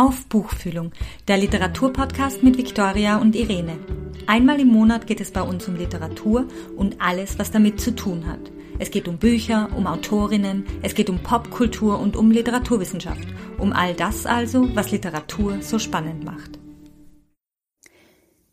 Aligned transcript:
Auf 0.00 0.24
Buchfühlung, 0.28 0.92
der 1.28 1.36
Literaturpodcast 1.36 2.42
mit 2.42 2.56
Viktoria 2.56 3.18
und 3.18 3.36
Irene. 3.36 3.76
Einmal 4.26 4.58
im 4.58 4.68
Monat 4.68 5.06
geht 5.06 5.20
es 5.20 5.30
bei 5.30 5.42
uns 5.42 5.68
um 5.68 5.76
Literatur 5.76 6.48
und 6.74 7.02
alles, 7.02 7.38
was 7.38 7.50
damit 7.50 7.82
zu 7.82 7.94
tun 7.94 8.26
hat. 8.26 8.40
Es 8.78 8.90
geht 8.90 9.08
um 9.08 9.18
Bücher, 9.18 9.68
um 9.76 9.86
Autorinnen, 9.86 10.64
es 10.80 10.94
geht 10.94 11.10
um 11.10 11.22
Popkultur 11.22 11.98
und 11.98 12.16
um 12.16 12.30
Literaturwissenschaft. 12.30 13.28
Um 13.58 13.74
all 13.74 13.92
das 13.92 14.24
also, 14.24 14.74
was 14.74 14.90
Literatur 14.90 15.60
so 15.60 15.78
spannend 15.78 16.24
macht. 16.24 16.58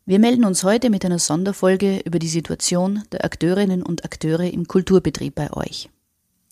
Wir 0.04 0.18
melden 0.18 0.44
uns 0.44 0.64
heute 0.64 0.90
mit 0.90 1.02
einer 1.06 1.18
Sonderfolge 1.18 2.02
über 2.04 2.18
die 2.18 2.28
Situation 2.28 3.04
der 3.10 3.24
Akteurinnen 3.24 3.82
und 3.82 4.04
Akteure 4.04 4.52
im 4.52 4.68
Kulturbetrieb 4.68 5.34
bei 5.34 5.50
euch. 5.50 5.88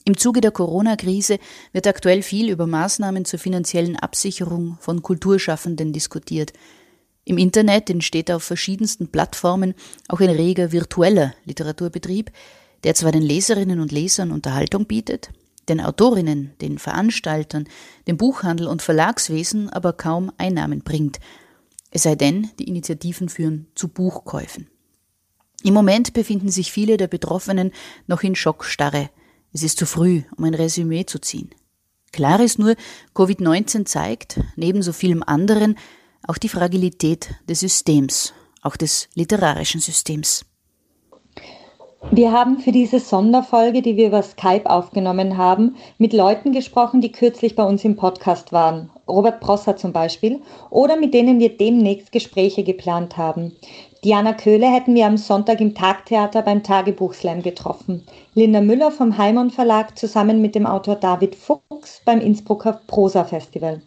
Im 0.08 0.16
Zuge 0.16 0.40
der 0.40 0.52
Corona-Krise 0.52 1.40
wird 1.72 1.88
aktuell 1.88 2.22
viel 2.22 2.48
über 2.48 2.68
Maßnahmen 2.68 3.24
zur 3.24 3.40
finanziellen 3.40 3.96
Absicherung 3.96 4.78
von 4.78 5.02
Kulturschaffenden 5.02 5.92
diskutiert. 5.92 6.52
Im 7.24 7.38
Internet 7.38 7.90
entsteht 7.90 8.30
auf 8.30 8.44
verschiedensten 8.44 9.08
Plattformen 9.08 9.74
auch 10.06 10.20
ein 10.20 10.30
reger 10.30 10.70
virtueller 10.70 11.34
Literaturbetrieb, 11.44 12.30
der 12.84 12.94
zwar 12.94 13.10
den 13.10 13.22
Leserinnen 13.22 13.80
und 13.80 13.90
Lesern 13.90 14.30
Unterhaltung 14.30 14.86
bietet, 14.86 15.30
den 15.68 15.80
Autorinnen, 15.80 16.52
den 16.60 16.78
Veranstaltern, 16.78 17.64
dem 18.06 18.16
Buchhandel 18.16 18.68
und 18.68 18.82
Verlagswesen 18.82 19.70
aber 19.70 19.92
kaum 19.92 20.30
Einnahmen 20.38 20.82
bringt, 20.82 21.18
es 21.90 22.04
sei 22.04 22.14
denn, 22.14 22.50
die 22.60 22.68
Initiativen 22.68 23.28
führen 23.28 23.66
zu 23.74 23.88
Buchkäufen. 23.88 24.68
Im 25.64 25.74
Moment 25.74 26.12
befinden 26.12 26.50
sich 26.50 26.70
viele 26.70 26.96
der 26.96 27.08
Betroffenen 27.08 27.72
noch 28.06 28.22
in 28.22 28.36
Schockstarre, 28.36 29.10
es 29.52 29.62
ist 29.62 29.78
zu 29.78 29.86
früh, 29.86 30.22
um 30.36 30.44
ein 30.44 30.54
Resümee 30.54 31.06
zu 31.06 31.18
ziehen. 31.18 31.50
Klar 32.12 32.40
ist 32.40 32.58
nur, 32.58 32.74
Covid-19 33.14 33.84
zeigt, 33.84 34.40
neben 34.56 34.82
so 34.82 34.92
vielem 34.92 35.22
anderen, 35.22 35.76
auch 36.26 36.38
die 36.38 36.48
Fragilität 36.48 37.34
des 37.48 37.60
Systems, 37.60 38.32
auch 38.62 38.76
des 38.76 39.08
literarischen 39.14 39.80
Systems. 39.80 40.44
Wir 42.12 42.30
haben 42.30 42.60
für 42.60 42.72
diese 42.72 43.00
Sonderfolge, 43.00 43.82
die 43.82 43.96
wir 43.96 44.08
über 44.08 44.22
Skype 44.22 44.70
aufgenommen 44.70 45.36
haben, 45.36 45.76
mit 45.98 46.12
Leuten 46.12 46.52
gesprochen, 46.52 47.00
die 47.00 47.10
kürzlich 47.10 47.56
bei 47.56 47.64
uns 47.64 47.84
im 47.84 47.96
Podcast 47.96 48.52
waren. 48.52 48.90
Robert 49.08 49.40
Prosser 49.40 49.76
zum 49.76 49.92
Beispiel, 49.92 50.40
oder 50.70 50.96
mit 50.96 51.14
denen 51.14 51.40
wir 51.40 51.56
demnächst 51.56 52.12
Gespräche 52.12 52.62
geplant 52.62 53.16
haben. 53.16 53.56
Diana 54.04 54.34
Köhle 54.34 54.72
hätten 54.72 54.94
wir 54.94 55.06
am 55.06 55.16
Sonntag 55.16 55.60
im 55.60 55.74
Tagtheater 55.74 56.42
beim 56.42 56.62
Tagebuchslam 56.62 57.42
getroffen. 57.42 58.04
Linda 58.38 58.60
Müller 58.60 58.90
vom 58.90 59.16
Heimon 59.16 59.48
Verlag 59.48 59.96
zusammen 59.96 60.42
mit 60.42 60.54
dem 60.54 60.66
Autor 60.66 60.96
David 60.96 61.34
Fuchs 61.34 62.02
beim 62.04 62.20
Innsbrucker 62.20 62.82
Prosa 62.86 63.24
Festival. 63.24 63.80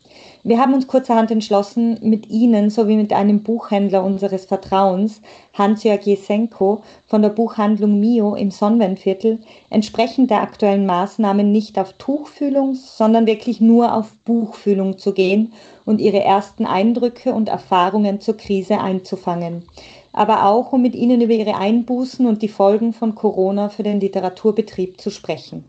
Wir 0.44 0.58
haben 0.58 0.74
uns 0.74 0.88
kurzerhand 0.88 1.30
entschlossen, 1.30 2.00
mit 2.02 2.32
Ihnen 2.32 2.72
sowie 2.72 2.96
mit 2.96 3.14
einem 3.14 3.44
Buchhändler 3.44 4.04
unseres 4.04 4.46
Vertrauens, 4.46 5.22
Hans-Jörg 5.54 6.02
Jesenko 6.02 6.82
von 7.06 7.22
der 7.22 7.30
Buchhandlung 7.30 8.00
Mio 8.00 8.34
im 8.34 8.50
Sonnenviertel, 8.50 9.38
entsprechend 9.70 10.32
der 10.32 10.42
aktuellen 10.42 10.88
Maßnahmen 10.88 11.52
nicht 11.52 11.78
auf 11.78 11.94
Tuchfühlung, 11.94 12.74
sondern 12.74 13.28
wirklich 13.28 13.62
nur 13.62 13.94
auf 13.94 14.14
Buchfühlung 14.26 14.98
zu 14.98 15.14
gehen 15.14 15.54
und 15.86 16.02
Ihre 16.02 16.24
ersten 16.24 16.66
Eindrücke 16.66 17.36
und 17.36 17.50
Erfahrungen 17.50 18.20
zur 18.20 18.36
Krise 18.36 18.80
einzufangen 18.80 19.66
aber 20.12 20.46
auch 20.46 20.72
um 20.74 20.82
mit 20.82 20.96
Ihnen 20.96 21.22
über 21.22 21.34
Ihre 21.34 21.56
Einbußen 21.56 22.26
und 22.26 22.42
die 22.42 22.50
Folgen 22.50 22.94
von 22.94 23.16
Corona 23.16 23.70
für 23.70 23.84
den 23.84 24.00
Literaturbetrieb 24.00 25.00
zu 25.00 25.10
sprechen. 25.10 25.66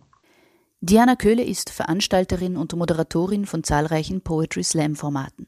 Diana 0.80 1.14
Köhle 1.14 1.44
ist 1.44 1.70
Veranstalterin 1.70 2.56
und 2.56 2.74
Moderatorin 2.74 3.44
von 3.44 3.62
zahlreichen 3.64 4.22
Poetry 4.22 4.62
Slam 4.64 4.96
Formaten. 4.96 5.46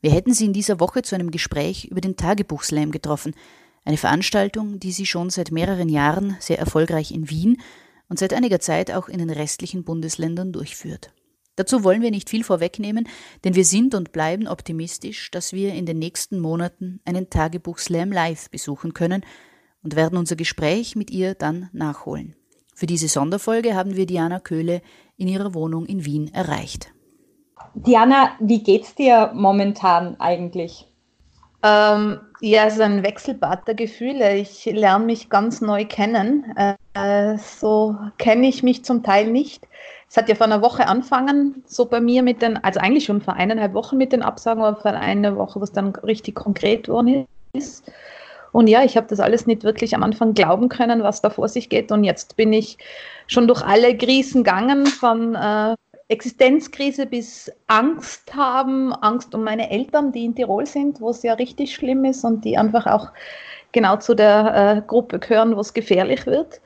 Wir 0.00 0.12
hätten 0.12 0.32
sie 0.32 0.46
in 0.46 0.52
dieser 0.52 0.80
Woche 0.80 1.02
zu 1.02 1.14
einem 1.14 1.30
Gespräch 1.30 1.86
über 1.86 2.00
den 2.00 2.16
Tagebuch 2.16 2.62
Slam 2.62 2.90
getroffen, 2.90 3.34
eine 3.84 3.96
Veranstaltung, 3.96 4.78
die 4.78 4.92
sie 4.92 5.06
schon 5.06 5.30
seit 5.30 5.50
mehreren 5.50 5.88
Jahren 5.88 6.36
sehr 6.38 6.58
erfolgreich 6.58 7.12
in 7.12 7.28
Wien 7.30 7.60
und 8.08 8.18
seit 8.18 8.32
einiger 8.32 8.60
Zeit 8.60 8.90
auch 8.92 9.08
in 9.08 9.18
den 9.18 9.30
restlichen 9.30 9.84
Bundesländern 9.84 10.52
durchführt. 10.52 11.12
Dazu 11.56 11.84
wollen 11.84 12.02
wir 12.02 12.10
nicht 12.10 12.30
viel 12.30 12.44
vorwegnehmen, 12.44 13.08
denn 13.44 13.54
wir 13.54 13.64
sind 13.64 13.94
und 13.94 14.12
bleiben 14.12 14.46
optimistisch, 14.46 15.30
dass 15.30 15.52
wir 15.52 15.74
in 15.74 15.86
den 15.86 15.98
nächsten 15.98 16.40
Monaten 16.40 17.00
einen 17.04 17.28
Tagebuch 17.28 17.78
Slam 17.78 18.12
live 18.12 18.50
besuchen 18.50 18.94
können 18.94 19.24
und 19.82 19.96
werden 19.96 20.18
unser 20.18 20.36
Gespräch 20.36 20.96
mit 20.96 21.10
ihr 21.10 21.34
dann 21.34 21.68
nachholen. 21.72 22.34
Für 22.74 22.86
diese 22.86 23.08
Sonderfolge 23.08 23.74
haben 23.74 23.96
wir 23.96 24.06
Diana 24.06 24.40
Köhle 24.40 24.80
in 25.16 25.28
ihrer 25.28 25.54
Wohnung 25.54 25.84
in 25.84 26.04
Wien 26.04 26.32
erreicht. 26.32 26.92
Diana, 27.74 28.30
wie 28.40 28.62
geht's 28.62 28.94
dir 28.94 29.32
momentan 29.34 30.18
eigentlich? 30.18 30.86
Ähm, 31.62 32.20
ja, 32.40 32.64
es 32.64 32.74
ist 32.74 32.80
ein 32.80 33.02
Wechselbad 33.02 33.68
der 33.68 33.74
Gefühle. 33.74 34.36
Ich 34.36 34.64
lerne 34.64 35.04
mich 35.04 35.28
ganz 35.28 35.60
neu 35.60 35.84
kennen. 35.84 36.54
Äh, 36.94 37.36
so 37.36 37.96
kenne 38.16 38.48
ich 38.48 38.62
mich 38.62 38.84
zum 38.84 39.02
Teil 39.02 39.30
nicht. 39.30 39.68
Es 40.10 40.16
hat 40.16 40.28
ja 40.28 40.34
vor 40.34 40.46
einer 40.46 40.60
Woche 40.60 40.88
angefangen, 40.88 41.62
so 41.66 41.84
bei 41.84 42.00
mir 42.00 42.24
mit 42.24 42.42
den, 42.42 42.56
also 42.64 42.80
eigentlich 42.80 43.04
schon 43.04 43.20
vor 43.20 43.34
eineinhalb 43.34 43.74
Wochen 43.74 43.96
mit 43.96 44.12
den 44.12 44.22
Absagen, 44.22 44.60
aber 44.60 44.80
vor 44.80 44.90
einer 44.90 45.36
Woche, 45.36 45.60
wo 45.60 45.64
es 45.64 45.70
dann 45.70 45.94
richtig 45.94 46.34
konkret 46.34 46.88
worden 46.88 47.26
ist. 47.52 47.84
Und 48.50 48.66
ja, 48.66 48.82
ich 48.82 48.96
habe 48.96 49.06
das 49.06 49.20
alles 49.20 49.46
nicht 49.46 49.62
wirklich 49.62 49.94
am 49.94 50.02
Anfang 50.02 50.34
glauben 50.34 50.68
können, 50.68 51.04
was 51.04 51.22
da 51.22 51.30
vor 51.30 51.48
sich 51.48 51.68
geht. 51.68 51.92
Und 51.92 52.02
jetzt 52.02 52.36
bin 52.36 52.52
ich 52.52 52.76
schon 53.28 53.46
durch 53.46 53.62
alle 53.62 53.96
Krisen 53.96 54.42
gegangen, 54.42 54.86
von 54.86 55.36
äh, 55.36 55.76
Existenzkrise 56.08 57.06
bis 57.06 57.52
Angst 57.68 58.34
haben, 58.34 58.92
Angst 58.92 59.32
um 59.32 59.44
meine 59.44 59.70
Eltern, 59.70 60.10
die 60.10 60.24
in 60.24 60.34
Tirol 60.34 60.66
sind, 60.66 61.00
wo 61.00 61.10
es 61.10 61.22
ja 61.22 61.34
richtig 61.34 61.72
schlimm 61.72 62.04
ist 62.04 62.24
und 62.24 62.44
die 62.44 62.58
einfach 62.58 62.88
auch 62.88 63.10
genau 63.70 63.96
zu 63.96 64.14
der 64.16 64.78
äh, 64.78 64.82
Gruppe 64.84 65.20
gehören, 65.20 65.54
wo 65.54 65.60
es 65.60 65.72
gefährlich 65.72 66.26
wird. 66.26 66.60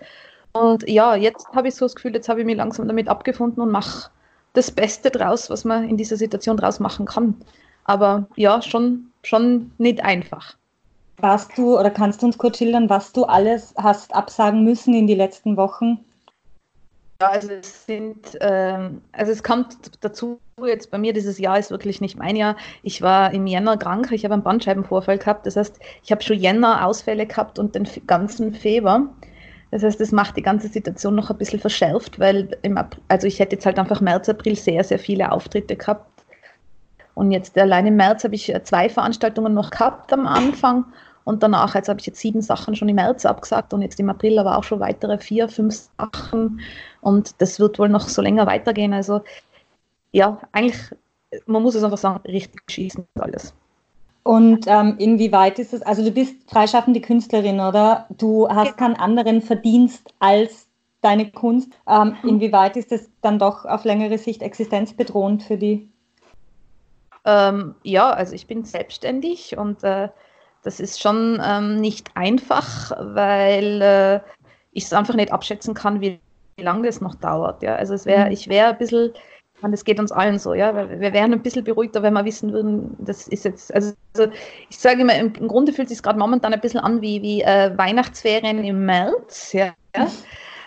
Und 0.54 0.88
ja, 0.88 1.16
jetzt 1.16 1.48
habe 1.54 1.68
ich 1.68 1.74
so 1.74 1.84
das 1.84 1.96
Gefühl, 1.96 2.14
jetzt 2.14 2.28
habe 2.28 2.40
ich 2.40 2.46
mich 2.46 2.56
langsam 2.56 2.86
damit 2.86 3.08
abgefunden 3.08 3.60
und 3.60 3.70
mache 3.70 4.10
das 4.52 4.70
Beste 4.70 5.10
draus, 5.10 5.50
was 5.50 5.64
man 5.64 5.88
in 5.88 5.96
dieser 5.96 6.16
Situation 6.16 6.56
draus 6.56 6.78
machen 6.78 7.06
kann. 7.06 7.34
Aber 7.84 8.28
ja, 8.36 8.62
schon, 8.62 9.10
schon 9.24 9.72
nicht 9.78 10.02
einfach. 10.04 10.56
Warst 11.18 11.58
du 11.58 11.78
oder 11.78 11.90
kannst 11.90 12.22
du 12.22 12.26
uns 12.26 12.38
kurz 12.38 12.58
schildern, 12.58 12.88
was 12.88 13.12
du 13.12 13.24
alles 13.24 13.74
hast 13.76 14.14
absagen 14.14 14.64
müssen 14.64 14.94
in 14.94 15.06
die 15.06 15.14
letzten 15.14 15.56
Wochen? 15.56 15.98
Ja, 17.20 17.30
also 17.30 17.50
es 17.50 17.86
sind, 17.86 18.36
ähm, 18.40 19.00
also 19.12 19.32
es 19.32 19.42
kommt 19.42 19.76
dazu, 20.00 20.38
jetzt 20.64 20.90
bei 20.90 20.98
mir 20.98 21.12
dieses 21.12 21.38
Jahr 21.38 21.58
ist 21.58 21.70
wirklich 21.70 22.00
nicht 22.00 22.16
mein 22.16 22.36
Jahr. 22.36 22.56
Ich 22.82 23.02
war 23.02 23.32
im 23.32 23.46
Jänner 23.46 23.76
krank, 23.76 24.12
ich 24.12 24.24
habe 24.24 24.34
einen 24.34 24.42
Bandscheibenvorfall 24.42 25.18
gehabt. 25.18 25.46
Das 25.46 25.56
heißt, 25.56 25.78
ich 26.04 26.12
habe 26.12 26.22
schon 26.22 26.38
Jänner 26.38 26.86
Ausfälle 26.86 27.26
gehabt 27.26 27.58
und 27.58 27.74
den 27.74 27.88
ganzen 28.06 28.54
Februar. 28.54 29.08
Das 29.74 29.82
heißt, 29.82 30.00
das 30.00 30.12
macht 30.12 30.36
die 30.36 30.42
ganze 30.42 30.68
Situation 30.68 31.16
noch 31.16 31.30
ein 31.30 31.36
bisschen 31.36 31.58
verschärft, 31.58 32.20
weil 32.20 32.56
im 32.62 32.78
April, 32.78 33.02
also 33.08 33.26
ich 33.26 33.40
hätte 33.40 33.56
jetzt 33.56 33.66
halt 33.66 33.76
einfach 33.76 34.00
März, 34.00 34.28
April 34.28 34.54
sehr, 34.54 34.84
sehr 34.84 35.00
viele 35.00 35.32
Auftritte 35.32 35.74
gehabt. 35.74 36.22
Und 37.14 37.32
jetzt 37.32 37.58
allein 37.58 37.88
im 37.88 37.96
März 37.96 38.22
habe 38.22 38.36
ich 38.36 38.54
äh, 38.54 38.62
zwei 38.62 38.88
Veranstaltungen 38.88 39.52
noch 39.52 39.72
gehabt 39.72 40.12
am 40.12 40.28
Anfang 40.28 40.84
und 41.24 41.42
danach, 41.42 41.74
jetzt 41.74 41.88
habe 41.88 41.98
ich 41.98 42.06
jetzt 42.06 42.20
sieben 42.20 42.40
Sachen 42.40 42.76
schon 42.76 42.88
im 42.88 42.94
März 42.94 43.26
abgesagt 43.26 43.74
und 43.74 43.82
jetzt 43.82 43.98
im 43.98 44.08
April 44.08 44.38
aber 44.38 44.58
auch 44.58 44.62
schon 44.62 44.78
weitere 44.78 45.18
vier, 45.18 45.48
fünf 45.48 45.88
Sachen 45.98 46.60
und 47.00 47.34
das 47.42 47.58
wird 47.58 47.80
wohl 47.80 47.88
noch 47.88 48.08
so 48.08 48.22
länger 48.22 48.46
weitergehen. 48.46 48.92
Also 48.92 49.22
ja, 50.12 50.38
eigentlich, 50.52 50.78
man 51.46 51.64
muss 51.64 51.74
es 51.74 51.82
einfach 51.82 51.98
sagen, 51.98 52.20
richtig 52.28 52.62
schießen 52.70 53.08
alles. 53.18 53.52
Und 54.24 54.66
ähm, 54.66 54.96
inwieweit 54.98 55.58
ist 55.58 55.74
es, 55.74 55.82
also 55.82 56.02
du 56.02 56.10
bist 56.10 56.50
freischaffende 56.50 57.00
Künstlerin, 57.02 57.60
oder? 57.60 58.06
Du 58.08 58.48
hast 58.48 58.78
keinen 58.78 58.96
anderen 58.96 59.42
Verdienst 59.42 60.14
als 60.18 60.66
deine 61.02 61.30
Kunst. 61.30 61.74
Ähm, 61.86 62.16
mhm. 62.22 62.28
inwieweit 62.30 62.76
ist 62.76 62.90
es 62.90 63.10
dann 63.20 63.38
doch 63.38 63.66
auf 63.66 63.84
längere 63.84 64.16
Sicht 64.16 64.40
existenzbedrohend 64.40 65.42
für 65.42 65.58
die? 65.58 65.90
Ähm, 67.26 67.74
ja, 67.82 68.10
also 68.10 68.34
ich 68.34 68.46
bin 68.46 68.64
selbstständig 68.64 69.58
und 69.58 69.84
äh, 69.84 70.08
das 70.62 70.80
ist 70.80 71.02
schon 71.02 71.40
ähm, 71.44 71.76
nicht 71.76 72.10
einfach, 72.14 72.92
weil 72.98 73.82
äh, 73.82 74.20
ich 74.72 74.84
es 74.84 74.92
einfach 74.94 75.14
nicht 75.14 75.32
abschätzen 75.32 75.74
kann, 75.74 76.00
wie, 76.00 76.18
wie 76.56 76.62
lange 76.62 76.86
das 76.86 77.02
noch 77.02 77.14
dauert. 77.14 77.62
Ja? 77.62 77.74
Also 77.76 77.92
es 77.92 78.06
wäre, 78.06 78.26
mhm. 78.26 78.32
ich 78.32 78.48
wäre 78.48 78.70
ein 78.70 78.78
bisschen 78.78 79.12
und 79.64 79.72
das 79.72 79.84
geht 79.84 79.98
uns 79.98 80.12
allen 80.12 80.38
so, 80.38 80.54
ja. 80.54 80.74
Wir 80.74 81.12
wären 81.12 81.32
ein 81.32 81.42
bisschen 81.42 81.64
beruhigter, 81.64 82.02
wenn 82.02 82.12
wir 82.12 82.24
wissen 82.24 82.52
würden, 82.52 82.96
das 82.98 83.28
ist 83.28 83.44
jetzt, 83.44 83.74
also 83.74 83.94
ich 84.68 84.78
sage 84.78 85.00
immer, 85.00 85.14
im, 85.14 85.32
Grunde 85.32 85.72
fühlt 85.72 85.88
es 85.88 85.94
sich 85.94 86.02
gerade 86.02 86.18
momentan 86.18 86.52
ein 86.52 86.60
bisschen 86.60 86.80
an 86.80 87.00
wie, 87.00 87.22
wie 87.22 87.42
äh, 87.42 87.76
Weihnachtsferien 87.76 88.62
im 88.64 88.84
März, 88.84 89.52
ja. 89.52 89.74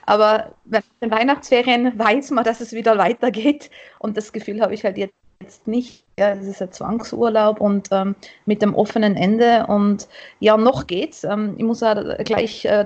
Aber 0.07 0.53
bei 0.65 0.79
den 1.01 1.11
Weihnachtsferien 1.11 1.99
weiß 1.99 2.31
man, 2.31 2.45
dass 2.45 2.61
es 2.61 2.71
wieder 2.71 2.97
weitergeht. 2.97 3.69
Und 3.99 4.15
das 4.15 4.31
Gefühl 4.31 4.61
habe 4.61 4.73
ich 4.73 4.83
halt 4.85 4.97
jetzt 4.97 5.67
nicht. 5.67 6.05
Ja, 6.17 6.31
es 6.31 6.47
ist 6.47 6.61
ein 6.61 6.71
Zwangsurlaub 6.71 7.59
und 7.59 7.89
ähm, 7.91 8.15
mit 8.45 8.61
dem 8.61 8.73
offenen 8.73 9.17
Ende. 9.17 9.67
Und 9.67 10.07
ja, 10.39 10.55
noch 10.55 10.87
geht's. 10.87 11.25
Ähm, 11.25 11.55
ich 11.57 11.63
muss 11.65 11.83
auch 11.83 11.95
gleich 12.23 12.63
äh, 12.63 12.85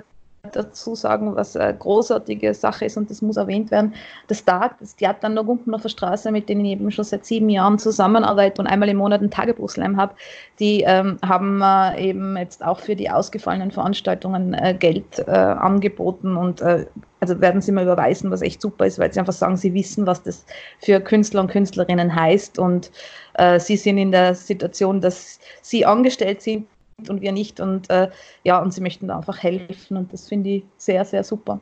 dazu 0.51 0.95
sagen, 0.95 1.35
was 1.35 1.55
eine 1.55 1.77
großartige 1.77 2.53
Sache 2.53 2.85
ist 2.85 2.97
und 2.97 3.09
das 3.09 3.21
muss 3.21 3.37
erwähnt 3.37 3.71
werden. 3.71 3.93
Das 4.27 4.43
TAG, 4.43 4.75
das 4.79 4.95
Theater 4.95 5.27
an 5.27 5.35
der 5.35 5.43
Gumpendorfer 5.43 5.89
Straße, 5.89 6.31
mit 6.31 6.49
denen 6.49 6.65
ich 6.65 6.71
eben 6.73 6.91
schon 6.91 7.05
seit 7.05 7.25
sieben 7.25 7.49
Jahren 7.49 7.77
zusammenarbeite 7.77 8.61
und 8.61 8.67
einmal 8.67 8.89
im 8.89 8.97
Monat 8.97 9.21
einen 9.21 9.31
Tagebuchslam 9.31 9.97
habe, 9.97 10.15
die 10.59 10.81
ähm, 10.81 11.17
haben 11.23 11.61
äh, 11.61 12.09
eben 12.09 12.37
jetzt 12.37 12.63
auch 12.65 12.79
für 12.79 12.95
die 12.95 13.09
ausgefallenen 13.09 13.71
Veranstaltungen 13.71 14.53
äh, 14.53 14.75
Geld 14.77 15.19
äh, 15.19 15.31
angeboten 15.31 16.35
und 16.35 16.61
äh, 16.61 16.85
also 17.19 17.39
werden 17.39 17.61
sie 17.61 17.71
mal 17.71 17.83
überweisen, 17.83 18.31
was 18.31 18.41
echt 18.41 18.61
super 18.61 18.87
ist, 18.87 18.97
weil 18.97 19.13
sie 19.13 19.19
einfach 19.19 19.33
sagen, 19.33 19.55
sie 19.55 19.75
wissen, 19.75 20.07
was 20.07 20.23
das 20.23 20.43
für 20.79 20.99
Künstler 20.99 21.41
und 21.41 21.51
Künstlerinnen 21.51 22.15
heißt 22.15 22.57
und 22.57 22.91
äh, 23.35 23.59
sie 23.59 23.77
sind 23.77 23.99
in 23.99 24.11
der 24.11 24.33
Situation, 24.33 25.01
dass 25.01 25.39
sie 25.61 25.85
angestellt 25.85 26.41
sind 26.41 26.65
und 27.09 27.21
wir 27.21 27.31
nicht. 27.31 27.59
Und 27.59 27.89
äh, 27.89 28.09
ja, 28.43 28.61
und 28.61 28.73
sie 28.73 28.81
möchten 28.81 29.07
da 29.07 29.17
einfach 29.17 29.41
helfen 29.41 29.97
und 29.97 30.13
das 30.13 30.27
finde 30.27 30.49
ich 30.49 30.63
sehr, 30.77 31.05
sehr 31.05 31.23
super. 31.23 31.59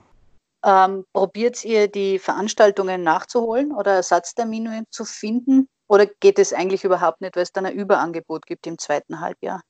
Ähm, 0.66 1.06
probiert 1.14 1.64
ihr 1.64 1.88
die 1.88 2.20
Veranstaltungen 2.20 3.02
nachzuholen 3.04 3.72
oder 3.72 3.94
Ersatztermine 3.94 4.84
zu 4.90 5.06
finden? 5.06 5.68
Oder 5.88 6.06
geht 6.06 6.38
es 6.38 6.54
eigentlich 6.54 6.84
überhaupt 6.84 7.22
nicht, 7.22 7.36
weil 7.36 7.44
es 7.44 7.52
dann 7.52 7.66
ein 7.66 7.74
Überangebot 7.74 8.46
gibt 8.46 8.68
im 8.68 8.78
zweiten 8.78 9.22
Halbjahr? 9.22 9.62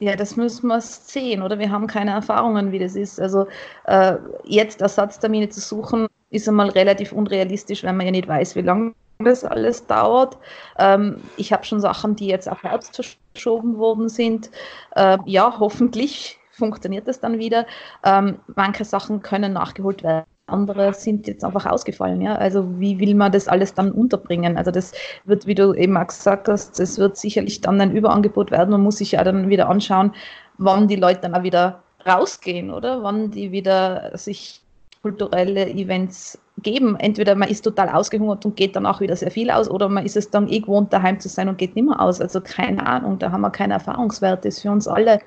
Ja, 0.00 0.14
das 0.14 0.36
müssen 0.36 0.68
wir 0.68 0.80
sehen, 0.80 1.42
oder? 1.42 1.58
Wir 1.58 1.70
haben 1.70 1.88
keine 1.88 2.12
Erfahrungen, 2.12 2.70
wie 2.70 2.78
das 2.78 2.94
ist. 2.94 3.20
Also 3.20 3.48
äh, 3.84 4.14
jetzt 4.44 4.80
Ersatztermine 4.80 5.48
zu 5.48 5.60
suchen, 5.60 6.06
ist 6.30 6.48
einmal 6.48 6.70
relativ 6.70 7.12
unrealistisch, 7.12 7.82
wenn 7.82 7.96
man 7.96 8.06
ja 8.06 8.12
nicht 8.12 8.28
weiß, 8.28 8.54
wie 8.54 8.62
lange 8.62 8.94
das 9.18 9.44
alles 9.44 9.86
dauert. 9.86 10.38
Ähm, 10.78 11.20
ich 11.36 11.52
habe 11.52 11.64
schon 11.64 11.80
Sachen, 11.80 12.14
die 12.14 12.28
jetzt 12.28 12.48
auf 12.48 12.62
Herbst 12.62 12.94
verschoben 13.38 13.78
worden 13.78 14.08
sind. 14.08 14.50
Äh, 14.96 15.18
ja, 15.24 15.54
hoffentlich 15.58 16.38
funktioniert 16.50 17.06
das 17.06 17.20
dann 17.20 17.38
wieder. 17.38 17.66
Ähm, 18.04 18.38
manche 18.56 18.84
Sachen 18.84 19.22
können 19.22 19.52
nachgeholt 19.52 20.02
werden. 20.02 20.24
Andere 20.46 20.94
sind 20.94 21.28
jetzt 21.28 21.44
einfach 21.44 21.66
ausgefallen, 21.66 22.20
ja. 22.20 22.34
Also 22.34 22.80
wie 22.80 22.98
will 22.98 23.14
man 23.14 23.30
das 23.30 23.48
alles 23.48 23.74
dann 23.74 23.92
unterbringen? 23.92 24.56
Also 24.56 24.70
das 24.70 24.92
wird, 25.24 25.46
wie 25.46 25.54
du 25.54 25.74
eben 25.74 25.96
auch 25.96 26.06
gesagt 26.06 26.48
hast, 26.48 26.78
das 26.80 26.98
wird 26.98 27.16
sicherlich 27.16 27.60
dann 27.60 27.80
ein 27.80 27.94
Überangebot 27.94 28.50
werden. 28.50 28.70
Man 28.70 28.82
muss 28.82 28.96
sich 28.96 29.12
ja 29.12 29.22
dann 29.24 29.50
wieder 29.50 29.68
anschauen, 29.68 30.12
wann 30.56 30.88
die 30.88 30.96
Leute 30.96 31.20
dann 31.20 31.34
auch 31.34 31.42
wieder 31.42 31.82
rausgehen, 32.06 32.70
oder? 32.70 33.02
Wann 33.02 33.30
die 33.30 33.52
wieder 33.52 34.16
sich 34.16 34.62
kulturelle 35.02 35.68
Events 35.68 36.38
geben. 36.62 36.96
Entweder 36.96 37.34
man 37.34 37.48
ist 37.48 37.62
total 37.62 37.88
ausgehungert 37.88 38.44
und 38.44 38.56
geht 38.56 38.76
dann 38.76 38.86
auch 38.86 39.00
wieder 39.00 39.16
sehr 39.16 39.30
viel 39.30 39.50
aus, 39.50 39.70
oder 39.70 39.88
man 39.88 40.04
ist 40.04 40.16
es 40.16 40.30
dann 40.30 40.48
eh 40.48 40.60
gewohnt, 40.60 40.92
daheim 40.92 41.20
zu 41.20 41.28
sein 41.28 41.48
und 41.48 41.58
geht 41.58 41.74
nicht 41.76 41.86
mehr 41.86 42.00
aus. 42.00 42.20
Also 42.20 42.40
keine 42.40 42.86
Ahnung, 42.86 43.18
da 43.18 43.30
haben 43.32 43.40
wir 43.42 43.50
keine 43.50 43.74
Erfahrungswerte. 43.74 44.48
Das 44.48 44.56
ist 44.56 44.62
für 44.62 44.70
uns 44.70 44.88
alle 44.88 45.20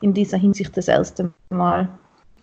in 0.00 0.14
dieser 0.14 0.38
Hinsicht 0.38 0.76
das 0.76 0.88
erste 0.88 1.32
Mal. 1.50 1.88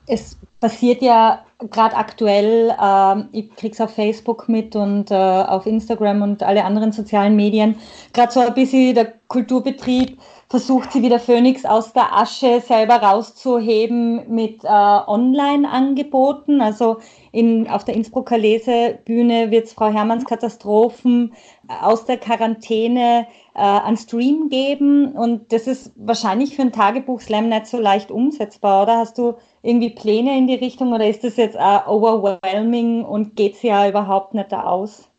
Es 0.08 0.38
passiert 0.60 1.02
ja 1.02 1.46
gerade 1.70 1.96
aktuell, 1.96 2.76
äh, 2.80 3.24
ich 3.32 3.52
es 3.64 3.80
auf 3.80 3.94
Facebook 3.94 4.50
mit 4.50 4.76
und 4.76 5.12
äh, 5.12 5.14
auf 5.14 5.66
Instagram 5.66 6.22
und 6.22 6.44
alle 6.44 6.66
anderen 6.66 6.92
sozialen 6.92 7.36
Medien, 7.36 7.76
gerade 8.14 8.32
so 8.32 8.40
ein 8.40 8.54
bisschen 8.54 8.96
der 8.96 9.14
Kulturbetrieb 9.28 10.18
versucht 10.52 10.92
sie 10.92 11.02
wieder 11.02 11.18
Phoenix 11.18 11.64
aus 11.64 11.94
der 11.94 12.14
Asche 12.14 12.60
selber 12.60 12.96
rauszuheben 12.96 14.30
mit 14.30 14.66
äh, 14.66 14.68
Online-Angeboten. 14.68 16.60
Also 16.60 16.98
in, 17.32 17.70
auf 17.70 17.86
der 17.86 17.96
Innsbrucker 17.96 18.38
Lesebühne 18.38 19.50
wird 19.50 19.70
Frau 19.70 19.88
Hermanns 19.88 20.26
Katastrophen 20.26 21.34
äh, 21.70 21.74
aus 21.82 22.04
der 22.04 22.18
Quarantäne 22.18 23.28
äh, 23.56 23.60
an 23.60 23.96
Stream 23.96 24.50
geben. 24.50 25.14
Und 25.14 25.54
das 25.54 25.68
ist 25.68 25.94
wahrscheinlich 25.96 26.58
für 26.58 26.64
ein 26.64 26.74
Tagebuch-Slam 26.74 27.48
nicht 27.48 27.68
so 27.68 27.80
leicht 27.80 28.12
umsetzbar, 28.12 28.84
oder? 28.84 28.98
Hast 28.98 29.18
du 29.18 29.36
irgendwie 29.62 29.92
Pläne 29.92 30.38
in 30.38 30.48
die 30.48 30.56
Richtung 30.56 30.92
oder 30.92 31.08
ist 31.08 31.24
das 31.24 31.38
jetzt 31.38 31.56
äh, 31.56 31.80
overwhelming 31.88 33.06
und 33.06 33.38
geht 33.38 33.56
es 33.56 33.62
ja 33.62 33.88
überhaupt 33.88 34.34
nicht 34.34 34.52
da 34.52 34.64
aus? 34.64 35.11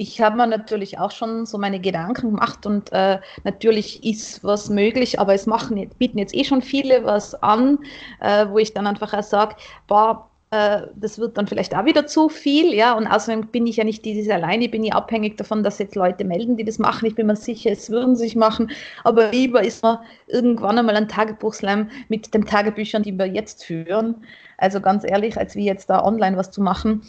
Ich 0.00 0.18
habe 0.18 0.38
mir 0.38 0.46
natürlich 0.46 0.98
auch 0.98 1.10
schon 1.10 1.44
so 1.44 1.58
meine 1.58 1.78
Gedanken 1.78 2.30
gemacht 2.30 2.64
und 2.64 2.90
äh, 2.90 3.18
natürlich 3.44 4.02
ist 4.02 4.42
was 4.42 4.70
möglich, 4.70 5.20
aber 5.20 5.34
es 5.34 5.44
machen, 5.44 5.90
bieten 5.98 6.16
jetzt 6.16 6.34
eh 6.34 6.42
schon 6.42 6.62
viele 6.62 7.04
was 7.04 7.34
an, 7.42 7.78
äh, 8.20 8.46
wo 8.48 8.56
ich 8.56 8.72
dann 8.72 8.86
einfach 8.86 9.12
auch 9.12 9.22
sage, 9.22 9.56
boah, 9.88 10.30
äh, 10.52 10.86
das 10.94 11.18
wird 11.18 11.36
dann 11.36 11.46
vielleicht 11.46 11.76
auch 11.76 11.84
wieder 11.84 12.06
zu 12.06 12.30
viel, 12.30 12.72
ja, 12.72 12.94
und 12.94 13.08
außerdem 13.08 13.48
bin 13.48 13.66
ich 13.66 13.76
ja 13.76 13.84
nicht 13.84 14.02
dieses 14.06 14.30
alleine, 14.30 14.70
bin 14.70 14.84
ich 14.84 14.94
abhängig 14.94 15.36
davon, 15.36 15.62
dass 15.62 15.78
jetzt 15.78 15.94
Leute 15.94 16.24
melden, 16.24 16.56
die 16.56 16.64
das 16.64 16.78
machen. 16.78 17.04
Ich 17.04 17.14
bin 17.14 17.26
mir 17.26 17.36
sicher, 17.36 17.70
es 17.70 17.90
würden 17.90 18.16
sich 18.16 18.34
machen, 18.34 18.70
aber 19.04 19.30
lieber 19.32 19.62
ist 19.62 19.82
man 19.82 19.98
irgendwann 20.28 20.78
einmal 20.78 20.96
ein 20.96 21.08
Tagebuchslam 21.08 21.90
mit 22.08 22.32
den 22.32 22.46
Tagebüchern, 22.46 23.02
die 23.02 23.18
wir 23.18 23.26
jetzt 23.26 23.64
führen. 23.64 24.24
Also 24.56 24.80
ganz 24.80 25.04
ehrlich, 25.04 25.36
als 25.36 25.56
wie 25.56 25.66
jetzt 25.66 25.90
da 25.90 26.02
online 26.02 26.38
was 26.38 26.50
zu 26.50 26.62
machen, 26.62 27.02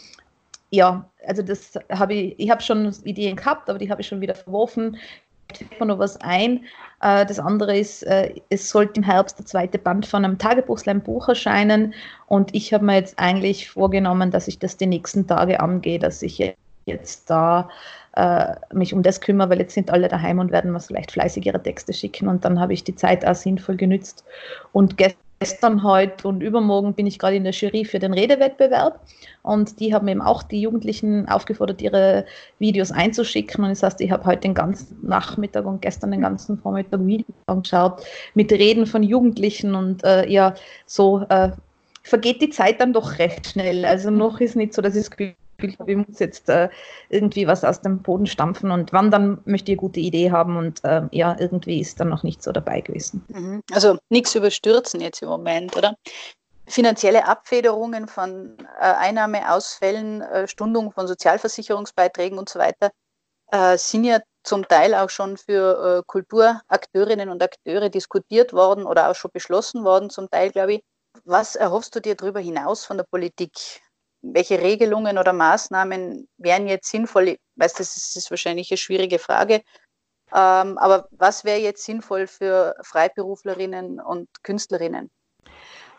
ja, 0.72 1.08
also 1.26 1.42
das 1.42 1.74
habe 1.90 2.14
ich, 2.14 2.40
ich 2.40 2.50
habe 2.50 2.62
schon 2.62 2.92
Ideen 3.04 3.36
gehabt, 3.36 3.68
aber 3.68 3.78
die 3.78 3.90
habe 3.90 4.00
ich 4.00 4.08
schon 4.08 4.22
wieder 4.22 4.34
verworfen. 4.34 4.96
Fällt 5.54 5.78
mir 5.78 5.86
noch 5.86 5.98
was 5.98 6.18
ein. 6.22 6.64
Äh, 7.02 7.26
das 7.26 7.38
andere 7.38 7.78
ist, 7.78 8.02
äh, 8.04 8.34
es 8.48 8.70
sollte 8.70 9.00
im 9.00 9.02
Herbst 9.02 9.38
der 9.38 9.44
zweite 9.44 9.78
Band 9.78 10.06
von 10.06 10.24
einem 10.24 10.38
Tagebuchslam-Buch 10.38 11.28
erscheinen 11.28 11.92
und 12.26 12.54
ich 12.54 12.72
habe 12.72 12.86
mir 12.86 12.94
jetzt 12.94 13.18
eigentlich 13.18 13.68
vorgenommen, 13.68 14.30
dass 14.30 14.48
ich 14.48 14.58
das 14.58 14.78
die 14.78 14.86
nächsten 14.86 15.26
Tage 15.26 15.60
angehe, 15.60 15.98
dass 15.98 16.22
ich 16.22 16.54
jetzt 16.86 17.28
da 17.28 17.68
äh, 18.16 18.54
mich 18.72 18.94
um 18.94 19.02
das 19.02 19.20
kümmere, 19.20 19.50
weil 19.50 19.60
jetzt 19.60 19.74
sind 19.74 19.90
alle 19.90 20.08
daheim 20.08 20.38
und 20.38 20.52
werden 20.52 20.72
mir 20.72 20.80
vielleicht 20.80 21.12
fleißig 21.12 21.44
ihre 21.44 21.62
Texte 21.62 21.92
schicken 21.92 22.28
und 22.28 22.46
dann 22.46 22.58
habe 22.58 22.72
ich 22.72 22.82
die 22.82 22.96
Zeit 22.96 23.26
auch 23.26 23.34
sinnvoll 23.34 23.76
genützt. 23.76 24.24
Und 24.72 24.96
gestern 24.96 25.21
gestern, 25.42 25.82
heute 25.82 26.28
und 26.28 26.40
übermorgen 26.40 26.94
bin 26.94 27.06
ich 27.06 27.18
gerade 27.18 27.36
in 27.36 27.44
der 27.44 27.52
Jury 27.52 27.84
für 27.84 27.98
den 27.98 28.12
Redewettbewerb 28.12 29.00
und 29.42 29.80
die 29.80 29.92
haben 29.92 30.06
eben 30.06 30.22
auch 30.22 30.42
die 30.42 30.60
Jugendlichen 30.60 31.28
aufgefordert, 31.28 31.82
ihre 31.82 32.24
Videos 32.58 32.92
einzuschicken 32.92 33.64
und 33.64 33.70
das 33.70 33.82
heißt, 33.82 34.00
ich 34.00 34.10
habe 34.12 34.24
heute 34.24 34.42
den 34.42 34.54
ganzen 34.54 34.98
Nachmittag 35.02 35.66
und 35.66 35.82
gestern 35.82 36.12
den 36.12 36.20
ganzen 36.20 36.58
Vormittag 36.58 37.04
Videos 37.04 37.34
angeschaut 37.46 38.02
mit 38.34 38.52
Reden 38.52 38.86
von 38.86 39.02
Jugendlichen 39.02 39.74
und 39.74 40.04
äh, 40.04 40.28
ja, 40.28 40.54
so 40.86 41.24
äh, 41.28 41.50
vergeht 42.02 42.40
die 42.40 42.50
Zeit 42.50 42.80
dann 42.80 42.92
doch 42.92 43.18
recht 43.18 43.48
schnell. 43.48 43.84
Also 43.84 44.10
noch 44.10 44.40
ist 44.40 44.56
nicht 44.56 44.74
so, 44.74 44.82
dass 44.82 44.94
ich 44.94 45.02
das 45.02 45.10
Gefühl 45.10 45.34
Gefühl 45.68 45.78
habe, 45.78 45.92
ich 45.92 46.08
muss 46.08 46.18
jetzt 46.18 46.48
äh, 46.48 46.68
irgendwie 47.08 47.46
was 47.46 47.64
aus 47.64 47.80
dem 47.80 48.02
Boden 48.02 48.26
stampfen 48.26 48.70
und 48.70 48.92
wann 48.92 49.10
dann 49.10 49.40
möchte 49.44 49.72
ich 49.72 49.78
eine 49.78 49.88
gute 49.88 50.00
Idee 50.00 50.30
haben 50.30 50.56
und 50.56 50.84
äh, 50.84 51.02
ja, 51.10 51.36
irgendwie 51.38 51.80
ist 51.80 52.00
dann 52.00 52.08
noch 52.08 52.22
nicht 52.22 52.42
so 52.42 52.52
dabei 52.52 52.80
gewesen. 52.80 53.24
Mhm. 53.28 53.62
Also 53.72 53.98
nichts 54.10 54.34
überstürzen 54.34 55.00
jetzt 55.00 55.22
im 55.22 55.28
Moment, 55.28 55.76
oder? 55.76 55.94
Finanzielle 56.66 57.26
Abfederungen 57.26 58.06
von 58.06 58.56
äh, 58.80 58.84
Einnahmeausfällen, 58.84 60.22
äh, 60.22 60.48
Stundung 60.48 60.92
von 60.92 61.06
Sozialversicherungsbeiträgen 61.06 62.38
und 62.38 62.48
so 62.48 62.58
weiter 62.58 62.90
äh, 63.50 63.76
sind 63.76 64.04
ja 64.04 64.20
zum 64.42 64.66
Teil 64.66 64.94
auch 64.94 65.10
schon 65.10 65.36
für 65.36 65.98
äh, 65.98 66.02
Kulturakteurinnen 66.06 67.28
und 67.28 67.42
Akteure 67.42 67.88
diskutiert 67.90 68.52
worden 68.52 68.84
oder 68.84 69.10
auch 69.10 69.14
schon 69.14 69.30
beschlossen 69.32 69.84
worden, 69.84 70.10
zum 70.10 70.28
Teil, 70.30 70.50
glaube 70.50 70.74
ich. 70.74 70.84
Was 71.24 71.54
erhoffst 71.56 71.94
du 71.94 72.00
dir 72.00 72.16
darüber 72.16 72.40
hinaus 72.40 72.84
von 72.84 72.96
der 72.96 73.04
Politik? 73.04 73.52
Welche 74.22 74.60
Regelungen 74.60 75.18
oder 75.18 75.32
Maßnahmen 75.32 76.28
wären 76.38 76.66
jetzt 76.66 76.90
sinnvoll? 76.90 77.28
Ich 77.28 77.40
weiß, 77.56 77.74
das 77.74 77.96
ist, 78.16 78.30
wahrscheinlich 78.30 78.70
eine 78.70 78.78
schwierige 78.78 79.18
Frage. 79.18 79.62
Ähm, 80.34 80.78
aber 80.78 81.08
was 81.10 81.44
wäre 81.44 81.58
jetzt 81.58 81.84
sinnvoll 81.84 82.26
für 82.26 82.74
Freiberuflerinnen 82.82 84.00
und 84.00 84.28
Künstlerinnen? 84.42 85.10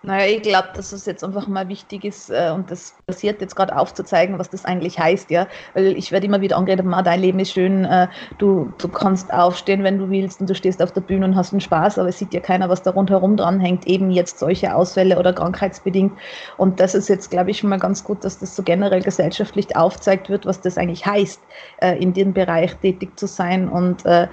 Naja, 0.06 0.36
ich 0.36 0.42
glaube, 0.42 0.68
dass 0.76 0.92
es 0.92 1.06
jetzt 1.06 1.24
einfach 1.24 1.48
mal 1.48 1.70
wichtig 1.70 2.04
ist 2.04 2.30
äh, 2.30 2.52
und 2.54 2.70
das 2.70 2.94
passiert 3.08 3.40
jetzt 3.40 3.56
gerade 3.56 3.74
aufzuzeigen, 3.74 4.38
was 4.38 4.50
das 4.50 4.66
eigentlich 4.66 5.00
heißt, 5.00 5.32
ja. 5.32 5.48
Weil 5.76 5.96
ich 5.96 6.12
werde 6.12 6.26
immer 6.26 6.42
wieder 6.42 6.58
angeredet, 6.58 6.86
dein 7.06 7.22
Leben 7.22 7.40
ist 7.40 7.54
schön, 7.54 7.86
äh, 7.86 8.10
du, 8.38 8.74
du 8.80 8.90
kannst 8.90 9.34
aufstehen, 9.34 9.82
wenn 9.86 10.00
du 10.00 10.10
willst 10.10 10.42
und 10.42 10.50
du 10.50 10.56
stehst 10.56 10.84
auf 10.84 10.92
der 10.92 11.00
Bühne 11.00 11.26
und 11.26 11.38
hast 11.38 11.54
einen 11.54 11.62
Spaß, 11.62 12.00
aber 12.00 12.10
es 12.10 12.20
sieht 12.20 12.34
ja 12.34 12.42
keiner, 12.42 12.68
was 12.68 12.82
da 12.82 12.92
rundherum 12.92 13.38
dranhängt, 13.38 13.88
eben 13.88 14.12
jetzt 14.12 14.40
solche 14.40 14.76
Ausfälle 14.76 15.18
oder 15.18 15.32
krankheitsbedingt. 15.32 16.12
Und 16.58 16.82
das 16.82 16.96
ist 16.96 17.08
jetzt, 17.08 17.32
glaube 17.32 17.52
ich, 17.52 17.60
schon 17.60 17.70
mal 17.70 17.80
ganz 17.80 18.04
gut, 18.04 18.26
dass 18.26 18.40
das 18.40 18.58
so 18.58 18.64
generell 18.64 19.02
gesellschaftlich 19.02 19.74
aufzeigt 19.78 20.30
wird, 20.30 20.46
was 20.46 20.60
das 20.60 20.78
eigentlich 20.78 21.06
heißt, 21.06 21.42
äh, 21.78 21.98
in 21.98 22.12
dem 22.12 22.34
Bereich 22.34 22.76
tätig 22.76 23.18
zu 23.18 23.26
sein 23.26 23.70
und 23.70 24.06
äh, 24.06 24.28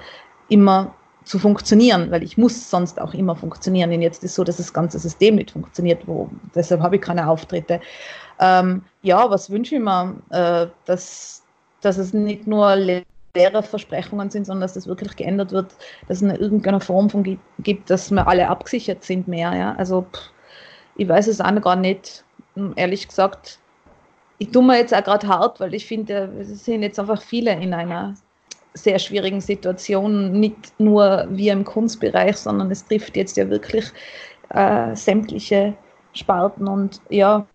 immer 0.49 0.93
zu 1.25 1.39
funktionieren, 1.39 2.11
weil 2.11 2.23
ich 2.23 2.39
muss 2.39 2.71
sonst 2.71 3.01
auch 3.01 3.15
immer 3.15 3.37
funktionieren. 3.37 3.93
Und 3.93 4.03
jetzt 4.03 4.25
ist 4.25 4.35
so, 4.35 4.45
dass 4.45 4.57
das 4.57 4.73
ganze 4.73 4.99
System 4.99 5.37
nicht 5.37 5.51
funktioniert, 5.51 6.07
wo, 6.07 6.31
deshalb 6.55 6.81
habe 6.81 6.97
ich 6.97 7.03
keine 7.03 7.29
Auftritte. 7.29 7.81
Ähm, 8.39 8.83
ja, 9.03 9.31
was 9.31 9.51
wünsche 9.51 9.77
ich 9.77 9.81
mir? 9.81 10.17
Äh, 10.31 10.67
dass, 10.87 11.43
dass 11.83 11.99
es 11.99 12.13
nicht 12.15 12.47
nur 12.47 12.75
leere 13.35 13.63
Versprechungen 13.63 14.31
sind, 14.31 14.47
sondern 14.47 14.63
dass 14.63 14.75
das 14.75 14.87
wirklich 14.87 15.15
geändert 15.17 15.53
wird, 15.53 15.73
dass 16.09 16.19
es 16.19 16.23
eine 16.23 16.37
irgendeine 16.37 16.81
Form 16.81 17.11
von 17.11 17.39
gibt, 17.59 17.91
dass 17.91 18.11
wir 18.11 18.27
alle 18.27 18.49
abgesichert 18.49 19.05
sind 19.05 19.29
mehr. 19.29 19.55
Ja? 19.55 19.75
Also 19.77 20.07
pff, 20.13 20.31
ich 20.97 21.09
weiß 21.09 21.29
es 21.29 21.41
auch 21.41 21.61
gar 21.61 21.77
nicht, 21.77 22.25
ehrlich 22.77 23.09
gesagt. 23.09 23.59
Ich 24.39 24.51
tue 24.51 24.63
mir 24.63 24.79
jetzt 24.79 24.95
auch 24.95 25.05
gerade 25.05 25.29
hart, 25.29 25.61
weil 25.61 25.75
ich 25.75 25.87
finde, 25.87 26.33
es 26.41 26.65
sind 26.65 26.83
jetzt 26.83 26.99
einfach 26.99 27.21
viele 27.21 27.53
in 27.53 27.75
einer 27.75 28.15
sehr 28.75 28.99
schwierigen 28.99 29.41
Situation, 29.41 30.33
nicht 30.33 30.79
nur 30.79 31.27
wir 31.31 31.53
im 31.53 31.65
Kunstbereich, 31.65 32.37
sondern 32.37 32.71
es 32.71 32.87
trifft 32.87 33.17
jetzt 33.17 33.37
ja 33.37 33.49
wirklich 33.51 33.87
äh, 34.51 34.95
sämtliche 34.95 35.75
Sparten. 36.13 36.69
Und 36.69 37.01
ja, 37.09 37.47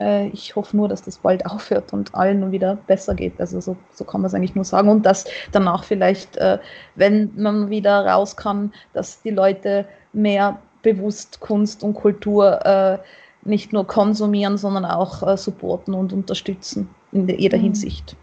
äh, 0.00 0.28
ich 0.28 0.54
hoffe 0.54 0.76
nur, 0.76 0.88
dass 0.88 1.02
das 1.02 1.18
bald 1.18 1.44
aufhört 1.46 1.92
und 1.92 2.14
allen 2.14 2.52
wieder 2.52 2.76
besser 2.86 3.14
geht. 3.14 3.40
Also 3.40 3.60
so, 3.60 3.76
so 3.92 4.04
kann 4.04 4.20
man 4.20 4.28
es 4.28 4.34
eigentlich 4.34 4.54
nur 4.54 4.64
sagen. 4.64 4.88
Und 4.88 5.04
dass 5.06 5.24
danach 5.50 5.84
vielleicht, 5.84 6.36
äh, 6.36 6.58
wenn 6.94 7.32
man 7.36 7.70
wieder 7.70 8.06
raus 8.06 8.36
kann, 8.36 8.72
dass 8.92 9.22
die 9.22 9.30
Leute 9.30 9.86
mehr 10.12 10.58
bewusst 10.82 11.40
Kunst 11.40 11.82
und 11.82 11.94
Kultur 11.94 12.64
äh, 12.66 12.98
nicht 13.44 13.72
nur 13.72 13.86
konsumieren, 13.86 14.56
sondern 14.56 14.84
auch 14.84 15.22
äh, 15.26 15.36
supporten 15.36 15.94
und 15.94 16.12
unterstützen 16.12 16.88
in 17.12 17.28
jeder 17.28 17.58
mhm. 17.58 17.62
Hinsicht. 17.62 18.16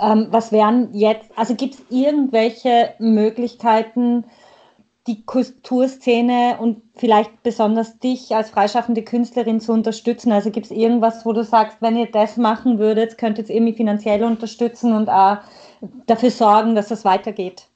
Ähm, 0.00 0.28
was 0.30 0.52
wären 0.52 0.94
jetzt, 0.94 1.30
also 1.36 1.54
gibt 1.54 1.74
es 1.74 1.84
irgendwelche 1.90 2.94
Möglichkeiten, 2.98 4.24
die 5.08 5.24
Kulturszene 5.24 6.58
und 6.60 6.82
vielleicht 6.94 7.42
besonders 7.42 7.98
dich 7.98 8.34
als 8.36 8.50
freischaffende 8.50 9.02
Künstlerin 9.02 9.60
zu 9.60 9.72
unterstützen? 9.72 10.32
Also 10.32 10.50
gibt 10.50 10.66
es 10.66 10.72
irgendwas, 10.72 11.24
wo 11.24 11.32
du 11.32 11.42
sagst, 11.42 11.78
wenn 11.80 11.96
ihr 11.96 12.10
das 12.10 12.36
machen 12.36 12.78
würdet, 12.78 13.16
könntet 13.16 13.48
ihr 13.48 13.56
irgendwie 13.56 13.72
finanziell 13.72 14.22
unterstützen 14.22 14.94
und 14.94 15.08
auch 15.08 15.38
dafür 16.06 16.30
sorgen, 16.30 16.74
dass 16.74 16.88
das 16.88 17.04
weitergeht? 17.04 17.68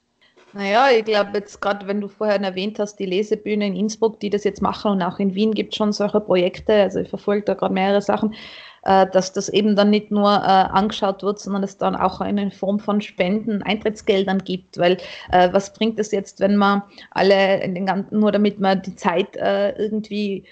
Naja, 0.53 0.91
ich 0.91 1.07
glaube 1.07 1.31
jetzt 1.35 1.63
gerade, 1.63 1.87
wenn 1.87 2.03
du 2.03 2.09
vorher 2.09 2.39
erwähnt 2.39 2.79
hast, 2.79 2.97
die 2.97 3.07
Lesebühne 3.07 3.67
in 3.67 3.77
Innsbruck, 3.77 4.21
die 4.21 4.29
das 4.29 4.45
jetzt 4.45 4.61
machen 4.61 4.91
und 4.91 5.03
auch 5.03 5.19
in 5.19 5.35
Wien 5.35 5.55
gibt 5.55 5.73
es 5.73 5.79
schon 5.79 5.93
solche 5.93 6.21
Projekte, 6.21 6.75
also 6.75 7.01
ich 7.01 7.09
verfolge 7.09 7.47
da 7.47 7.55
gerade 7.55 7.73
mehrere 7.73 8.03
Sachen, 8.03 8.33
äh, 8.33 8.37
dass 8.83 9.33
das 9.33 9.49
eben 9.49 9.77
dann 9.77 9.91
nicht 9.91 10.11
nur 10.11 10.29
äh, 10.29 10.47
angeschaut 10.47 11.23
wird, 11.23 11.39
sondern 11.39 11.63
es 11.63 11.79
dann 11.79 11.95
auch 11.95 12.21
eine 12.21 12.51
Form 12.51 12.81
von 12.81 13.01
Spenden, 13.01 13.63
Eintrittsgeldern 13.63 14.39
gibt, 14.39 14.79
weil 14.79 14.97
äh, 15.31 15.53
was 15.53 15.73
bringt 15.73 15.99
es 16.01 16.11
jetzt, 16.11 16.41
wenn 16.41 16.57
man 16.57 16.83
alle 17.13 17.63
in 17.63 17.87
ganzen, 17.87 18.19
nur 18.19 18.33
damit 18.33 18.59
wir 18.59 18.75
die 18.77 18.97
Zeit 18.97 19.37
äh, 19.37 19.71
irgendwie 19.79 20.45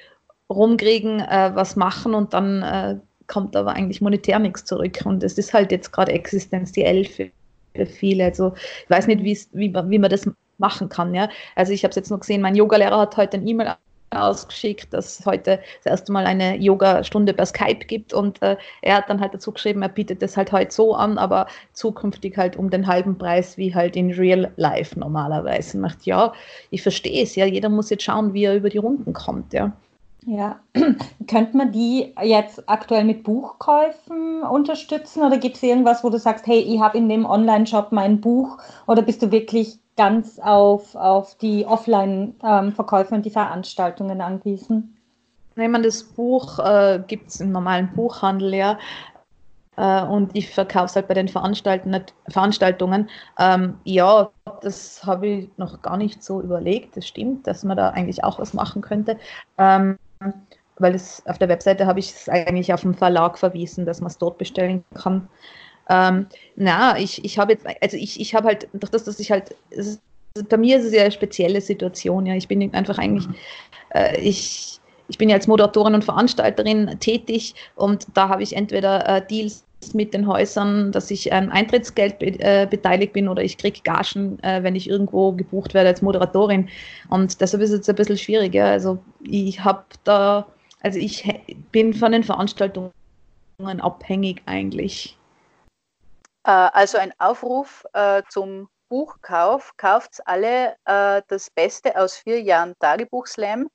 rumkriegen, 0.48 1.20
äh, 1.20 1.50
was 1.54 1.76
machen 1.76 2.14
und 2.14 2.32
dann 2.32 2.62
äh, 2.62 2.96
kommt 3.26 3.56
aber 3.56 3.72
eigentlich 3.72 4.00
monetär 4.00 4.38
nichts 4.38 4.64
zurück 4.64 5.00
und 5.04 5.22
es 5.22 5.38
ist 5.38 5.54
halt 5.54 5.70
jetzt 5.70 5.92
gerade 5.92 6.12
existenziell 6.12 7.04
für 7.04 7.30
viele. 7.86 8.24
Also 8.24 8.52
ich 8.84 8.90
weiß 8.90 9.06
nicht, 9.06 9.22
wie, 9.22 9.74
wie 9.74 9.98
man 9.98 10.10
das 10.10 10.28
machen 10.58 10.88
kann. 10.88 11.14
Ja? 11.14 11.28
Also 11.56 11.72
ich 11.72 11.84
habe 11.84 11.90
es 11.90 11.96
jetzt 11.96 12.10
noch 12.10 12.20
gesehen, 12.20 12.42
mein 12.42 12.56
Yogalehrer 12.56 12.98
hat 12.98 13.16
heute 13.16 13.38
ein 13.38 13.46
E-Mail 13.46 13.74
ausgeschickt, 14.10 14.92
dass 14.92 15.20
es 15.20 15.26
heute 15.26 15.60
das 15.82 15.90
erste 15.90 16.12
Mal 16.12 16.26
eine 16.26 16.56
Yoga-Stunde 16.56 17.32
per 17.32 17.46
Skype 17.46 17.86
gibt 17.86 18.12
und 18.12 18.42
äh, 18.42 18.56
er 18.82 18.96
hat 18.96 19.08
dann 19.08 19.20
halt 19.20 19.34
dazu 19.34 19.52
geschrieben, 19.52 19.82
er 19.82 19.88
bietet 19.88 20.22
das 20.22 20.36
halt 20.36 20.52
heute 20.52 20.72
so 20.72 20.94
an, 20.94 21.18
aber 21.18 21.46
zukünftig 21.72 22.36
halt 22.36 22.56
um 22.56 22.70
den 22.70 22.86
halben 22.86 23.16
Preis 23.18 23.56
wie 23.56 23.74
halt 23.74 23.96
in 23.96 24.12
Real 24.12 24.52
Life 24.56 24.98
normalerweise. 24.98 25.78
Macht 25.78 26.04
ja, 26.04 26.32
ich 26.70 26.82
verstehe 26.82 27.22
es 27.22 27.36
ja, 27.36 27.46
jeder 27.46 27.68
muss 27.68 27.90
jetzt 27.90 28.04
schauen, 28.04 28.34
wie 28.34 28.44
er 28.44 28.56
über 28.56 28.68
die 28.68 28.78
Runden 28.78 29.12
kommt, 29.12 29.52
ja. 29.52 29.72
Ja, 30.30 30.60
könnte 31.26 31.56
man 31.56 31.72
die 31.72 32.14
jetzt 32.22 32.68
aktuell 32.68 33.02
mit 33.02 33.24
Buchkäufen 33.24 34.44
unterstützen 34.44 35.24
oder 35.24 35.38
gibt 35.38 35.56
es 35.56 35.62
irgendwas, 35.64 36.04
wo 36.04 36.08
du 36.08 36.20
sagst, 36.20 36.46
hey, 36.46 36.60
ich 36.60 36.78
habe 36.78 36.98
in 36.98 37.08
dem 37.08 37.26
Online-Shop 37.26 37.90
mein 37.90 38.20
Buch 38.20 38.58
oder 38.86 39.02
bist 39.02 39.22
du 39.22 39.32
wirklich 39.32 39.80
ganz 39.96 40.38
auf, 40.38 40.94
auf 40.94 41.34
die 41.38 41.66
Offline-Verkäufe 41.66 43.12
und 43.12 43.26
die 43.26 43.30
Veranstaltungen 43.30 44.20
angewiesen? 44.20 44.96
Nein, 45.56 45.72
man, 45.72 45.82
das 45.82 46.04
Buch 46.04 46.60
äh, 46.60 47.02
gibt 47.08 47.30
es 47.30 47.40
im 47.40 47.50
normalen 47.50 47.92
Buchhandel, 47.92 48.54
ja. 48.54 48.78
Äh, 49.76 50.04
und 50.04 50.36
ich 50.36 50.48
verkaufe 50.48 50.84
es 50.84 50.94
halt 50.94 51.08
bei 51.08 51.14
den 51.14 51.26
Veranstaltungen. 51.26 53.10
Ähm, 53.36 53.78
ja, 53.82 54.30
das 54.62 55.04
habe 55.04 55.26
ich 55.26 55.50
noch 55.56 55.82
gar 55.82 55.96
nicht 55.96 56.22
so 56.22 56.40
überlegt. 56.40 56.96
Das 56.96 57.08
stimmt, 57.08 57.48
dass 57.48 57.64
man 57.64 57.76
da 57.76 57.88
eigentlich 57.88 58.22
auch 58.22 58.38
was 58.38 58.54
machen 58.54 58.80
könnte. 58.80 59.18
Ähm, 59.58 59.98
weil 60.78 60.94
es 60.94 61.22
auf 61.26 61.38
der 61.38 61.48
Webseite 61.48 61.86
habe 61.86 62.00
ich 62.00 62.10
es 62.10 62.28
eigentlich 62.28 62.72
auf 62.72 62.82
den 62.82 62.94
Verlag 62.94 63.38
verwiesen, 63.38 63.86
dass 63.86 64.00
man 64.00 64.10
es 64.10 64.18
dort 64.18 64.38
bestellen 64.38 64.84
kann. 64.94 65.28
Ähm, 65.88 66.26
na, 66.56 66.98
ich, 66.98 67.24
ich 67.24 67.38
habe 67.38 67.52
jetzt, 67.52 67.66
also 67.80 67.96
ich, 67.96 68.20
ich 68.20 68.34
habe 68.34 68.48
halt, 68.48 68.68
durch 68.72 68.90
das, 68.90 69.04
dass 69.04 69.20
ich 69.20 69.30
halt, 69.30 69.54
ist, 69.70 70.00
bei 70.48 70.56
mir 70.56 70.78
ist 70.78 70.84
es 70.84 70.94
ja 70.94 71.02
eine 71.02 71.12
spezielle 71.12 71.60
Situation, 71.60 72.24
ja. 72.26 72.34
Ich 72.34 72.48
bin 72.48 72.72
einfach 72.74 72.98
eigentlich, 72.98 73.26
äh, 73.94 74.18
ich, 74.20 74.80
ich 75.08 75.18
bin 75.18 75.28
ja 75.28 75.36
als 75.36 75.48
Moderatorin 75.48 75.94
und 75.94 76.04
Veranstalterin 76.04 76.98
tätig 77.00 77.54
und 77.74 78.06
da 78.14 78.28
habe 78.28 78.42
ich 78.42 78.56
entweder 78.56 79.06
äh, 79.08 79.26
Deals 79.26 79.64
mit 79.94 80.14
den 80.14 80.26
Häusern, 80.26 80.92
dass 80.92 81.10
ich 81.10 81.32
ähm, 81.32 81.50
Eintrittsgeld 81.50 82.18
be 82.18 82.26
äh, 82.38 82.66
beteiligt 82.66 83.12
bin 83.12 83.28
oder 83.28 83.42
ich 83.42 83.58
kriege 83.58 83.80
Gagen, 83.82 84.38
äh, 84.42 84.62
wenn 84.62 84.76
ich 84.76 84.88
irgendwo 84.88 85.32
gebucht 85.32 85.74
werde 85.74 85.88
als 85.88 86.02
Moderatorin. 86.02 86.68
Und 87.08 87.40
deshalb 87.40 87.62
ist 87.62 87.70
es 87.70 87.78
jetzt 87.78 87.88
ein 87.88 87.96
bisschen 87.96 88.18
schwieriger. 88.18 88.66
Also 88.66 88.98
ich 89.20 89.62
habe 89.64 89.84
da, 90.04 90.46
also 90.82 90.98
ich 90.98 91.24
bin 91.72 91.94
von 91.94 92.12
den 92.12 92.24
Veranstaltungen 92.24 92.92
abhängig 93.58 94.42
eigentlich. 94.46 95.18
Äh, 96.44 96.50
also 96.50 96.98
ein 96.98 97.12
Aufruf 97.18 97.84
äh, 97.92 98.22
zum 98.28 98.68
Buchkauf. 98.88 99.76
Kauft 99.76 100.20
alle 100.26 100.76
äh, 100.84 101.22
das 101.28 101.50
Beste 101.50 101.98
aus 101.98 102.16
vier 102.16 102.40
Jahren 102.40 102.74
Tagebuchslam. 102.78 103.68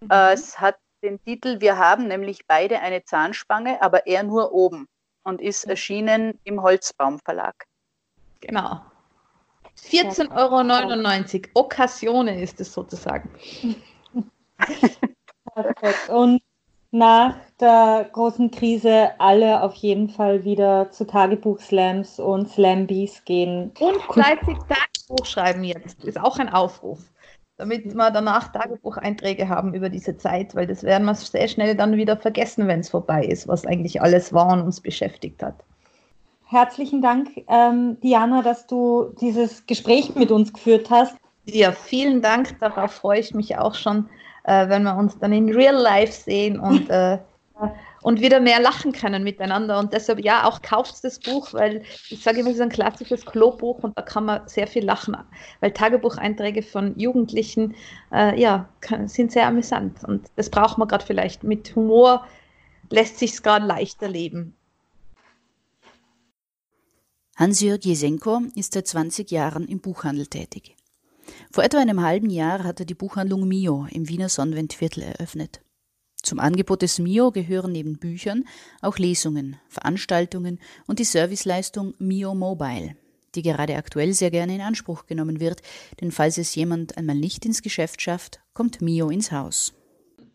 Mhm. 0.00 0.10
es 0.10 0.60
hat 0.60 0.76
den 1.02 1.22
Titel 1.24 1.60
Wir 1.60 1.78
haben 1.78 2.08
nämlich 2.08 2.46
beide 2.46 2.80
eine 2.80 3.04
Zahnspange, 3.04 3.80
aber 3.80 4.06
er 4.06 4.22
nur 4.22 4.52
oben 4.52 4.86
und 5.24 5.40
ist 5.40 5.64
erschienen 5.64 6.38
im 6.44 6.62
Holzbaum 6.62 7.18
Verlag. 7.18 7.66
Genau. 8.40 8.80
14,99 9.76 11.46
Euro. 11.46 11.50
Occasione 11.54 12.40
ist 12.40 12.60
es 12.60 12.72
sozusagen. 12.72 13.30
Perfekt. 15.54 16.08
Und 16.08 16.40
nach 16.90 17.34
der 17.58 18.08
großen 18.12 18.50
Krise 18.50 19.10
alle 19.18 19.62
auf 19.62 19.74
jeden 19.74 20.08
Fall 20.08 20.44
wieder 20.44 20.90
zu 20.92 21.06
Tagebuch-Slams 21.06 22.20
und 22.20 22.48
Slambies 22.48 23.24
gehen. 23.24 23.72
Und 23.80 24.00
fleißig 24.12 24.58
Tagebuch 24.68 25.26
schreiben 25.26 25.64
jetzt. 25.64 26.04
Ist 26.04 26.20
auch 26.20 26.38
ein 26.38 26.48
Aufruf 26.48 27.00
damit 27.56 27.94
wir 27.94 28.10
danach 28.10 28.52
Tagebucheinträge 28.52 29.48
haben 29.48 29.74
über 29.74 29.88
diese 29.88 30.16
Zeit, 30.16 30.54
weil 30.54 30.66
das 30.66 30.82
werden 30.82 31.04
wir 31.04 31.14
sehr 31.14 31.48
schnell 31.48 31.76
dann 31.76 31.96
wieder 31.96 32.16
vergessen, 32.16 32.66
wenn 32.66 32.80
es 32.80 32.90
vorbei 32.90 33.24
ist, 33.24 33.46
was 33.46 33.66
eigentlich 33.66 34.02
alles 34.02 34.32
war 34.32 34.52
und 34.52 34.62
uns 34.62 34.80
beschäftigt 34.80 35.42
hat. 35.42 35.54
Herzlichen 36.46 37.00
Dank, 37.00 37.28
ähm, 37.48 37.98
Diana, 38.02 38.42
dass 38.42 38.66
du 38.66 39.14
dieses 39.20 39.66
Gespräch 39.66 40.14
mit 40.14 40.30
uns 40.30 40.52
geführt 40.52 40.90
hast. 40.90 41.16
Ja, 41.46 41.72
vielen 41.72 42.22
Dank. 42.22 42.58
Darauf 42.60 42.92
freue 42.92 43.20
ich 43.20 43.34
mich 43.34 43.56
auch 43.56 43.74
schon, 43.74 44.08
äh, 44.44 44.68
wenn 44.68 44.82
wir 44.82 44.96
uns 44.96 45.18
dann 45.18 45.32
in 45.32 45.48
Real 45.50 45.74
Life 45.74 46.12
sehen 46.12 46.58
und 46.58 46.88
äh, 46.90 47.18
und 48.04 48.20
wieder 48.20 48.38
mehr 48.38 48.60
lachen 48.60 48.92
können 48.92 49.24
miteinander. 49.24 49.78
Und 49.78 49.94
deshalb, 49.94 50.22
ja, 50.22 50.44
auch 50.44 50.60
kauft 50.60 51.02
das 51.02 51.18
Buch, 51.18 51.54
weil 51.54 51.82
ich 52.10 52.22
sage 52.22 52.40
immer, 52.40 52.50
es 52.50 52.56
ist 52.56 52.60
ein 52.60 52.68
klassisches 52.68 53.24
Klobuch 53.24 53.82
und 53.82 53.96
da 53.96 54.02
kann 54.02 54.26
man 54.26 54.46
sehr 54.46 54.66
viel 54.66 54.84
lachen, 54.84 55.16
weil 55.60 55.72
Tagebucheinträge 55.72 56.62
von 56.62 56.98
Jugendlichen, 56.98 57.74
äh, 58.12 58.38
ja, 58.38 58.68
sind 59.06 59.32
sehr 59.32 59.46
amüsant. 59.46 60.04
Und 60.04 60.26
das 60.36 60.50
braucht 60.50 60.76
man 60.76 60.86
gerade 60.86 61.06
vielleicht. 61.06 61.44
Mit 61.44 61.74
Humor 61.76 62.26
lässt 62.90 63.18
sich 63.18 63.32
es 63.32 63.42
gerade 63.42 63.64
leichter 63.64 64.06
leben. 64.06 64.54
Hans-Jörg 67.36 67.82
Jesenko 67.82 68.42
ist 68.54 68.74
seit 68.74 68.86
20 68.86 69.30
Jahren 69.30 69.66
im 69.66 69.80
Buchhandel 69.80 70.26
tätig. 70.26 70.76
Vor 71.50 71.64
etwa 71.64 71.78
einem 71.78 72.02
halben 72.02 72.28
Jahr 72.28 72.64
hat 72.64 72.80
er 72.80 72.86
die 72.86 72.94
Buchhandlung 72.94 73.48
Mio 73.48 73.86
im 73.90 74.10
Wiener 74.10 74.28
Sonnenwendviertel 74.28 75.04
eröffnet. 75.04 75.63
Zum 76.24 76.40
Angebot 76.40 76.80
des 76.80 76.98
MIO 76.98 77.32
gehören 77.32 77.72
neben 77.72 77.98
Büchern 77.98 78.44
auch 78.80 78.96
Lesungen, 78.96 79.58
Veranstaltungen 79.68 80.58
und 80.86 80.98
die 80.98 81.04
Serviceleistung 81.04 81.92
MIO 81.98 82.34
Mobile, 82.34 82.96
die 83.34 83.42
gerade 83.42 83.76
aktuell 83.76 84.14
sehr 84.14 84.30
gerne 84.30 84.54
in 84.54 84.62
Anspruch 84.62 85.04
genommen 85.04 85.38
wird, 85.38 85.60
denn 86.00 86.12
falls 86.12 86.38
es 86.38 86.54
jemand 86.54 86.96
einmal 86.96 87.16
nicht 87.16 87.44
ins 87.44 87.60
Geschäft 87.60 88.00
schafft, 88.00 88.40
kommt 88.54 88.80
MIO 88.80 89.10
ins 89.10 89.32
Haus. 89.32 89.74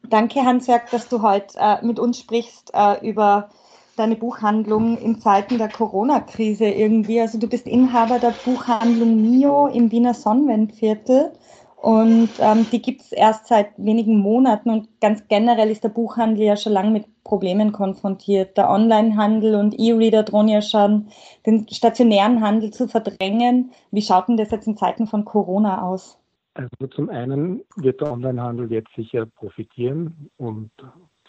Danke, 0.08 0.42
Hans-Jörg, 0.46 0.92
dass 0.92 1.10
du 1.10 1.24
heute 1.24 1.58
äh, 1.58 1.84
mit 1.84 1.98
uns 1.98 2.20
sprichst 2.20 2.70
äh, 2.76 3.10
über 3.10 3.50
deine 3.96 4.16
Buchhandlung 4.16 4.96
in 5.00 5.20
Zeiten 5.20 5.58
der 5.58 5.70
Corona-Krise 5.70 6.66
irgendwie. 6.66 7.20
Also 7.20 7.40
du 7.40 7.48
bist 7.48 7.66
Inhaber 7.66 8.20
der 8.20 8.36
Buchhandlung 8.46 9.24
Mio 9.24 9.66
im 9.66 9.92
Wiener 9.92 10.14
Sonnenwendviertel 10.14 11.34
und 11.82 12.30
ähm, 12.40 12.66
die 12.72 12.82
gibt 12.82 13.02
es 13.02 13.12
erst 13.14 13.48
seit 13.48 13.72
wenigen 13.78 14.20
Monaten 14.20 14.70
und 14.70 14.90
ganz 15.00 15.26
generell 15.30 15.72
ist 15.72 15.84
der 15.84 15.90
Buchhandel 15.90 16.44
ja 16.44 16.58
schon 16.58 16.74
lange 16.74 16.92
mit 16.92 17.06
Problemen 17.24 17.72
konfrontiert. 17.72 18.58
Der 18.58 18.70
Onlinehandel 18.70 19.56
und 19.56 19.80
E-Reader 19.80 20.24
drohen 20.24 20.50
ja 20.50 20.62
schon, 20.62 21.08
den 21.46 21.70
stationären 21.70 22.42
Handel 22.42 22.72
zu 22.72 22.90
verdrängen. 22.90 23.72
Wie 23.92 24.02
schaut 24.02 24.28
denn 24.28 24.36
das 24.36 24.52
jetzt 24.52 24.68
in 24.68 24.76
Zeiten 24.76 25.08
von 25.08 25.24
Corona 25.24 25.82
aus? 25.82 26.18
Also 26.56 26.88
zum 26.94 27.10
einen 27.10 27.62
wird 27.78 28.02
der 28.02 28.12
Onlinehandel 28.12 28.70
jetzt 28.70 28.94
sicher 28.96 29.26
profitieren 29.26 30.30
und 30.36 30.72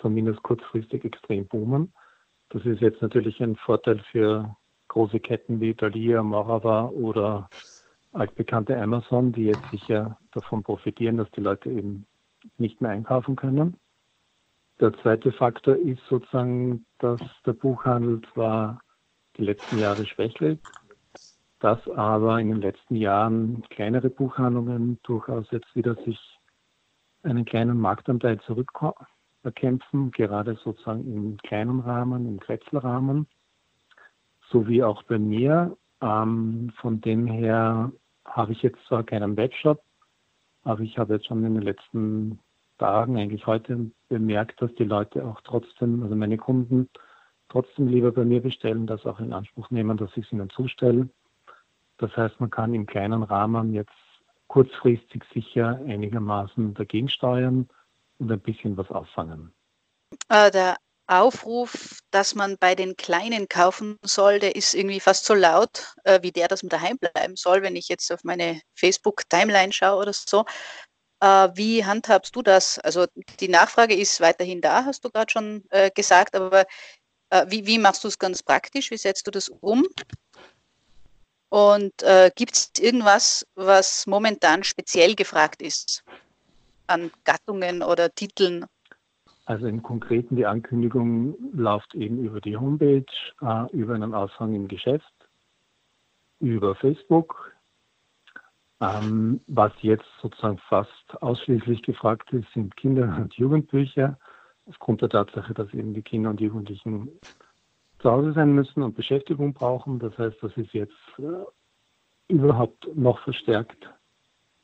zumindest 0.01 0.43
kurzfristig 0.43 1.05
extrem 1.05 1.47
boomen. 1.47 1.93
Das 2.49 2.65
ist 2.65 2.81
jetzt 2.81 3.03
natürlich 3.03 3.41
ein 3.41 3.55
Vorteil 3.55 4.03
für 4.11 4.57
große 4.89 5.21
Ketten 5.21 5.61
wie 5.61 5.75
Thalia, 5.75 6.25
Marava 6.25 6.89
oder 6.89 7.49
altbekannte 8.13 8.81
Amazon, 8.81 9.33
die 9.33 9.45
jetzt 9.45 9.71
sicher 9.71 10.19
davon 10.33 10.63
profitieren, 10.63 11.17
dass 11.17 11.31
die 11.33 11.41
Leute 11.41 11.71
eben 11.71 12.07
nicht 12.59 12.81
mehr 12.81 12.91
einkaufen 12.91 13.37
können. 13.37 13.77
Der 14.81 14.93
zweite 14.95 15.31
Faktor 15.33 15.77
ist 15.77 16.01
sozusagen, 16.09 16.87
dass 16.99 17.21
der 17.45 17.53
Buchhandel 17.53 18.23
zwar 18.33 18.81
die 19.37 19.45
letzten 19.45 19.79
Jahre 19.79 20.07
schwächelt, 20.07 20.61
dass 21.61 21.87
aber 21.91 22.41
in 22.41 22.49
den 22.49 22.63
letzten 22.63 22.97
Jahren 22.97 23.63
kleinere 23.69 24.09
Buchhandlungen 24.09 24.99
durchaus 25.03 25.47
jetzt 25.51 25.75
wieder 25.77 25.95
sich 25.97 26.19
einen 27.23 27.45
kleinen 27.45 27.79
Marktanteil 27.79 28.41
zurückerkämpfen, 28.41 30.11
gerade 30.13 30.59
sozusagen 30.65 31.13
im 31.13 31.37
kleinen 31.37 31.81
Rahmen, 31.81 32.27
im 32.27 32.41
Kretzelrahmen, 32.41 33.27
sowie 34.49 34.83
auch 34.83 35.03
bei 35.03 35.19
mir. 35.19 35.77
Ähm, 36.03 36.73
von 36.81 37.03
dem 37.03 37.27
her 37.27 37.93
habe 38.31 38.53
ich 38.53 38.63
jetzt 38.63 38.79
zwar 38.87 39.05
keinen 39.05 39.37
Webshop, 39.37 39.83
aber 40.65 40.81
ich 40.81 40.99
habe 40.99 41.15
jetzt 41.15 41.27
schon 41.27 41.45
in 41.45 41.55
den 41.55 41.63
letzten 41.63 42.39
Tagen, 42.79 43.19
eigentlich 43.19 43.47
heute, 43.47 43.91
bemerkt, 44.09 44.63
dass 44.63 44.75
die 44.77 44.85
Leute 44.85 45.25
auch 45.25 45.41
trotzdem, 45.43 46.03
also 46.03 46.17
meine 46.17 46.39
Kunden, 46.39 46.89
trotzdem 47.49 47.89
lieber 47.89 48.13
bei 48.13 48.25
mir 48.25 48.41
bestellen, 48.41 48.87
das 48.87 49.05
auch 49.05 49.21
in 49.21 49.33
Anspruch 49.33 49.71
nehmen, 49.71 49.97
dass 49.97 50.11
ich 50.17 50.25
es 50.25 50.33
ihnen 50.33 50.51
zustelle. 50.51 51.09
Das 51.99 52.17
heißt, 52.17 52.41
man 52.41 52.51
kann 52.51 52.73
im 52.73 52.87
kleinen 52.87 53.23
Rahmen 53.23 53.75
jetzt 53.75 53.93
kurzfristig 54.47 55.23
sicher 55.33 55.79
einigermaßen 55.87 56.75
dagegen 56.75 57.09
steuern 57.09 57.69
und 58.19 58.33
ein 58.33 58.41
bisschen 58.41 58.77
was 58.77 58.91
auffangen. 58.91 59.53
Äh, 60.29 60.51
der 60.51 60.77
Aufruf, 61.11 61.99
dass 62.13 62.37
man 62.37 62.57
bei 62.59 62.75
den 62.77 62.97
Kleinen 62.97 63.49
kaufen 63.49 63.99
soll, 64.03 64.39
der 64.39 64.55
ist 64.55 64.75
irgendwie 64.75 65.01
fast 65.01 65.25
so 65.25 65.35
laut 65.35 65.95
äh, 66.05 66.21
wie 66.23 66.31
der, 66.31 66.47
dass 66.47 66.63
man 66.63 66.71
daheim 66.71 66.99
bleiben 66.99 67.35
soll, 67.37 67.63
wenn 67.63 67.75
ich 67.75 67.89
jetzt 67.89 68.13
auf 68.13 68.23
meine 68.23 68.61
Facebook-Timeline 68.75 69.73
schaue 69.73 70.01
oder 70.01 70.13
so. 70.13 70.45
Äh, 71.21 71.49
wie 71.55 71.85
handhabst 71.85 72.35
du 72.37 72.43
das? 72.43 72.79
Also 72.79 73.07
die 73.41 73.49
Nachfrage 73.49 73.95
ist 73.95 74.21
weiterhin 74.21 74.61
da, 74.61 74.85
hast 74.85 75.05
du 75.05 75.11
gerade 75.11 75.31
schon 75.31 75.65
äh, 75.71 75.91
gesagt, 75.91 76.37
aber 76.37 76.65
äh, 77.31 77.47
wie, 77.49 77.67
wie, 77.67 77.79
machst 77.79 78.05
du 78.05 78.09
es 78.09 78.19
ganz 78.19 78.43
praktisch? 78.43 78.91
Wie 78.93 78.97
setzt 78.97 79.27
du 79.27 79.33
das 79.33 79.49
um? 79.49 79.87
Und 81.49 82.03
äh, 82.05 82.31
gibt 82.37 82.57
es 82.57 82.71
irgendwas, 82.79 83.45
was 83.57 84.07
momentan 84.07 84.63
speziell 84.63 85.17
gefragt 85.17 85.61
ist 85.61 86.05
an 86.87 87.11
Gattungen 87.25 87.83
oder 87.83 88.15
Titeln? 88.15 88.67
Also 89.51 89.67
im 89.67 89.83
Konkreten, 89.83 90.37
die 90.37 90.47
Ankündigung 90.47 91.35
läuft 91.53 91.97
eben 91.97 92.19
über 92.19 92.41
die 92.41 92.57
Homepage, 92.57 93.05
äh, 93.43 93.77
über 93.77 93.97
einen 93.97 94.15
Aushang 94.15 94.55
im 94.55 94.69
Geschäft, 94.69 95.13
über 96.39 96.77
Facebook. 96.77 97.53
Ähm, 98.81 99.41
was 99.49 99.73
jetzt 99.81 100.07
sozusagen 100.23 100.59
fast 100.69 101.21
ausschließlich 101.21 101.83
gefragt 101.83 102.33
ist, 102.33 102.47
sind 102.55 102.77
Kinder- 102.77 103.17
und 103.21 103.35
Jugendbücher, 103.35 104.21
aufgrund 104.67 105.03
der 105.03 105.09
Tatsache, 105.09 105.53
dass 105.53 105.75
eben 105.75 105.95
die 105.95 106.03
Kinder 106.03 106.31
und 106.31 106.41
Jugendlichen 106.41 107.11
zu 107.99 108.09
Hause 108.09 108.33
sein 108.35 108.55
müssen 108.55 108.85
und 108.85 108.95
Beschäftigung 108.95 109.53
brauchen. 109.53 109.99
Das 109.99 110.17
heißt, 110.17 110.37
das 110.41 110.57
ist 110.57 110.73
jetzt 110.75 110.95
äh, 111.19 112.33
überhaupt 112.33 112.89
noch 112.95 113.19
verstärkt 113.25 113.91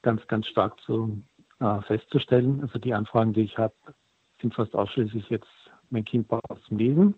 ganz, 0.02 0.25
ganz 0.28 0.47
stark 0.47 0.81
zu, 0.83 1.25
äh, 1.59 1.81
festzustellen. 1.83 2.61
Also 2.62 2.78
die 2.78 2.95
Anfragen, 2.95 3.33
die 3.33 3.43
ich 3.43 3.59
habe, 3.59 3.75
sind 4.40 4.55
fast 4.55 4.75
ausschließlich 4.75 5.28
jetzt, 5.31 5.49
mein 5.90 6.05
Kind 6.05 6.28
braucht 6.28 6.62
zum 6.66 6.78
Lesen. 6.78 7.14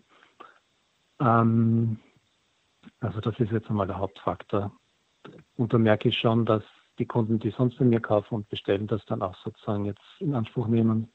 Ähm, 1.19 1.99
also 2.99 3.19
das 3.19 3.39
ist 3.39 3.51
jetzt 3.51 3.69
einmal 3.69 3.87
der 3.87 3.97
Hauptfaktor. 3.97 4.71
Und 5.57 5.73
da 5.73 5.77
merke 5.77 6.09
ich 6.09 6.17
schon, 6.17 6.45
dass 6.45 6.63
die 6.97 7.05
Kunden, 7.05 7.39
die 7.39 7.51
sonst 7.51 7.77
bei 7.77 7.85
mir 7.85 7.99
kaufen 7.99 8.35
und 8.35 8.49
bestellen, 8.49 8.87
das 8.87 9.03
dann 9.05 9.21
auch 9.21 9.35
sozusagen 9.43 9.85
jetzt 9.85 10.03
in 10.19 10.35
Anspruch 10.35 10.67
nehmen. 10.67 11.09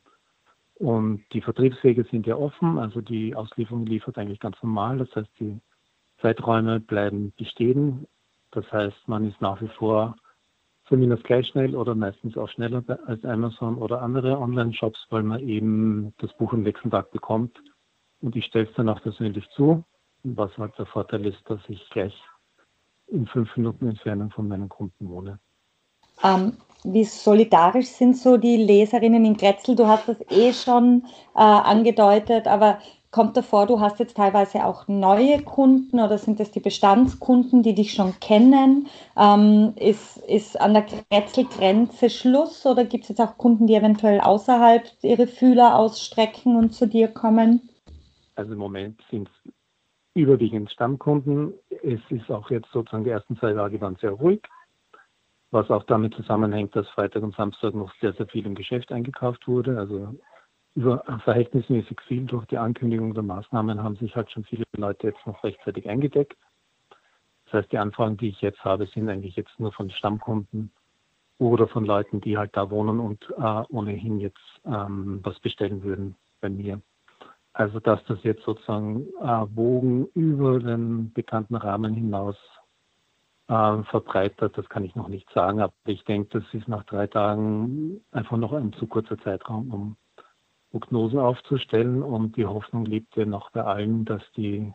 Und 0.76 1.24
die 1.32 1.40
Vertriebswege 1.40 2.04
sind 2.10 2.26
ja 2.26 2.36
offen, 2.36 2.78
also 2.78 3.00
die 3.00 3.34
Auslieferung 3.34 3.86
liefert 3.86 4.18
eigentlich 4.18 4.40
ganz 4.40 4.56
normal. 4.62 4.98
Das 4.98 5.14
heißt, 5.14 5.30
die 5.38 5.60
Zeiträume 6.20 6.80
bleiben 6.80 7.32
bestehen. 7.36 8.06
Das 8.50 8.70
heißt, 8.72 9.06
man 9.06 9.28
ist 9.28 9.40
nach 9.40 9.60
wie 9.60 9.68
vor 9.68 10.16
zumindest 10.88 11.24
gleich 11.24 11.46
schnell 11.48 11.74
oder 11.74 11.94
meistens 11.94 12.36
auch 12.36 12.48
schneller 12.48 12.82
als 13.06 13.24
Amazon 13.24 13.76
oder 13.76 14.02
andere 14.02 14.38
Online-Shops, 14.38 15.06
weil 15.10 15.22
man 15.22 15.40
eben 15.40 16.14
das 16.18 16.32
Buch 16.34 16.52
am 16.52 16.62
nächsten 16.62 16.90
Tag 16.90 17.10
bekommt. 17.10 17.56
Und 18.20 18.36
ich 18.36 18.44
stelle 18.46 18.66
es 18.66 18.74
dann 18.74 18.88
auch 18.88 19.02
persönlich 19.02 19.48
zu, 19.54 19.84
was 20.22 20.56
halt 20.56 20.76
der 20.78 20.86
Vorteil 20.86 21.26
ist, 21.26 21.40
dass 21.46 21.60
ich 21.68 21.88
gleich 21.90 22.14
in 23.08 23.26
fünf 23.26 23.54
Minuten 23.56 23.88
Entfernung 23.88 24.30
von 24.30 24.48
meinen 24.48 24.68
Kunden 24.68 25.08
wohne. 25.08 25.38
Ähm, 26.22 26.56
wie 26.84 27.04
solidarisch 27.04 27.86
sind 27.86 28.16
so 28.16 28.36
die 28.36 28.56
Leserinnen 28.56 29.24
in 29.24 29.36
Grätzl? 29.36 29.74
Du 29.74 29.86
hast 29.86 30.08
das 30.08 30.20
eh 30.30 30.52
schon 30.52 31.04
äh, 31.34 31.40
angedeutet, 31.40 32.46
aber 32.46 32.78
kommt 33.14 33.36
davor, 33.36 33.66
du 33.66 33.78
hast 33.78 34.00
jetzt 34.00 34.16
teilweise 34.16 34.64
auch 34.64 34.88
neue 34.88 35.40
Kunden 35.40 36.00
oder 36.00 36.18
sind 36.18 36.40
das 36.40 36.50
die 36.50 36.58
Bestandskunden, 36.58 37.62
die 37.62 37.72
dich 37.72 37.92
schon 37.92 38.18
kennen? 38.18 38.88
Ähm, 39.16 39.72
ist, 39.76 40.16
ist 40.26 40.60
an 40.60 40.74
der 40.74 40.82
Grätzl-Grenze 40.82 42.10
Schluss 42.10 42.66
oder 42.66 42.84
gibt 42.84 43.04
es 43.04 43.10
jetzt 43.10 43.20
auch 43.20 43.38
Kunden, 43.38 43.68
die 43.68 43.76
eventuell 43.76 44.18
außerhalb 44.18 44.82
ihre 45.02 45.28
Fühler 45.28 45.78
ausstrecken 45.78 46.56
und 46.56 46.74
zu 46.74 46.88
dir 46.88 47.06
kommen? 47.06 47.68
Also 48.34 48.54
im 48.54 48.58
Moment 48.58 49.00
sind 49.12 49.28
es 49.28 49.52
überwiegend 50.14 50.72
Stammkunden. 50.72 51.54
Es 51.84 52.00
ist 52.10 52.28
auch 52.32 52.50
jetzt 52.50 52.66
sozusagen 52.72 53.04
die 53.04 53.10
ersten 53.10 53.36
zwei 53.36 53.52
Tage 53.52 53.80
waren 53.80 53.96
sehr 54.00 54.10
ruhig 54.10 54.42
was 55.52 55.70
auch 55.70 55.84
damit 55.84 56.14
zusammenhängt, 56.14 56.74
dass 56.74 56.88
Freitag 56.88 57.22
und 57.22 57.36
Samstag 57.36 57.74
noch 57.74 57.94
sehr, 58.00 58.12
sehr 58.14 58.26
viel 58.26 58.44
im 58.44 58.56
Geschäft 58.56 58.90
eingekauft 58.90 59.46
wurde. 59.46 59.78
Also 59.78 60.16
über 60.74 61.04
verhältnismäßig 61.24 62.00
viel 62.08 62.24
durch 62.24 62.46
die 62.46 62.58
Ankündigung 62.58 63.14
der 63.14 63.22
Maßnahmen 63.22 63.82
haben 63.82 63.96
sich 63.96 64.14
halt 64.16 64.30
schon 64.30 64.44
viele 64.44 64.64
Leute 64.76 65.08
jetzt 65.08 65.26
noch 65.26 65.42
rechtzeitig 65.44 65.88
eingedeckt. 65.88 66.36
Das 67.46 67.62
heißt, 67.62 67.72
die 67.72 67.78
Anfragen, 67.78 68.16
die 68.16 68.28
ich 68.28 68.40
jetzt 68.40 68.64
habe, 68.64 68.86
sind 68.86 69.08
eigentlich 69.08 69.36
jetzt 69.36 69.58
nur 69.60 69.72
von 69.72 69.90
Stammkunden 69.90 70.72
oder 71.38 71.68
von 71.68 71.84
Leuten, 71.84 72.20
die 72.20 72.36
halt 72.36 72.56
da 72.56 72.70
wohnen 72.70 73.00
und 73.00 73.22
äh, 73.38 73.62
ohnehin 73.68 74.18
jetzt 74.18 74.60
ähm, 74.64 75.20
was 75.22 75.38
bestellen 75.40 75.82
würden 75.82 76.16
bei 76.40 76.48
mir. 76.48 76.80
Also 77.52 77.78
dass 77.78 78.04
das 78.06 78.18
jetzt 78.24 78.42
sozusagen 78.42 79.06
äh, 79.20 79.56
Wogen 79.56 80.06
über 80.14 80.58
den 80.58 81.12
bekannten 81.12 81.54
Rahmen 81.54 81.94
hinaus 81.94 82.36
äh, 83.46 83.82
verbreitert, 83.84 84.58
das 84.58 84.68
kann 84.68 84.84
ich 84.84 84.96
noch 84.96 85.08
nicht 85.08 85.30
sagen, 85.30 85.60
aber 85.60 85.72
ich 85.86 86.02
denke, 86.04 86.40
das 86.40 86.54
ist 86.54 86.66
nach 86.66 86.84
drei 86.84 87.06
Tagen 87.06 88.00
einfach 88.10 88.36
noch 88.36 88.52
ein 88.52 88.72
zu 88.72 88.88
kurzer 88.88 89.18
Zeitraum, 89.18 89.70
um 89.72 89.96
Prognosen 90.74 91.20
aufzustellen 91.20 92.02
und 92.02 92.36
die 92.36 92.46
Hoffnung 92.46 92.84
liegt 92.84 93.14
ja 93.16 93.24
noch 93.24 93.50
bei 93.50 93.62
allen, 93.62 94.04
dass 94.04 94.22
die, 94.36 94.72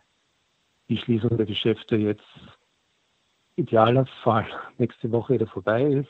die 0.88 0.98
Schließung 0.98 1.36
der 1.36 1.46
Geschäfte 1.46 1.98
jetzt 1.98 2.24
idealer 3.58 4.06
Fall 4.24 4.46
nächste 4.78 5.12
Woche 5.12 5.34
wieder 5.34 5.48
vorbei 5.48 5.84
ist 5.84 6.10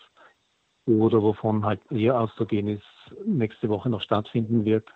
oder 0.86 1.24
wovon 1.24 1.66
halt 1.66 1.82
eher 1.92 2.20
auszugehen 2.20 2.68
ist, 2.68 2.84
nächste 3.26 3.68
Woche 3.70 3.90
noch 3.90 4.04
stattfinden 4.04 4.64
wird. 4.64 4.88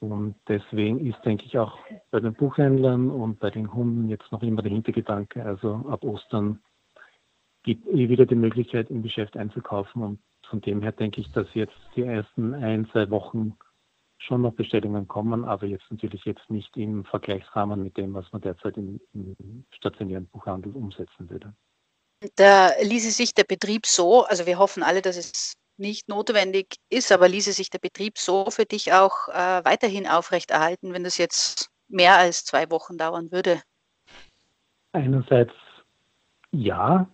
Und 0.00 0.34
deswegen 0.48 1.06
ist, 1.06 1.24
denke 1.24 1.46
ich, 1.46 1.58
auch 1.58 1.78
bei 2.10 2.20
den 2.20 2.34
Buchhändlern 2.34 3.10
und 3.10 3.40
bei 3.40 3.48
den 3.48 3.72
Hunden 3.72 4.10
jetzt 4.10 4.30
noch 4.30 4.42
immer 4.42 4.60
der 4.60 4.70
Hintergedanke, 4.70 5.42
also 5.42 5.82
ab 5.88 6.04
Ostern 6.04 6.60
gibt 7.62 7.86
eh 7.86 8.10
wieder 8.10 8.26
die 8.26 8.34
Möglichkeit, 8.34 8.90
im 8.90 9.02
Geschäft 9.02 9.34
einzukaufen. 9.34 10.02
Und 10.02 10.18
von 10.50 10.60
dem 10.60 10.82
her 10.82 10.92
denke 10.92 11.22
ich, 11.22 11.32
dass 11.32 11.46
jetzt 11.54 11.78
die 11.96 12.02
ersten 12.02 12.52
ein, 12.52 12.86
zwei 12.90 13.08
Wochen 13.08 13.56
schon 14.18 14.42
noch 14.42 14.52
Bestellungen 14.52 15.06
kommen, 15.08 15.44
aber 15.44 15.66
jetzt 15.66 15.90
natürlich 15.90 16.24
jetzt 16.24 16.50
nicht 16.50 16.76
im 16.76 17.04
Vergleichsrahmen 17.04 17.82
mit 17.82 17.96
dem, 17.96 18.14
was 18.14 18.30
man 18.32 18.42
derzeit 18.42 18.76
im, 18.76 19.00
im 19.14 19.64
stationären 19.70 20.26
Buchhandel 20.26 20.72
umsetzen 20.72 21.30
würde. 21.30 21.54
Da 22.36 22.70
ließe 22.82 23.12
sich 23.12 23.32
der 23.32 23.44
Betrieb 23.44 23.86
so, 23.86 24.24
also 24.24 24.44
wir 24.46 24.58
hoffen 24.58 24.82
alle, 24.82 25.02
dass 25.02 25.16
es 25.16 25.54
nicht 25.76 26.08
notwendig 26.08 26.76
ist, 26.90 27.12
aber 27.12 27.28
ließe 27.28 27.52
sich 27.52 27.70
der 27.70 27.78
Betrieb 27.78 28.18
so 28.18 28.50
für 28.50 28.64
dich 28.64 28.92
auch 28.92 29.28
äh, 29.28 29.64
weiterhin 29.64 30.08
aufrechterhalten, 30.08 30.92
wenn 30.92 31.04
das 31.04 31.16
jetzt 31.18 31.70
mehr 31.86 32.16
als 32.16 32.44
zwei 32.44 32.68
Wochen 32.70 32.98
dauern 32.98 33.30
würde? 33.30 33.62
Einerseits 34.92 35.52
ja. 36.50 37.08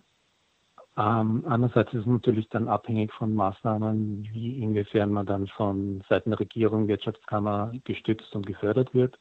Ähm, 0.97 1.43
andererseits 1.45 1.93
ist 1.93 2.01
es 2.01 2.05
natürlich 2.05 2.47
dann 2.49 2.69
abhängig 2.69 3.11
von 3.13 3.35
Maßnahmen, 3.35 4.29
wie 4.31 4.61
inwiefern 4.61 5.11
man 5.11 5.25
dann 5.25 5.47
von 5.47 6.01
Seiten 6.07 6.29
der 6.29 6.39
Regierung, 6.39 6.87
Wirtschaftskammer 6.87 7.73
gestützt 7.83 8.33
und 8.33 8.45
gefördert 8.45 8.93
wird. 8.93 9.19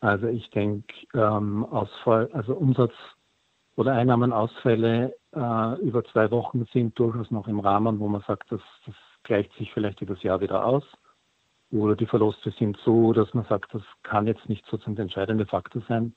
Also 0.00 0.28
ich 0.28 0.48
denke, 0.50 0.94
ähm, 1.14 1.64
Ausfall, 1.66 2.30
also 2.32 2.54
Umsatz 2.54 2.92
oder 3.76 3.92
Einnahmenausfälle 3.92 5.14
äh, 5.34 5.80
über 5.80 6.04
zwei 6.04 6.30
Wochen 6.30 6.64
sind 6.72 6.98
durchaus 6.98 7.30
noch 7.30 7.48
im 7.48 7.60
Rahmen, 7.60 7.98
wo 7.98 8.08
man 8.08 8.22
sagt, 8.22 8.50
das, 8.50 8.60
das 8.86 8.94
gleicht 9.24 9.52
sich 9.54 9.72
vielleicht 9.74 10.00
über 10.00 10.14
das 10.14 10.22
Jahr 10.22 10.40
wieder 10.40 10.64
aus. 10.64 10.84
Oder 11.70 11.96
die 11.96 12.06
Verluste 12.06 12.50
sind 12.52 12.78
so, 12.84 13.12
dass 13.12 13.34
man 13.34 13.44
sagt, 13.44 13.74
das 13.74 13.82
kann 14.02 14.26
jetzt 14.26 14.48
nicht 14.48 14.64
sozusagen 14.66 14.96
der 14.96 15.02
entscheidende 15.04 15.46
Faktor 15.46 15.82
sein. 15.88 16.14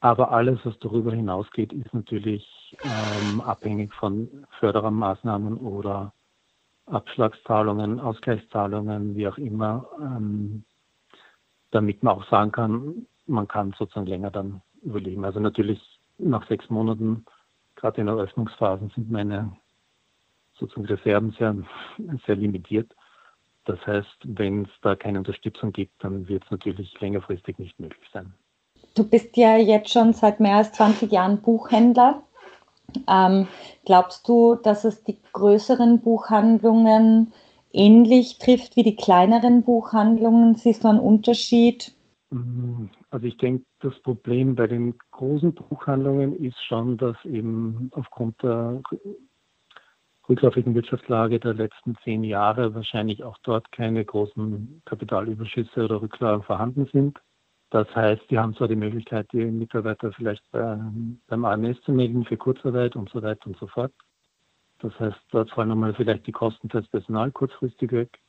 Aber 0.00 0.30
alles, 0.30 0.58
was 0.64 0.78
darüber 0.80 1.12
hinausgeht, 1.12 1.72
ist 1.72 1.92
natürlich 1.94 2.46
ähm, 2.84 3.40
abhängig 3.40 3.94
von 3.94 4.46
Fördermaßnahmen 4.60 5.56
oder 5.56 6.12
Abschlagszahlungen, 6.86 7.98
Ausgleichszahlungen, 7.98 9.16
wie 9.16 9.26
auch 9.26 9.38
immer, 9.38 9.88
ähm, 10.00 10.64
damit 11.70 12.02
man 12.02 12.16
auch 12.16 12.28
sagen 12.28 12.52
kann, 12.52 13.06
man 13.26 13.48
kann 13.48 13.74
sozusagen 13.78 14.06
länger 14.06 14.30
dann 14.30 14.62
überleben. 14.82 15.24
Also 15.24 15.40
natürlich 15.40 15.80
nach 16.18 16.46
sechs 16.46 16.68
Monaten, 16.70 17.24
gerade 17.74 18.00
in 18.00 18.08
Eröffnungsphasen, 18.08 18.90
sind 18.90 19.10
meine 19.10 19.56
sozusagen 20.54 20.86
Reserven 20.86 21.32
sehr, 21.32 21.56
sehr 22.26 22.36
limitiert. 22.36 22.94
Das 23.64 23.84
heißt, 23.86 24.18
wenn 24.24 24.62
es 24.64 24.70
da 24.82 24.94
keine 24.94 25.18
Unterstützung 25.18 25.72
gibt, 25.72 25.92
dann 26.04 26.28
wird 26.28 26.44
es 26.44 26.50
natürlich 26.50 26.98
längerfristig 27.00 27.58
nicht 27.58 27.78
möglich 27.80 28.08
sein. 28.12 28.32
Du 28.96 29.04
bist 29.04 29.36
ja 29.36 29.58
jetzt 29.58 29.90
schon 29.90 30.14
seit 30.14 30.40
mehr 30.40 30.56
als 30.56 30.72
20 30.72 31.12
Jahren 31.12 31.42
Buchhändler. 31.42 32.22
Ähm, 33.06 33.46
glaubst 33.84 34.26
du, 34.26 34.54
dass 34.54 34.84
es 34.84 35.04
die 35.04 35.18
größeren 35.34 36.00
Buchhandlungen 36.00 37.32
ähnlich 37.72 38.38
trifft 38.38 38.74
wie 38.76 38.82
die 38.82 38.96
kleineren 38.96 39.64
Buchhandlungen? 39.64 40.54
Siehst 40.54 40.84
du 40.84 40.88
einen 40.88 41.00
Unterschied? 41.00 41.92
Mm, 42.30 42.86
also 43.10 43.26
ich 43.26 43.36
denke, 43.36 43.66
das 43.80 43.92
Problem 44.00 44.54
bei 44.54 44.66
den 44.66 44.94
großen 45.10 45.54
Buchhandlungen 45.54 46.42
ist 46.42 46.64
schon, 46.64 46.96
dass 46.96 47.16
eben 47.26 47.90
aufgrund 47.92 48.42
der 48.42 48.80
rückläufigen 50.26 50.74
Wirtschaftslage 50.74 51.38
der 51.38 51.52
letzten 51.52 51.96
zehn 52.02 52.24
Jahre 52.24 52.74
wahrscheinlich 52.74 53.22
auch 53.24 53.36
dort 53.42 53.70
keine 53.72 54.02
großen 54.06 54.80
Kapitalüberschüsse 54.86 55.84
oder 55.84 56.00
Rücklagen 56.00 56.42
vorhanden 56.42 56.88
sind. 56.90 57.18
Das 57.70 57.92
heißt, 57.94 58.22
die 58.30 58.38
haben 58.38 58.54
zwar 58.54 58.68
die 58.68 58.76
Möglichkeit, 58.76 59.26
die 59.32 59.44
Mitarbeiter 59.44 60.12
vielleicht 60.12 60.42
bei, 60.52 60.78
beim 61.26 61.44
AMS 61.44 61.80
zu 61.82 61.92
melden 61.92 62.24
für 62.24 62.36
Kurzarbeit 62.36 62.94
und 62.94 63.10
so 63.10 63.22
weiter 63.22 63.46
und 63.46 63.56
so 63.58 63.66
fort. 63.66 63.92
Das 64.78 64.98
heißt, 65.00 65.18
dort 65.30 65.50
fallen 65.50 65.70
nochmal 65.70 65.94
vielleicht 65.94 66.26
die 66.26 66.32
Kosten 66.32 66.68
für 66.68 66.80
das 66.80 66.90
Personal 66.90 67.32
kurzfristig 67.32 67.90
weg. 67.92 68.20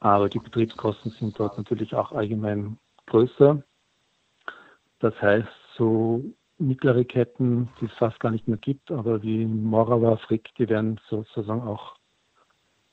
Aber 0.00 0.28
die 0.28 0.38
Betriebskosten 0.38 1.12
sind 1.12 1.38
dort 1.38 1.56
natürlich 1.56 1.94
auch 1.94 2.12
allgemein 2.12 2.78
größer. 3.06 3.62
Das 5.00 5.14
heißt, 5.20 5.48
so 5.76 6.22
mittlere 6.58 7.04
Ketten, 7.04 7.68
die 7.80 7.86
es 7.86 7.92
fast 7.94 8.18
gar 8.20 8.30
nicht 8.30 8.48
mehr 8.48 8.58
gibt, 8.58 8.90
aber 8.90 9.22
wie 9.22 9.46
Morava, 9.46 10.16
Frick, 10.16 10.52
die 10.56 10.68
werden 10.68 11.00
sozusagen 11.08 11.62
auch 11.62 11.97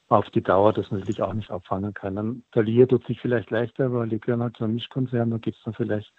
auf 0.08 0.30
die 0.32 0.44
Dauer 0.44 0.74
das 0.74 0.92
natürlich 0.92 1.22
auch 1.22 1.34
nicht 1.34 1.52
abfangen 1.52 1.94
können. 1.94 2.44
Der 2.54 2.64
Lier 2.64 2.88
tut 2.88 3.06
sich 3.08 3.20
vielleicht 3.20 3.50
leichter, 3.50 3.92
weil 3.94 4.10
die 4.10 4.20
gehören 4.20 4.44
halt 4.44 4.58
zu 4.58 4.64
einem 4.64 4.76
Mischkonzern, 4.76 5.32
da 5.32 5.38
gibt 5.38 5.58
es 5.58 5.64
dann 5.64 5.74
vielleicht 5.74 6.14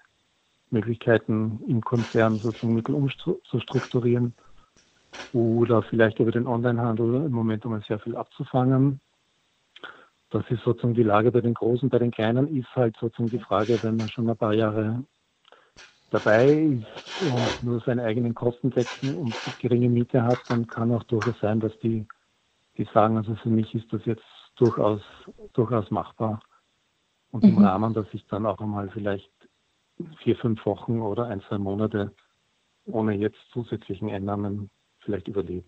Möglichkeiten 0.70 1.60
im 1.68 1.80
Konzern 1.80 2.40
sozusagen 2.40 2.74
Mittel 2.74 2.94
umzustrukturieren 2.94 4.34
oder 5.32 5.82
vielleicht 5.82 6.18
über 6.18 6.32
den 6.32 6.46
Onlinehandel 6.46 7.26
im 7.26 7.32
Moment 7.32 7.64
um 7.64 7.80
sehr 7.82 8.00
viel 8.00 8.16
abzufangen. 8.16 9.00
Das 10.30 10.44
ist 10.50 10.62
sozusagen 10.64 10.94
die 10.94 11.04
Lage 11.04 11.30
bei 11.30 11.40
den 11.40 11.54
Großen. 11.54 11.88
Bei 11.88 12.00
den 12.00 12.10
Kleinen 12.10 12.48
ist 12.56 12.74
halt 12.74 12.96
sozusagen 13.00 13.30
die 13.30 13.38
Frage, 13.38 13.80
wenn 13.82 13.96
man 13.96 14.08
schon 14.08 14.28
ein 14.28 14.36
paar 14.36 14.54
Jahre 14.54 15.04
dabei 16.10 16.50
ist 16.80 17.20
und 17.20 17.62
nur 17.62 17.80
seine 17.80 18.02
eigenen 18.02 18.34
Kosten 18.34 18.70
decken 18.70 19.14
und 19.14 19.36
geringe 19.58 19.88
Miete 19.88 20.22
hat, 20.22 20.40
dann 20.48 20.66
kann 20.66 20.92
auch 20.92 21.04
durchaus 21.04 21.38
sein, 21.40 21.60
dass 21.60 21.76
die, 21.78 22.06
die 22.78 22.88
sagen, 22.92 23.16
also 23.16 23.34
für 23.36 23.48
mich 23.48 23.74
ist 23.74 23.92
das 23.92 24.04
jetzt 24.04 24.24
durchaus, 24.56 25.00
durchaus 25.52 25.90
machbar. 25.90 26.40
Und 27.30 27.44
mhm. 27.44 27.50
im 27.50 27.64
Rahmen, 27.64 27.94
dass 27.94 28.06
ich 28.12 28.26
dann 28.26 28.46
auch 28.46 28.60
einmal 28.60 28.88
vielleicht 28.90 29.30
vier, 30.22 30.36
fünf 30.36 30.64
Wochen 30.66 31.00
oder 31.00 31.26
ein, 31.26 31.42
zwei 31.48 31.58
Monate 31.58 32.12
ohne 32.86 33.14
jetzt 33.14 33.38
zusätzlichen 33.52 34.10
Einnahmen 34.10 34.70
vielleicht 35.00 35.28
überlebe. 35.28 35.66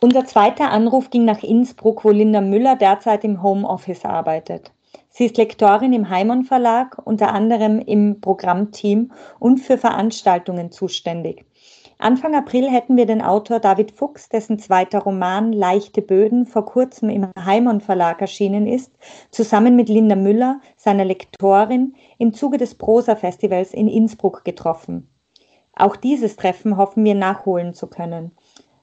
Unser 0.00 0.24
zweiter 0.24 0.70
Anruf 0.70 1.10
ging 1.10 1.24
nach 1.24 1.44
Innsbruck, 1.44 2.04
wo 2.04 2.10
Linda 2.10 2.40
Müller 2.40 2.74
derzeit 2.74 3.22
im 3.22 3.40
Homeoffice 3.40 4.04
arbeitet. 4.04 4.72
Sie 5.08 5.26
ist 5.26 5.36
Lektorin 5.36 5.92
im 5.92 6.08
Heimon 6.08 6.42
Verlag, 6.42 6.98
unter 7.04 7.32
anderem 7.32 7.78
im 7.78 8.20
Programmteam 8.20 9.12
und 9.38 9.58
für 9.58 9.78
Veranstaltungen 9.78 10.72
zuständig. 10.72 11.44
Anfang 12.02 12.34
April 12.34 12.68
hätten 12.68 12.96
wir 12.96 13.06
den 13.06 13.22
Autor 13.22 13.60
David 13.60 13.92
Fuchs, 13.92 14.28
dessen 14.28 14.58
zweiter 14.58 14.98
Roman 14.98 15.52
Leichte 15.52 16.02
Böden 16.02 16.46
vor 16.46 16.64
kurzem 16.66 17.08
im 17.08 17.28
Heimon 17.38 17.80
Verlag 17.80 18.20
erschienen 18.20 18.66
ist, 18.66 18.92
zusammen 19.30 19.76
mit 19.76 19.88
Linda 19.88 20.16
Müller, 20.16 20.60
seiner 20.76 21.04
Lektorin, 21.04 21.94
im 22.18 22.34
Zuge 22.34 22.58
des 22.58 22.74
Prosa-Festivals 22.74 23.72
in 23.72 23.86
Innsbruck 23.86 24.44
getroffen. 24.44 25.14
Auch 25.76 25.94
dieses 25.94 26.34
Treffen 26.34 26.76
hoffen 26.76 27.04
wir 27.04 27.14
nachholen 27.14 27.72
zu 27.72 27.86
können. 27.86 28.32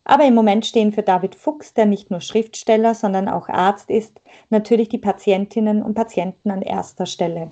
Aber 0.05 0.23
im 0.23 0.34
Moment 0.34 0.65
stehen 0.65 0.93
für 0.93 1.03
David 1.03 1.36
Fuchs, 1.36 1.73
der 1.73 1.88
nicht 1.88 2.12
nur 2.12 2.21
Schriftsteller, 2.21 2.95
sondern 2.95 3.27
auch 3.27 3.49
Arzt 3.49 3.89
ist, 3.89 4.21
natürlich 4.49 4.88
die 4.88 4.97
Patientinnen 4.97 5.84
und 5.84 5.93
Patienten 5.93 6.51
an 6.51 6.62
erster 6.62 7.05
Stelle. 7.05 7.49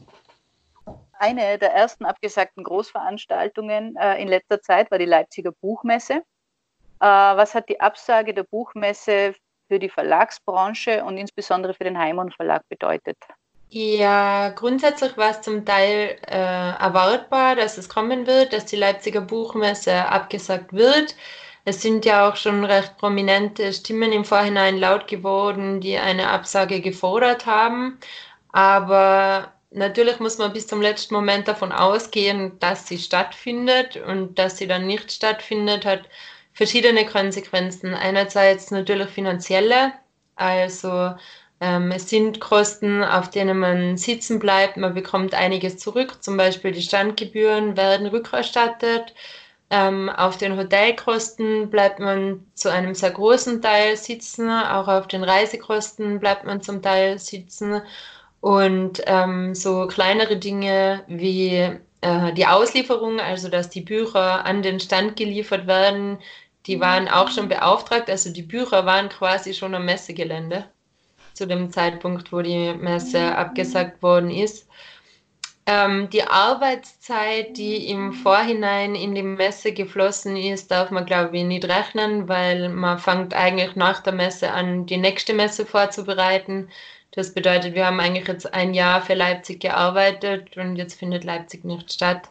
Eine 1.20 1.58
der 1.58 1.74
ersten 1.74 2.06
abgesagten 2.06 2.64
Großveranstaltungen 2.64 3.96
äh, 3.96 4.22
in 4.22 4.28
letzter 4.28 4.62
Zeit 4.62 4.92
war 4.92 5.00
die 5.00 5.06
Leipziger 5.06 5.52
Buchmesse. 5.62 6.24
Äh, 7.00 7.06
was 7.06 7.56
hat 7.56 7.70
die 7.70 7.80
Absage 7.80 8.34
der 8.34 8.44
Buchmesse 8.44 9.36
für 9.68 9.80
die 9.80 9.90
Verlagsbranche 9.90 11.04
und 11.04 11.18
insbesondere 11.18 11.74
für 11.74 11.84
den 11.84 11.98
Heimon 11.98 12.32
Verlag 12.32 12.64
bedeutet? 12.70 13.18
Ja, 13.70 14.50
grundsätzlich 14.50 15.18
war 15.18 15.32
es 15.32 15.42
zum 15.42 15.66
Teil 15.66 16.18
äh, 16.28 16.38
erwartbar, 16.38 17.56
dass 17.56 17.78
es 17.78 17.90
kommen 17.90 18.26
wird, 18.26 18.54
dass 18.54 18.66
die 18.66 18.78
Leipziger 18.78 19.20
Buchmesse 19.20 20.06
abgesagt 20.08 20.72
wird. 20.72 21.16
Es 21.66 21.82
sind 21.82 22.06
ja 22.06 22.30
auch 22.30 22.38
schon 22.38 22.64
recht 22.64 22.98
prominente 22.98 23.74
Stimmen 23.74 24.14
im 24.14 24.24
Vorhinein 24.24 24.78
laut 24.78 25.08
geworden, 25.08 25.82
die 25.82 25.98
eine 25.98 26.30
Absage 26.30 26.80
gefordert 26.80 27.46
haben. 27.46 28.00
Aber 28.54 29.52
natürlich 29.78 30.20
muss 30.20 30.38
man 30.38 30.54
bis 30.54 30.68
zum 30.68 30.82
letzten 30.82 31.14
Moment 31.14 31.48
davon 31.48 31.72
ausgehen, 31.72 32.60
dass 32.60 32.88
sie 32.88 32.98
stattfindet 32.98 33.98
und 33.98 34.38
dass 34.40 34.58
sie 34.58 34.68
dann 34.68 34.88
nicht 34.88 35.12
stattfindet, 35.12 35.86
hat 35.86 36.02
verschiedene 36.54 37.06
Konsequenzen. 37.06 37.94
Einerseits 37.94 38.72
natürlich 38.72 39.10
finanzielle, 39.10 39.94
also 40.36 41.16
ähm, 41.60 41.92
es 41.92 42.10
sind 42.10 42.40
Kosten, 42.40 43.04
auf 43.04 43.30
denen 43.30 43.60
man 43.60 43.98
sitzen 43.98 44.40
bleibt. 44.40 44.78
Man 44.78 44.94
bekommt 44.94 45.34
einiges 45.34 45.78
zurück, 45.78 46.24
zum 46.24 46.38
Beispiel 46.38 46.72
die 46.72 46.82
Standgebühren 46.82 47.78
werden 47.78 48.08
rückerstattet. 48.08 49.14
Ähm, 49.70 50.10
auf 50.10 50.38
den 50.38 50.58
Hotelkosten 50.58 51.70
bleibt 51.70 52.00
man 52.00 52.46
zu 52.54 52.72
einem 52.72 52.96
sehr 52.96 53.12
großen 53.12 53.62
Teil 53.62 53.98
sitzen, 53.98 54.50
auch 54.50 54.88
auf 54.88 55.08
den 55.08 55.24
Reisekosten 55.24 56.20
bleibt 56.20 56.46
man 56.46 56.62
zum 56.62 56.82
Teil 56.82 57.20
sitzen. 57.20 57.82
Und 58.48 59.02
ähm, 59.08 59.54
so 59.56 59.88
kleinere 59.88 60.38
Dinge 60.38 61.04
wie 61.08 61.70
äh, 62.00 62.32
die 62.32 62.48
Auslieferung, 62.48 63.20
also 63.20 63.50
dass 63.50 63.70
die 63.70 63.82
Bücher 63.82 64.46
an 64.46 64.62
den 64.62 64.80
Stand 64.80 65.18
geliefert 65.18 65.68
werden, 65.68 66.18
die 66.66 66.80
waren 66.80 67.10
auch 67.10 67.30
schon 67.30 67.50
beauftragt. 67.50 68.10
Also 68.10 68.32
die 68.32 68.44
Bücher 68.44 68.86
waren 68.86 69.10
quasi 69.10 69.54
schon 69.54 69.76
am 69.76 69.84
Messegelände 69.84 70.64
zu 71.34 71.46
dem 71.46 71.72
Zeitpunkt, 71.72 72.32
wo 72.32 72.42
die 72.42 72.74
Messe 72.74 73.36
abgesagt 73.36 74.02
worden 74.02 74.32
ist. 74.32 74.70
Ähm, 75.66 76.10
die 76.10 76.24
Arbeitszeit, 76.24 77.58
die 77.58 77.90
im 77.90 78.14
Vorhinein 78.14 78.96
in 78.96 79.14
die 79.14 79.24
Messe 79.24 79.74
geflossen 79.74 80.38
ist, 80.38 80.72
darf 80.72 80.90
man, 80.90 81.06
glaube 81.06 81.36
ich, 81.36 81.44
nicht 81.44 81.66
rechnen, 81.66 82.30
weil 82.30 82.70
man 82.70 82.98
fängt 82.98 83.34
eigentlich 83.34 83.76
nach 83.76 84.02
der 84.02 84.14
Messe 84.14 84.54
an, 84.54 84.86
die 84.86 84.96
nächste 84.96 85.34
Messe 85.34 85.66
vorzubereiten. 85.66 86.70
Das 87.18 87.34
bedeutet, 87.34 87.74
wir 87.74 87.88
haben 87.88 88.00
eigentlich 88.00 88.28
jetzt 88.28 88.54
ein 88.54 88.76
Jahr 88.76 89.02
für 89.02 89.16
Leipzig 89.16 89.60
gearbeitet 89.60 90.56
und 90.56 90.76
jetzt 90.76 91.00
findet 91.00 91.24
Leipzig 91.24 91.66
nicht 91.66 91.92
statt. 91.92 92.30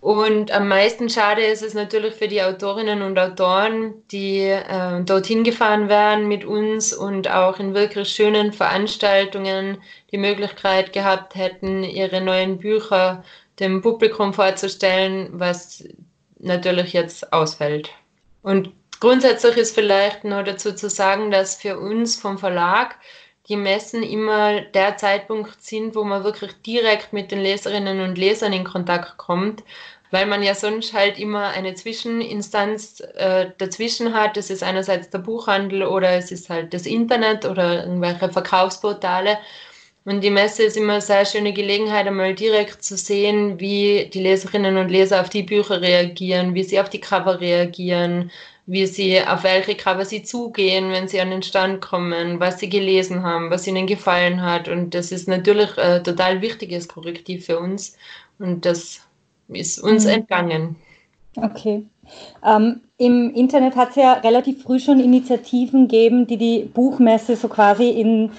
Und 0.00 0.50
am 0.50 0.66
meisten 0.66 1.08
schade 1.08 1.42
ist 1.42 1.62
es 1.62 1.74
natürlich 1.74 2.14
für 2.14 2.26
die 2.26 2.42
Autorinnen 2.42 3.02
und 3.02 3.16
Autoren, 3.16 3.94
die 4.10 4.40
äh, 4.48 5.00
dorthin 5.04 5.44
gefahren 5.44 5.88
werden 5.88 6.26
mit 6.26 6.44
uns 6.44 6.92
und 6.92 7.30
auch 7.30 7.60
in 7.60 7.72
wirklich 7.72 8.08
schönen 8.08 8.52
Veranstaltungen 8.52 9.78
die 10.10 10.18
Möglichkeit 10.18 10.92
gehabt 10.92 11.36
hätten, 11.36 11.84
ihre 11.84 12.20
neuen 12.20 12.58
Bücher 12.58 13.22
dem 13.60 13.80
Publikum 13.80 14.34
vorzustellen, 14.34 15.28
was 15.34 15.84
natürlich 16.40 16.94
jetzt 16.94 17.32
ausfällt. 17.32 17.90
Und 18.42 18.72
grundsätzlich 18.98 19.56
ist 19.56 19.76
vielleicht 19.76 20.24
nur 20.24 20.42
dazu 20.42 20.74
zu 20.74 20.90
sagen, 20.90 21.30
dass 21.30 21.54
für 21.54 21.78
uns 21.78 22.16
vom 22.16 22.38
Verlag 22.38 22.96
die 23.48 23.56
Messen 23.56 24.02
immer 24.02 24.62
der 24.62 24.96
Zeitpunkt 24.96 25.62
sind, 25.62 25.94
wo 25.94 26.04
man 26.04 26.24
wirklich 26.24 26.52
direkt 26.66 27.12
mit 27.12 27.30
den 27.30 27.40
Leserinnen 27.40 28.00
und 28.00 28.16
Lesern 28.16 28.52
in 28.52 28.64
Kontakt 28.64 29.16
kommt 29.18 29.62
weil 30.14 30.26
man 30.26 30.44
ja 30.44 30.54
sonst 30.54 30.94
halt 30.94 31.18
immer 31.18 31.48
eine 31.48 31.74
Zwischeninstanz 31.74 33.00
äh, 33.16 33.50
dazwischen 33.58 34.14
hat. 34.14 34.36
Das 34.36 34.48
ist 34.48 34.62
einerseits 34.62 35.10
der 35.10 35.18
Buchhandel 35.18 35.82
oder 35.82 36.12
es 36.12 36.30
ist 36.30 36.48
halt 36.48 36.72
das 36.72 36.86
Internet 36.86 37.44
oder 37.44 37.82
irgendwelche 37.84 38.28
Verkaufsportale. 38.30 39.38
Und 40.04 40.22
die 40.22 40.30
Messe 40.30 40.62
ist 40.62 40.76
immer 40.76 40.94
eine 40.94 41.02
sehr 41.02 41.24
schöne 41.26 41.52
Gelegenheit, 41.52 42.06
einmal 42.06 42.32
direkt 42.34 42.84
zu 42.84 42.96
sehen, 42.96 43.58
wie 43.58 44.08
die 44.14 44.20
Leserinnen 44.20 44.76
und 44.76 44.88
Leser 44.88 45.20
auf 45.20 45.30
die 45.30 45.42
Bücher 45.42 45.80
reagieren, 45.80 46.54
wie 46.54 46.62
sie 46.62 46.78
auf 46.78 46.90
die 46.90 47.00
Cover 47.00 47.40
reagieren, 47.40 48.30
wie 48.66 48.86
sie, 48.86 49.20
auf 49.20 49.44
welche 49.44 49.74
Cover 49.74 50.04
sie 50.04 50.22
zugehen, 50.22 50.90
wenn 50.90 51.06
sie 51.06 51.20
an 51.20 51.30
den 51.30 51.42
Stand 51.42 51.82
kommen, 51.82 52.40
was 52.40 52.60
sie 52.60 52.68
gelesen 52.68 53.22
haben, 53.22 53.50
was 53.50 53.66
ihnen 53.66 53.86
gefallen 53.86 54.40
hat. 54.40 54.68
Und 54.68 54.94
das 54.94 55.12
ist 55.12 55.28
natürlich 55.28 55.76
ein 55.78 56.02
total 56.02 56.40
wichtiges 56.40 56.88
Korrektiv 56.88 57.46
für 57.46 57.58
uns. 57.58 57.96
Und 58.38 58.64
das 58.64 59.00
ist 59.48 59.78
uns 59.78 60.04
mhm. 60.04 60.10
entgangen. 60.10 60.76
Okay. 61.36 61.84
Ähm, 62.44 62.80
Im 62.96 63.34
Internet 63.34 63.76
hat 63.76 63.90
es 63.90 63.96
ja 63.96 64.14
relativ 64.14 64.62
früh 64.62 64.78
schon 64.78 65.00
Initiativen 65.00 65.88
gegeben, 65.88 66.26
die 66.26 66.36
die 66.36 66.64
Buchmesse 66.64 67.36
so 67.36 67.48
quasi 67.48 67.90
in, 67.90 68.30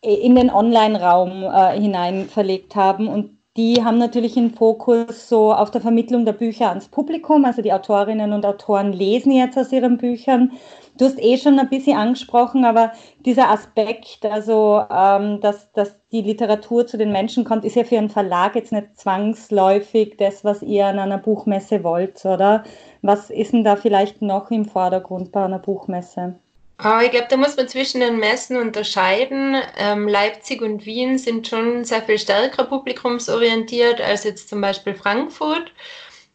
in 0.00 0.34
den 0.34 0.50
Online-Raum 0.50 1.44
äh, 1.44 1.80
hinein 1.80 2.28
verlegt 2.28 2.74
haben. 2.74 3.08
Und 3.08 3.38
die 3.56 3.84
haben 3.84 3.98
natürlich 3.98 4.38
einen 4.38 4.54
Fokus 4.54 5.28
so 5.28 5.52
auf 5.52 5.70
der 5.70 5.82
Vermittlung 5.82 6.24
der 6.24 6.32
Bücher 6.32 6.70
ans 6.70 6.88
Publikum. 6.88 7.44
Also 7.44 7.60
die 7.60 7.72
Autorinnen 7.72 8.32
und 8.32 8.46
Autoren 8.46 8.92
lesen 8.94 9.32
jetzt 9.32 9.58
aus 9.58 9.72
ihren 9.72 9.98
Büchern. 9.98 10.52
Du 10.96 11.04
hast 11.04 11.18
eh 11.22 11.36
schon 11.36 11.58
ein 11.58 11.68
bisschen 11.68 11.96
angesprochen, 11.98 12.64
aber 12.64 12.92
dieser 13.26 13.50
Aspekt, 13.50 14.24
also 14.24 14.82
ähm, 14.90 15.40
dass, 15.42 15.70
dass 15.72 15.96
die 16.12 16.22
Literatur 16.22 16.86
zu 16.86 16.96
den 16.96 17.12
Menschen 17.12 17.44
kommt, 17.44 17.64
ist 17.66 17.76
ja 17.76 17.84
für 17.84 17.98
einen 17.98 18.08
Verlag 18.10 18.54
jetzt 18.54 18.72
nicht 18.72 18.98
zwangsläufig 18.98 20.16
das, 20.18 20.44
was 20.44 20.62
ihr 20.62 20.86
an 20.86 20.98
einer 20.98 21.18
Buchmesse 21.18 21.84
wollt, 21.84 22.24
oder? 22.24 22.64
Was 23.02 23.28
ist 23.28 23.52
denn 23.52 23.64
da 23.64 23.76
vielleicht 23.76 24.22
noch 24.22 24.50
im 24.50 24.64
Vordergrund 24.64 25.30
bei 25.32 25.44
einer 25.44 25.58
Buchmesse? 25.58 26.36
Oh, 26.84 26.98
ich 27.00 27.10
glaube, 27.12 27.28
da 27.30 27.36
muss 27.36 27.56
man 27.56 27.68
zwischen 27.68 28.00
den 28.00 28.18
Messen 28.18 28.56
unterscheiden. 28.56 29.56
Ähm, 29.76 30.08
Leipzig 30.08 30.62
und 30.62 30.84
Wien 30.84 31.16
sind 31.16 31.46
schon 31.46 31.84
sehr 31.84 32.02
viel 32.02 32.18
stärker 32.18 32.64
publikumsorientiert 32.64 34.00
als 34.00 34.24
jetzt 34.24 34.48
zum 34.48 34.60
Beispiel 34.60 34.94
Frankfurt. 34.94 35.72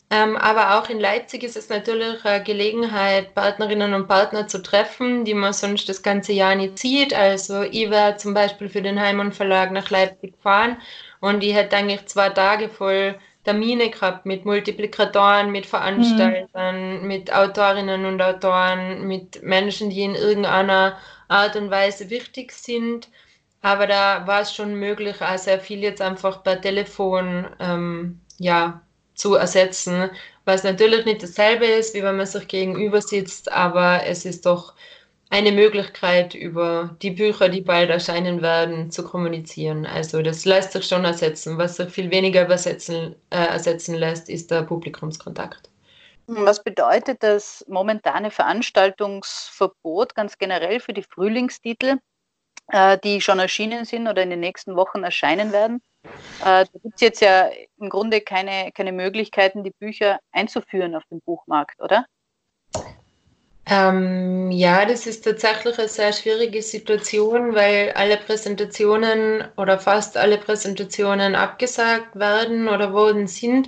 Ähm, 0.10 0.38
aber 0.38 0.80
auch 0.80 0.90
in 0.90 1.00
Leipzig 1.02 1.44
ist 1.44 1.58
es 1.58 1.68
natürlich 1.70 2.24
eine 2.24 2.44
Gelegenheit, 2.44 3.36
Partnerinnen 3.36 3.94
und 3.94 4.08
Partner 4.08 4.48
zu 4.48 4.62
treffen, 4.64 5.26
die 5.26 5.34
man 5.34 5.52
sonst 5.54 5.90
das 5.90 6.02
ganze 6.02 6.32
Jahr 6.32 6.56
nicht 6.56 6.80
sieht. 6.80 7.14
Also 7.14 7.64
ich 7.64 7.90
werde 7.90 8.18
zum 8.18 8.34
Beispiel 8.34 8.70
für 8.70 8.82
den 8.82 9.00
Heimann 9.02 9.34
Verlag 9.34 9.72
nach 9.72 9.90
Leipzig 9.90 10.36
fahren 10.42 10.78
und 11.20 11.44
ich 11.44 11.54
hätte 11.56 11.76
eigentlich 11.76 12.06
zwei 12.08 12.30
Tage 12.30 12.70
voll 12.70 13.20
Termine 13.48 13.90
gehabt 13.90 14.26
mit 14.26 14.44
Multiplikatoren, 14.44 15.54
mit 15.54 15.66
Veranstaltern, 15.66 17.00
mhm. 17.00 17.08
mit 17.08 17.34
Autorinnen 17.34 18.04
und 18.04 18.22
Autoren, 18.22 19.08
mit 19.08 19.42
Menschen, 19.42 19.90
die 19.90 20.02
in 20.02 20.16
irgendeiner 20.16 20.98
Art 21.30 21.56
und 21.56 21.72
Weise 21.72 22.10
wichtig 22.10 22.52
sind. 22.52 23.08
Aber 23.62 23.88
da 23.88 24.28
war 24.28 24.42
es 24.42 24.54
schon 24.54 24.76
möglich, 24.76 25.22
auch 25.22 25.38
sehr 25.38 25.62
viel 25.62 25.80
jetzt 25.80 26.02
einfach 26.02 26.44
per 26.44 26.60
Telefon 26.60 27.48
ähm, 27.62 28.20
ja, 28.38 28.82
zu 29.16 29.36
ersetzen, 29.36 30.10
was 30.44 30.66
natürlich 30.66 31.06
nicht 31.06 31.24
dasselbe 31.24 31.68
ist, 31.68 31.96
wie 31.96 32.04
wenn 32.04 32.18
man 32.18 32.26
sich 32.26 32.50
gegenüber 32.50 33.02
sitzt, 33.02 33.50
aber 33.50 34.04
es 34.04 34.26
ist 34.26 34.46
doch 34.46 34.74
eine 35.30 35.52
Möglichkeit, 35.52 36.34
über 36.34 36.96
die 37.02 37.12
Bücher, 37.12 37.50
die 37.50 37.62
bald 37.62 37.90
erscheinen 37.90 38.42
werden, 38.42 38.92
zu 38.92 39.04
kommunizieren. 39.04 39.86
Also 39.86 40.22
das 40.22 40.46
lässt 40.46 40.72
sich 40.72 40.86
schon 40.86 41.04
ersetzen. 41.04 41.58
Was 41.58 41.76
sich 41.76 41.90
viel 41.90 42.12
weniger 42.12 42.46
übersetzen, 42.46 43.16
äh, 43.30 43.48
ersetzen 43.48 43.96
lässt, 43.96 44.30
ist 44.30 44.52
der 44.52 44.64
Publikumskontakt. 44.64 45.70
Was 46.28 46.64
bedeutet 46.64 47.24
das 47.24 47.64
momentane 47.68 48.32
Veranstaltungsverbot 48.32 50.16
ganz 50.16 50.38
generell 50.38 50.80
für 50.80 50.94
die 50.94 51.04
Frühlingstitel, 51.04 52.00
äh, 52.68 52.98
die 53.04 53.22
schon 53.22 53.40
erschienen 53.40 53.86
sind 53.86 54.08
oder 54.08 54.24
in 54.24 54.30
den 54.30 54.42
nächsten 54.42 54.76
Wochen 54.76 55.04
erscheinen 55.04 55.52
werden? 55.52 55.82
Äh, 56.42 56.66
da 56.66 56.80
gibt 56.84 56.96
es 56.96 57.02
jetzt 57.02 57.22
ja 57.22 57.50
im 57.80 57.90
Grunde 57.90 58.22
keine, 58.22 58.72
keine 58.74 58.92
Möglichkeiten, 58.92 59.64
die 59.64 59.72
Bücher 59.72 60.20
einzuführen 60.32 60.96
auf 60.96 61.04
dem 61.12 61.22
Buchmarkt, 61.22 61.80
oder? 61.82 62.06
Ähm, 63.70 64.50
ja, 64.52 64.86
das 64.86 65.08
ist 65.08 65.26
tatsächlich 65.26 65.78
eine 65.78 65.90
sehr 65.90 66.14
schwierige 66.14 66.62
Situation, 66.62 67.54
weil 67.54 67.92
alle 67.96 68.16
Präsentationen 68.18 69.44
oder 69.58 69.78
fast 69.78 70.16
alle 70.16 70.38
Präsentationen 70.38 71.36
abgesagt 71.36 72.16
werden 72.16 72.70
oder 72.70 72.94
worden 72.94 73.28
sind 73.28 73.68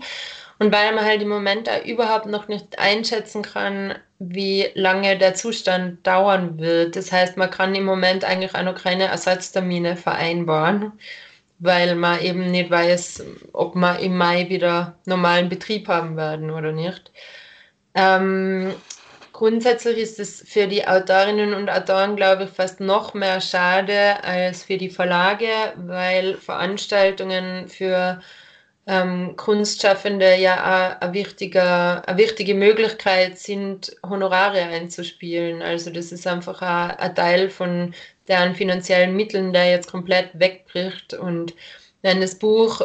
und 0.57 0.71
weil 0.73 0.95
man 0.95 1.03
halt 1.05 1.21
im 1.21 1.27
Moment 1.29 1.69
auch 1.69 1.83
überhaupt 1.85 2.27
noch 2.27 2.47
nicht 2.47 2.79
einschätzen 2.79 3.41
kann, 3.43 3.95
wie 4.19 4.69
lange 4.73 5.17
der 5.17 5.33
Zustand 5.35 6.05
dauern 6.07 6.59
wird. 6.59 6.95
Das 6.95 7.11
heißt, 7.11 7.35
man 7.37 7.49
kann 7.49 7.75
im 7.75 7.83
Moment 7.85 8.23
eigentlich 8.23 8.55
auch 8.55 8.63
noch 8.63 8.75
keine 8.75 9.05
Ersatztermine 9.05 9.97
vereinbaren, 9.97 10.93
weil 11.59 11.95
man 11.95 12.21
eben 12.21 12.51
nicht 12.51 12.71
weiß, 12.71 13.25
ob 13.53 13.75
wir 13.75 13.99
im 13.99 14.17
Mai 14.17 14.49
wieder 14.49 14.97
normalen 15.05 15.49
Betrieb 15.49 15.87
haben 15.89 16.15
werden 16.17 16.51
oder 16.51 16.71
nicht. 16.71 17.11
Ähm, 17.95 18.81
Grundsätzlich 19.39 19.97
ist 19.99 20.19
es 20.19 20.43
für 20.45 20.67
die 20.67 20.85
Autorinnen 20.85 21.53
und 21.53 21.69
Autoren, 21.69 22.17
glaube 22.17 22.43
ich, 22.43 22.49
fast 22.49 22.81
noch 22.81 23.13
mehr 23.13 23.39
schade 23.39 24.21
als 24.21 24.65
für 24.65 24.77
die 24.77 24.89
Verlage, 24.89 25.47
weil 25.77 26.35
Veranstaltungen 26.35 27.69
für 27.69 28.19
ähm, 28.85 29.37
Kunstschaffende 29.37 30.35
ja 30.35 30.97
eine 30.99 31.13
wichtige, 31.13 32.53
Möglichkeit 32.53 33.39
sind, 33.39 33.95
Honorare 34.03 34.59
einzuspielen. 34.59 35.61
Also 35.61 35.89
das 35.89 36.11
ist 36.11 36.27
einfach 36.27 36.61
ein, 36.61 36.97
ein 36.97 37.15
Teil 37.15 37.49
von 37.49 37.93
deren 38.27 38.55
finanziellen 38.55 39.15
Mitteln, 39.15 39.53
der 39.53 39.71
jetzt 39.71 39.89
komplett 39.89 40.31
wegbricht. 40.33 41.13
Und 41.13 41.53
wenn 42.01 42.19
das 42.19 42.37
Buch 42.37 42.81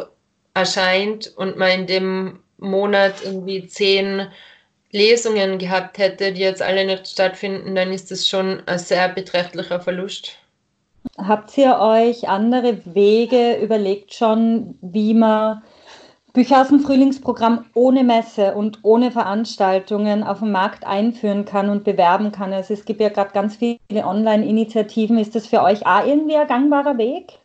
erscheint 0.53 1.33
und 1.35 1.57
man 1.57 1.81
in 1.81 1.87
dem 1.87 2.39
Monat 2.59 3.15
irgendwie 3.25 3.67
zehn 3.67 4.27
Lesungen 4.95 5.57
gehabt 5.57 5.97
hätte, 5.97 6.31
die 6.31 6.41
jetzt 6.41 6.61
alle 6.61 6.85
nicht 6.85 7.07
stattfinden, 7.07 7.75
dann 7.75 7.91
ist 7.91 8.11
das 8.11 8.27
schon 8.27 8.63
ein 8.65 8.79
sehr 8.79 9.09
beträchtlicher 9.09 9.81
Verlust. 9.81 10.37
Habt 11.17 11.57
ihr 11.57 11.77
euch 11.79 12.29
andere 12.29 12.79
Wege 12.85 13.57
überlegt 13.61 14.13
schon, 14.13 14.77
wie 14.81 15.13
man 15.13 15.61
Bücher 16.33 16.61
aus 16.61 16.69
dem 16.69 16.79
Frühlingsprogramm 16.79 17.65
ohne 17.73 18.03
Messe 18.03 18.55
und 18.55 18.79
ohne 18.83 19.11
Veranstaltungen 19.11 20.23
auf 20.23 20.39
den 20.39 20.51
Markt 20.51 20.85
einführen 20.85 21.45
kann 21.45 21.69
und 21.69 21.83
bewerben 21.83 22.31
kann? 22.31 22.53
Also 22.53 22.73
es 22.73 22.85
gibt 22.85 23.01
ja 23.01 23.09
gerade 23.09 23.31
ganz 23.31 23.57
viele 23.57 24.05
Online-Initiativen. 24.05 25.17
Ist 25.17 25.35
das 25.35 25.47
für 25.47 25.61
euch 25.61 25.85
auch 25.85 26.05
irgendwie 26.05 26.35
ein 26.35 26.47
gangbarer 26.47 26.97
Weg? 26.97 27.39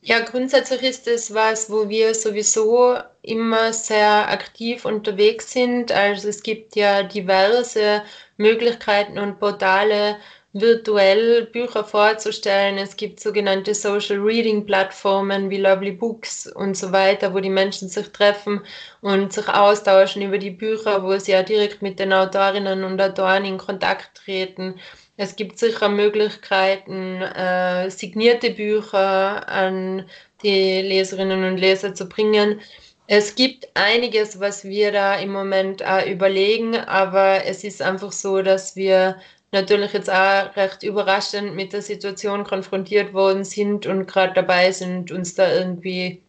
Ja, 0.00 0.20
grundsätzlich 0.20 0.82
ist 0.82 1.06
es 1.08 1.34
was, 1.34 1.70
wo 1.70 1.88
wir 1.88 2.14
sowieso 2.14 2.96
immer 3.22 3.72
sehr 3.72 4.28
aktiv 4.28 4.84
unterwegs 4.84 5.50
sind. 5.52 5.92
Also 5.92 6.28
es 6.28 6.42
gibt 6.42 6.76
ja 6.76 7.02
diverse 7.02 8.02
Möglichkeiten 8.36 9.18
und 9.18 9.38
Portale, 9.40 10.18
virtuell 10.52 11.46
Bücher 11.46 11.84
vorzustellen. 11.84 12.78
Es 12.78 12.96
gibt 12.96 13.20
sogenannte 13.20 13.74
Social 13.74 14.18
Reading 14.18 14.64
Plattformen 14.64 15.50
wie 15.50 15.58
Lovely 15.58 15.92
Books 15.92 16.46
und 16.46 16.76
so 16.76 16.90
weiter, 16.92 17.34
wo 17.34 17.40
die 17.40 17.50
Menschen 17.50 17.88
sich 17.88 18.08
treffen 18.10 18.62
und 19.00 19.32
sich 19.32 19.48
austauschen 19.48 20.22
über 20.22 20.38
die 20.38 20.50
Bücher, 20.50 21.02
wo 21.02 21.18
sie 21.18 21.32
ja 21.32 21.42
direkt 21.42 21.82
mit 21.82 21.98
den 21.98 22.12
Autorinnen 22.12 22.84
und 22.84 23.00
Autoren 23.00 23.44
in 23.44 23.58
Kontakt 23.58 24.16
treten. 24.16 24.80
Es 25.20 25.34
gibt 25.34 25.58
sicher 25.58 25.88
Möglichkeiten, 25.88 27.20
äh, 27.20 27.90
signierte 27.90 28.50
Bücher 28.50 29.48
an 29.48 30.08
die 30.44 30.80
Leserinnen 30.80 31.42
und 31.42 31.56
Leser 31.56 31.92
zu 31.92 32.08
bringen. 32.08 32.60
Es 33.08 33.34
gibt 33.34 33.68
einiges, 33.74 34.38
was 34.38 34.62
wir 34.62 34.92
da 34.92 35.16
im 35.16 35.32
Moment 35.32 35.84
auch 35.84 36.06
überlegen, 36.06 36.76
aber 36.76 37.44
es 37.44 37.64
ist 37.64 37.82
einfach 37.82 38.12
so, 38.12 38.42
dass 38.42 38.76
wir 38.76 39.16
natürlich 39.50 39.92
jetzt 39.92 40.08
auch 40.08 40.54
recht 40.54 40.84
überraschend 40.84 41.56
mit 41.56 41.72
der 41.72 41.82
Situation 41.82 42.44
konfrontiert 42.44 43.12
worden 43.12 43.44
sind 43.44 43.86
und 43.86 44.06
gerade 44.06 44.34
dabei 44.34 44.70
sind, 44.70 45.10
uns 45.10 45.34
da 45.34 45.52
irgendwie 45.52 46.22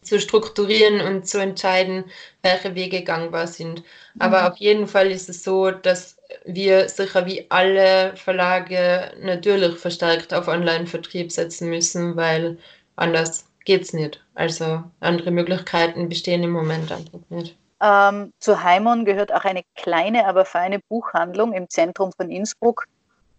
zu 0.00 0.18
strukturieren 0.18 1.02
und 1.02 1.28
zu 1.28 1.42
entscheiden, 1.42 2.04
welche 2.42 2.74
Wege 2.74 3.04
gangbar 3.04 3.48
sind. 3.48 3.82
Aber 4.18 4.40
mhm. 4.40 4.46
auf 4.46 4.56
jeden 4.56 4.86
Fall 4.86 5.10
ist 5.10 5.28
es 5.28 5.44
so, 5.44 5.70
dass 5.70 6.16
wir 6.44 6.88
sicher 6.88 7.26
wie 7.26 7.46
alle 7.50 8.16
Verlage 8.16 9.12
natürlich 9.20 9.78
verstärkt 9.78 10.32
auf 10.34 10.48
Online-Vertrieb 10.48 11.32
setzen 11.32 11.70
müssen, 11.70 12.16
weil 12.16 12.58
anders 12.96 13.46
geht 13.64 13.82
es 13.82 13.92
nicht. 13.92 14.22
Also 14.34 14.82
andere 15.00 15.30
Möglichkeiten 15.30 16.08
bestehen 16.08 16.42
im 16.42 16.50
Moment 16.50 16.92
einfach 16.92 17.20
nicht. 17.30 17.56
Ähm, 17.82 18.32
zu 18.38 18.62
Heimon 18.62 19.04
gehört 19.04 19.32
auch 19.32 19.44
eine 19.44 19.62
kleine, 19.74 20.26
aber 20.26 20.44
feine 20.44 20.80
Buchhandlung 20.88 21.52
im 21.52 21.68
Zentrum 21.68 22.12
von 22.12 22.30
Innsbruck. 22.30 22.86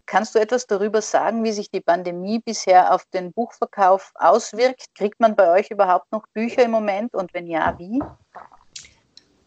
Kannst 0.05 0.35
du 0.35 0.39
etwas 0.39 0.67
darüber 0.67 1.01
sagen, 1.01 1.43
wie 1.43 1.51
sich 1.51 1.71
die 1.71 1.81
Pandemie 1.81 2.39
bisher 2.39 2.93
auf 2.93 3.05
den 3.05 3.33
Buchverkauf 3.33 4.11
auswirkt? 4.15 4.85
Kriegt 4.93 5.19
man 5.19 5.35
bei 5.35 5.49
euch 5.51 5.71
überhaupt 5.71 6.11
noch 6.11 6.27
Bücher 6.33 6.63
im 6.63 6.71
Moment 6.71 7.15
und 7.15 7.33
wenn 7.33 7.47
ja, 7.47 7.73
wie? 7.79 7.99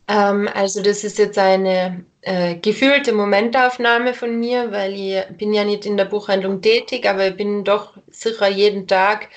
Ähm, 0.08 0.48
also 0.54 0.82
das 0.82 1.04
ist 1.04 1.18
jetzt 1.18 1.38
eine 1.38 2.04
äh, 2.22 2.56
gefühlte 2.56 3.12
Momentaufnahme 3.12 4.14
von 4.14 4.38
mir, 4.38 4.72
weil 4.72 4.94
ich 4.94 5.36
bin 5.36 5.52
ja 5.52 5.64
nicht 5.64 5.86
in 5.86 5.96
der 5.96 6.06
Buchhandlung 6.06 6.62
tätig, 6.62 7.08
aber 7.08 7.28
ich 7.28 7.36
bin 7.36 7.64
doch 7.64 7.94
sicher 8.08 8.48
jeden 8.48 8.86
Tag 8.88 9.28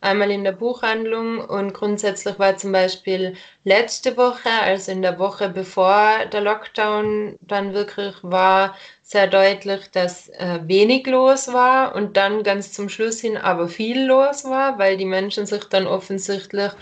einmal 0.00 0.30
in 0.30 0.44
der 0.44 0.52
Buchhandlung. 0.52 1.40
Und 1.40 1.72
grundsätzlich 1.74 2.38
war 2.38 2.56
zum 2.56 2.72
Beispiel 2.72 3.36
letzte 3.64 4.16
Woche, 4.16 4.50
also 4.62 4.92
in 4.92 5.02
der 5.02 5.18
Woche 5.18 5.48
bevor 5.48 6.26
der 6.32 6.42
Lockdown 6.42 7.38
dann 7.40 7.72
wirklich 7.74 8.14
war, 8.22 8.76
sehr 9.08 9.26
deutlich, 9.26 9.90
dass 9.90 10.28
äh, 10.28 10.60
wenig 10.64 11.06
los 11.06 11.48
war 11.48 11.94
und 11.94 12.18
dann 12.18 12.42
ganz 12.42 12.72
zum 12.74 12.90
Schluss 12.90 13.20
hin 13.20 13.38
aber 13.38 13.68
viel 13.68 14.04
los 14.04 14.44
war, 14.44 14.78
weil 14.78 14.98
die 14.98 15.06
Menschen 15.06 15.46
sich 15.46 15.64
dann 15.64 15.86
offensichtlich 15.86 16.72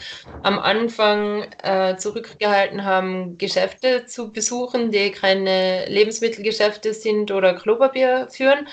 am 0.43 0.59
Anfang 0.59 1.45
äh, 1.63 1.97
zurückgehalten 1.97 2.83
haben, 2.85 3.39
Geschäfte 3.39 4.07
zu 4.07 4.33
besuchen, 4.33 4.91
die 4.91 5.13
keine 5.13 5.87
Lebensmittelgeschäfte 5.89 6.95
sind 6.95 7.31
oder 7.31 7.55
Klopapier 7.55 8.27
führen 8.29 8.67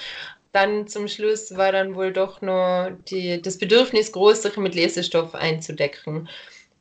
dann 0.51 0.87
zum 0.87 1.07
Schluss 1.07 1.57
war 1.57 1.71
dann 1.71 1.95
wohl 1.95 2.13
doch 2.13 2.41
nur 2.41 2.95
die, 3.09 3.41
das 3.41 3.57
Bedürfnis 3.57 4.11
groß, 4.11 4.43
sich 4.43 4.55
mit 4.57 4.75
Lesestoff 4.75 5.33
einzudecken. 5.33 6.29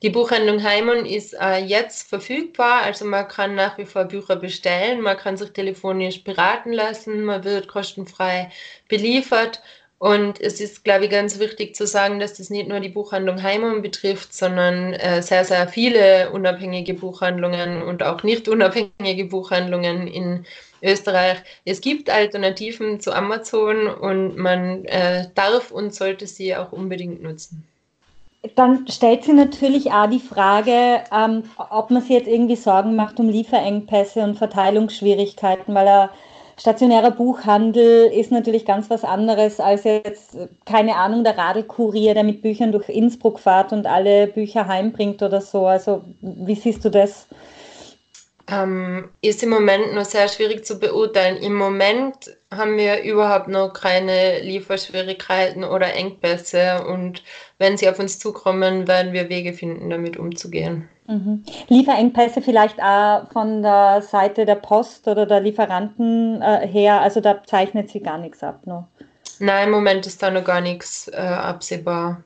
Die 0.03 0.11
Buchhandlung 0.11 0.65
Heimon 0.65 1.07
ist 1.07 1.33
äh, 1.35 1.59
jetzt 1.59 2.09
verfügbar, 2.09 2.83
also 2.83 3.05
man 3.05 3.29
kann 3.29 3.55
nach 3.55 3.79
wie 3.79 3.87
vor 3.87 4.05
Bücher 4.05 4.35
bestellen, 4.35 5.01
man 5.01 5.17
kann 5.17 5.37
sich 5.37 5.51
telefonisch 5.51 6.25
beraten 6.25 6.73
lassen, 6.73 7.25
man 7.25 7.45
wird 7.45 7.69
kostenfrei 7.69 8.51
beliefert 8.89 9.63
und 9.99 10.41
es 10.41 10.61
ist, 10.61 10.83
glaube 10.83 11.05
ich, 11.05 11.11
ganz 11.13 11.39
wichtig 11.39 11.77
zu 11.77 11.87
sagen, 11.87 12.19
dass 12.19 12.35
das 12.35 12.51
nicht 12.51 12.67
nur 12.69 12.81
die 12.81 12.89
Buchhandlung 12.89 13.41
Heimon 13.45 13.81
betrifft, 13.81 14.35
sondern 14.35 14.95
äh, 14.95 15.23
sehr, 15.23 15.45
sehr 15.45 15.69
viele 15.69 16.31
unabhängige 16.33 16.95
Buchhandlungen 16.95 17.83
und 17.85 18.03
auch 18.03 18.25
nicht 18.25 18.49
unabhängige 18.49 19.27
Buchhandlungen 19.27 20.09
in 20.09 20.45
Österreich. 20.83 21.39
Es 21.65 21.81
gibt 21.81 22.11
Alternativen 22.11 22.99
zu 22.99 23.13
Amazon 23.13 23.87
und 23.87 24.37
man 24.37 24.85
äh, 24.87 25.29
darf 25.37 25.71
und 25.71 25.95
sollte 25.95 26.27
sie 26.27 26.57
auch 26.57 26.73
unbedingt 26.73 27.23
nutzen. 27.23 27.65
Dann 28.57 28.89
stellt 28.89 29.25
sich 29.25 29.35
natürlich 29.35 29.93
auch 29.93 30.11
die 30.11 30.19
Frage, 30.19 31.05
ähm, 31.13 31.45
ob 31.71 31.91
man 31.91 32.03
sich 32.03 32.11
jetzt 32.11 32.29
irgendwie 32.29 32.57
Sorgen 32.57 32.97
macht 32.97 33.21
um 33.21 33.29
Lieferengpässe 33.29 34.21
und 34.21 34.37
Verteilungsschwierigkeiten, 34.37 35.75
weil 35.75 35.87
er 35.87 36.11
stationärer 36.59 37.13
Buchhandel 37.13 38.11
ist 38.13 38.33
natürlich 38.33 38.65
ganz 38.65 38.91
was 38.91 39.05
anderes 39.05 39.61
als 39.61 39.85
jetzt, 39.85 40.37
keine 40.67 40.97
Ahnung, 40.97 41.23
der 41.25 41.39
Radelkurier, 41.39 42.15
der 42.15 42.25
mit 42.25 42.43
Büchern 42.43 42.73
durch 42.73 42.89
Innsbruck 42.89 43.39
fährt 43.39 43.73
und 43.73 43.87
alle 43.87 44.27
Bücher 44.27 44.67
heimbringt 44.67 45.23
oder 45.23 45.41
so. 45.41 45.67
Also 45.67 46.03
wie 46.21 46.57
siehst 46.57 46.85
du 46.85 46.91
das? 46.91 47.29
ähm, 48.49 49.11
ist 49.21 49.43
im 49.43 49.51
Moment 49.51 49.95
noch 49.95 50.05
sehr 50.05 50.29
schwierig 50.29 50.65
zu 50.65 50.79
beurteilen. 50.79 51.37
Im 51.39 51.55
Moment 51.55 52.37
haben 52.51 52.77
wir 52.77 53.03
überhaupt 53.03 53.49
noch 53.49 53.73
keine 53.73 54.41
Lieferschwierigkeiten 54.41 55.65
oder 55.65 55.95
Engpässe 55.95 56.85
und 56.87 57.23
wenn 57.63 57.77
sie 57.77 57.89
auf 57.89 58.01
uns 58.01 58.19
zukommen, 58.19 58.89
werden 58.89 59.13
wir 59.13 59.29
Wege 59.29 59.53
finden, 59.53 59.89
damit 59.89 60.17
umzugehen. 60.17 60.89
Mhm. 61.07 61.45
Lieferengpässe 61.69 62.43
vielleicht 62.43 62.83
auch 62.83 63.31
von 63.33 63.63
der 63.63 64.03
Seite 64.03 64.45
der 64.45 64.57
Post 64.57 65.07
oder 65.07 65.27
der 65.27 65.41
Lieferanten 65.41 66.43
äh, 66.43 66.67
her, 66.67 67.01
also 67.01 67.21
da 67.21 67.45
zeichnet 67.45 67.89
sich 67.89 68.03
gar 68.03 68.19
nichts 68.19 68.43
ab 68.43 68.67
noch. 68.67 68.89
Nein, 69.39 69.69
im 69.69 69.75
Moment 69.75 70.07
ist 70.07 70.21
da 70.23 70.31
noch 70.31 70.43
gar 70.43 70.61
nichts 70.61 71.07
äh, 71.07 71.17
absehbar. 71.17 72.25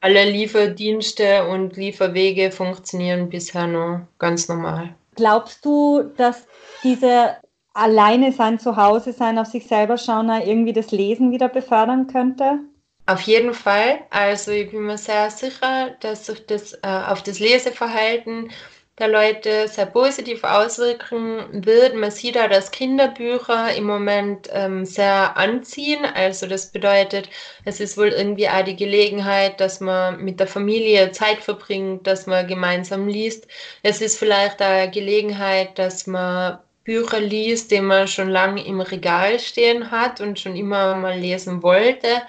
Alle 0.00 0.30
Lieferdienste 0.30 1.48
und 1.48 1.76
Lieferwege 1.76 2.52
funktionieren 2.52 3.28
bisher 3.28 3.66
noch 3.66 4.02
ganz 4.20 4.48
normal. 4.48 4.90
Glaubst 5.16 5.64
du, 5.64 6.04
dass 6.16 6.46
diese 6.84 7.36
alleine 7.74 8.30
sein 8.30 8.60
zu 8.60 8.76
Hause 8.76 9.12
sein, 9.12 9.38
auf 9.38 9.48
sich 9.48 9.66
selber 9.66 9.98
schauen, 9.98 10.28
irgendwie 10.28 10.72
das 10.72 10.92
Lesen 10.92 11.32
wieder 11.32 11.48
befördern 11.48 12.06
könnte? 12.06 12.60
Auf 13.08 13.22
jeden 13.22 13.54
Fall. 13.54 14.00
Also 14.10 14.50
ich 14.50 14.70
bin 14.70 14.82
mir 14.82 14.98
sehr 14.98 15.30
sicher, 15.30 15.96
dass 16.00 16.26
sich 16.26 16.44
das 16.44 16.74
äh, 16.74 16.78
auf 16.82 17.22
das 17.22 17.38
Leseverhalten 17.38 18.50
der 18.98 19.08
Leute 19.08 19.66
sehr 19.66 19.86
positiv 19.86 20.44
auswirken 20.44 21.64
wird. 21.64 21.94
Man 21.94 22.10
sieht 22.10 22.36
da, 22.36 22.48
dass 22.48 22.70
Kinderbücher 22.70 23.74
im 23.74 23.84
Moment 23.84 24.50
ähm, 24.52 24.84
sehr 24.84 25.38
anziehen. 25.38 26.04
Also 26.04 26.46
das 26.46 26.70
bedeutet, 26.70 27.30
es 27.64 27.80
ist 27.80 27.96
wohl 27.96 28.08
irgendwie 28.08 28.50
auch 28.50 28.64
die 28.64 28.76
Gelegenheit, 28.76 29.58
dass 29.58 29.80
man 29.80 30.22
mit 30.22 30.38
der 30.38 30.46
Familie 30.46 31.10
Zeit 31.12 31.38
verbringt, 31.38 32.06
dass 32.06 32.26
man 32.26 32.46
gemeinsam 32.46 33.08
liest. 33.08 33.46
Es 33.82 34.02
ist 34.02 34.18
vielleicht 34.18 34.60
eine 34.60 34.90
Gelegenheit, 34.90 35.78
dass 35.78 36.06
man 36.06 36.58
Bücher 36.84 37.20
liest, 37.20 37.70
die 37.70 37.82
man 37.82 38.08
schon 38.08 38.30
lange 38.30 38.66
im 38.66 38.80
Regal 38.80 39.38
stehen 39.38 39.90
hat 39.90 40.22
und 40.22 40.40
schon 40.40 40.56
immer 40.56 40.94
mal 40.96 41.18
lesen 41.18 41.62
wollte. 41.62 42.22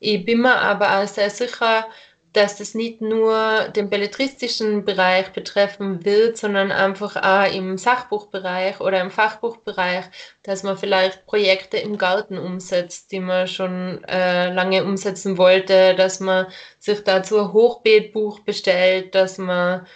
Ich 0.00 0.24
bin 0.24 0.40
mir 0.40 0.56
aber 0.56 0.98
auch 0.98 1.06
sehr 1.06 1.28
sicher, 1.30 1.86
dass 2.32 2.56
das 2.58 2.74
nicht 2.74 3.00
nur 3.00 3.68
den 3.74 3.90
belletristischen 3.90 4.84
Bereich 4.84 5.32
betreffen 5.32 6.04
wird, 6.04 6.36
sondern 6.38 6.72
einfach 6.72 7.16
auch 7.16 7.52
im 7.52 7.76
Sachbuchbereich 7.76 8.80
oder 8.80 9.00
im 9.00 9.10
Fachbuchbereich, 9.10 10.04
dass 10.42 10.62
man 10.62 10.78
vielleicht 10.78 11.26
Projekte 11.26 11.76
im 11.78 11.98
Garten 11.98 12.38
umsetzt, 12.38 13.12
die 13.12 13.20
man 13.20 13.48
schon 13.48 14.02
äh, 14.04 14.52
lange 14.52 14.84
umsetzen 14.84 15.38
wollte, 15.38 15.94
dass 15.96 16.20
man 16.20 16.46
sich 16.78 17.02
dazu 17.04 17.38
ein 17.40 17.52
Hochbeetbuch 17.52 18.40
bestellt, 18.40 19.14
dass 19.14 19.38
man 19.38 19.86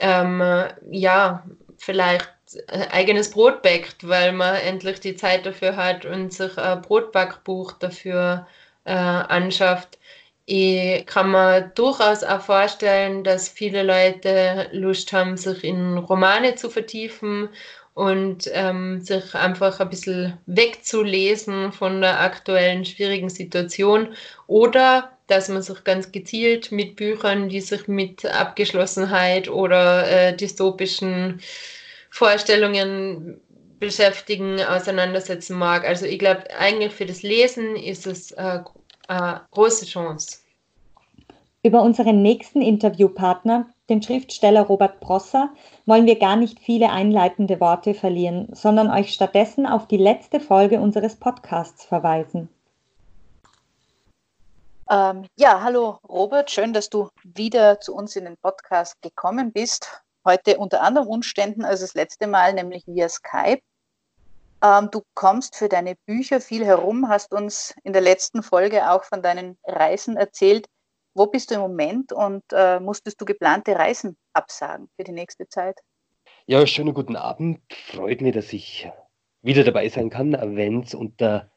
ähm, 0.00 0.42
ja 0.90 1.44
vielleicht 1.78 2.28
eigenes 2.68 3.30
Brot 3.30 3.62
backt, 3.62 4.06
weil 4.06 4.32
man 4.32 4.56
endlich 4.56 5.00
die 5.00 5.16
Zeit 5.16 5.46
dafür 5.46 5.76
hat 5.76 6.04
und 6.04 6.32
sich 6.32 6.58
ein 6.58 6.82
Brotbackbuch 6.82 7.72
dafür 7.72 8.46
äh, 8.46 8.69
anschafft. 8.84 9.98
Ich 10.46 11.06
kann 11.06 11.30
mir 11.30 11.70
durchaus 11.74 12.24
auch 12.24 12.40
vorstellen, 12.40 13.22
dass 13.22 13.48
viele 13.48 13.82
Leute 13.82 14.68
Lust 14.72 15.12
haben, 15.12 15.36
sich 15.36 15.62
in 15.62 15.98
Romane 15.98 16.56
zu 16.56 16.70
vertiefen 16.70 17.50
und 17.94 18.50
ähm, 18.52 19.00
sich 19.00 19.34
einfach 19.34 19.78
ein 19.78 19.90
bisschen 19.90 20.38
wegzulesen 20.46 21.72
von 21.72 22.00
der 22.00 22.20
aktuellen 22.20 22.84
schwierigen 22.84 23.28
Situation 23.28 24.14
oder 24.46 25.12
dass 25.26 25.48
man 25.48 25.62
sich 25.62 25.84
ganz 25.84 26.10
gezielt 26.10 26.72
mit 26.72 26.96
Büchern, 26.96 27.48
die 27.48 27.60
sich 27.60 27.86
mit 27.88 28.26
Abgeschlossenheit 28.26 29.48
oder 29.48 30.08
äh, 30.10 30.36
dystopischen 30.36 31.40
Vorstellungen 32.10 33.40
beschäftigen, 33.80 34.62
auseinandersetzen 34.62 35.58
mag. 35.58 35.84
Also 35.84 36.06
ich 36.06 36.18
glaube, 36.18 36.44
eigentlich 36.56 36.92
für 36.92 37.06
das 37.06 37.22
Lesen 37.22 37.74
ist 37.74 38.06
es 38.06 38.30
äh, 38.32 38.60
äh, 39.08 39.32
große 39.50 39.86
Chance. 39.86 40.38
Über 41.62 41.82
unseren 41.82 42.22
nächsten 42.22 42.62
Interviewpartner, 42.62 43.68
den 43.90 44.02
Schriftsteller 44.02 44.62
Robert 44.62 45.00
Prosser, 45.00 45.50
wollen 45.84 46.06
wir 46.06 46.18
gar 46.18 46.36
nicht 46.36 46.58
viele 46.60 46.90
einleitende 46.90 47.60
Worte 47.60 47.92
verlieren, 47.92 48.48
sondern 48.52 48.90
euch 48.90 49.12
stattdessen 49.12 49.66
auf 49.66 49.86
die 49.86 49.98
letzte 49.98 50.40
Folge 50.40 50.80
unseres 50.80 51.16
Podcasts 51.16 51.84
verweisen. 51.84 52.48
Ähm, 54.88 55.26
ja, 55.36 55.60
hallo 55.62 55.98
Robert, 56.08 56.50
schön, 56.50 56.72
dass 56.72 56.88
du 56.88 57.10
wieder 57.22 57.80
zu 57.80 57.94
uns 57.94 58.16
in 58.16 58.24
den 58.24 58.36
Podcast 58.38 59.00
gekommen 59.02 59.52
bist. 59.52 60.02
Heute 60.24 60.58
unter 60.58 60.82
anderen 60.82 61.08
Umständen 61.08 61.64
als 61.64 61.80
das 61.80 61.94
letzte 61.94 62.26
Mal, 62.26 62.54
nämlich 62.54 62.86
via 62.86 63.08
Skype. 63.08 63.62
Ähm, 64.62 64.88
du 64.90 65.02
kommst 65.14 65.56
für 65.56 65.68
deine 65.68 65.96
Bücher 66.06 66.40
viel 66.40 66.64
herum, 66.64 67.08
hast 67.08 67.32
uns 67.32 67.74
in 67.82 67.92
der 67.92 68.02
letzten 68.02 68.42
Folge 68.42 68.90
auch 68.90 69.04
von 69.04 69.22
deinen 69.22 69.56
Reisen 69.64 70.16
erzählt. 70.16 70.66
Wo 71.14 71.26
bist 71.26 71.50
du 71.50 71.54
im 71.56 71.60
Moment 71.60 72.12
und 72.12 72.44
äh, 72.52 72.78
musstest 72.78 73.20
du 73.20 73.24
geplante 73.24 73.74
Reisen 73.74 74.16
absagen 74.32 74.88
für 74.96 75.04
die 75.04 75.12
nächste 75.12 75.48
Zeit? 75.48 75.80
Ja, 76.46 76.66
schönen 76.66 76.94
guten 76.94 77.16
Abend. 77.16 77.60
Freut 77.72 78.20
mich, 78.20 78.34
dass 78.34 78.52
ich 78.52 78.88
wieder 79.42 79.64
dabei 79.64 79.88
sein 79.88 80.10
kann, 80.10 80.32
wenn 80.32 80.82
es 80.82 80.94
unter 80.94 81.50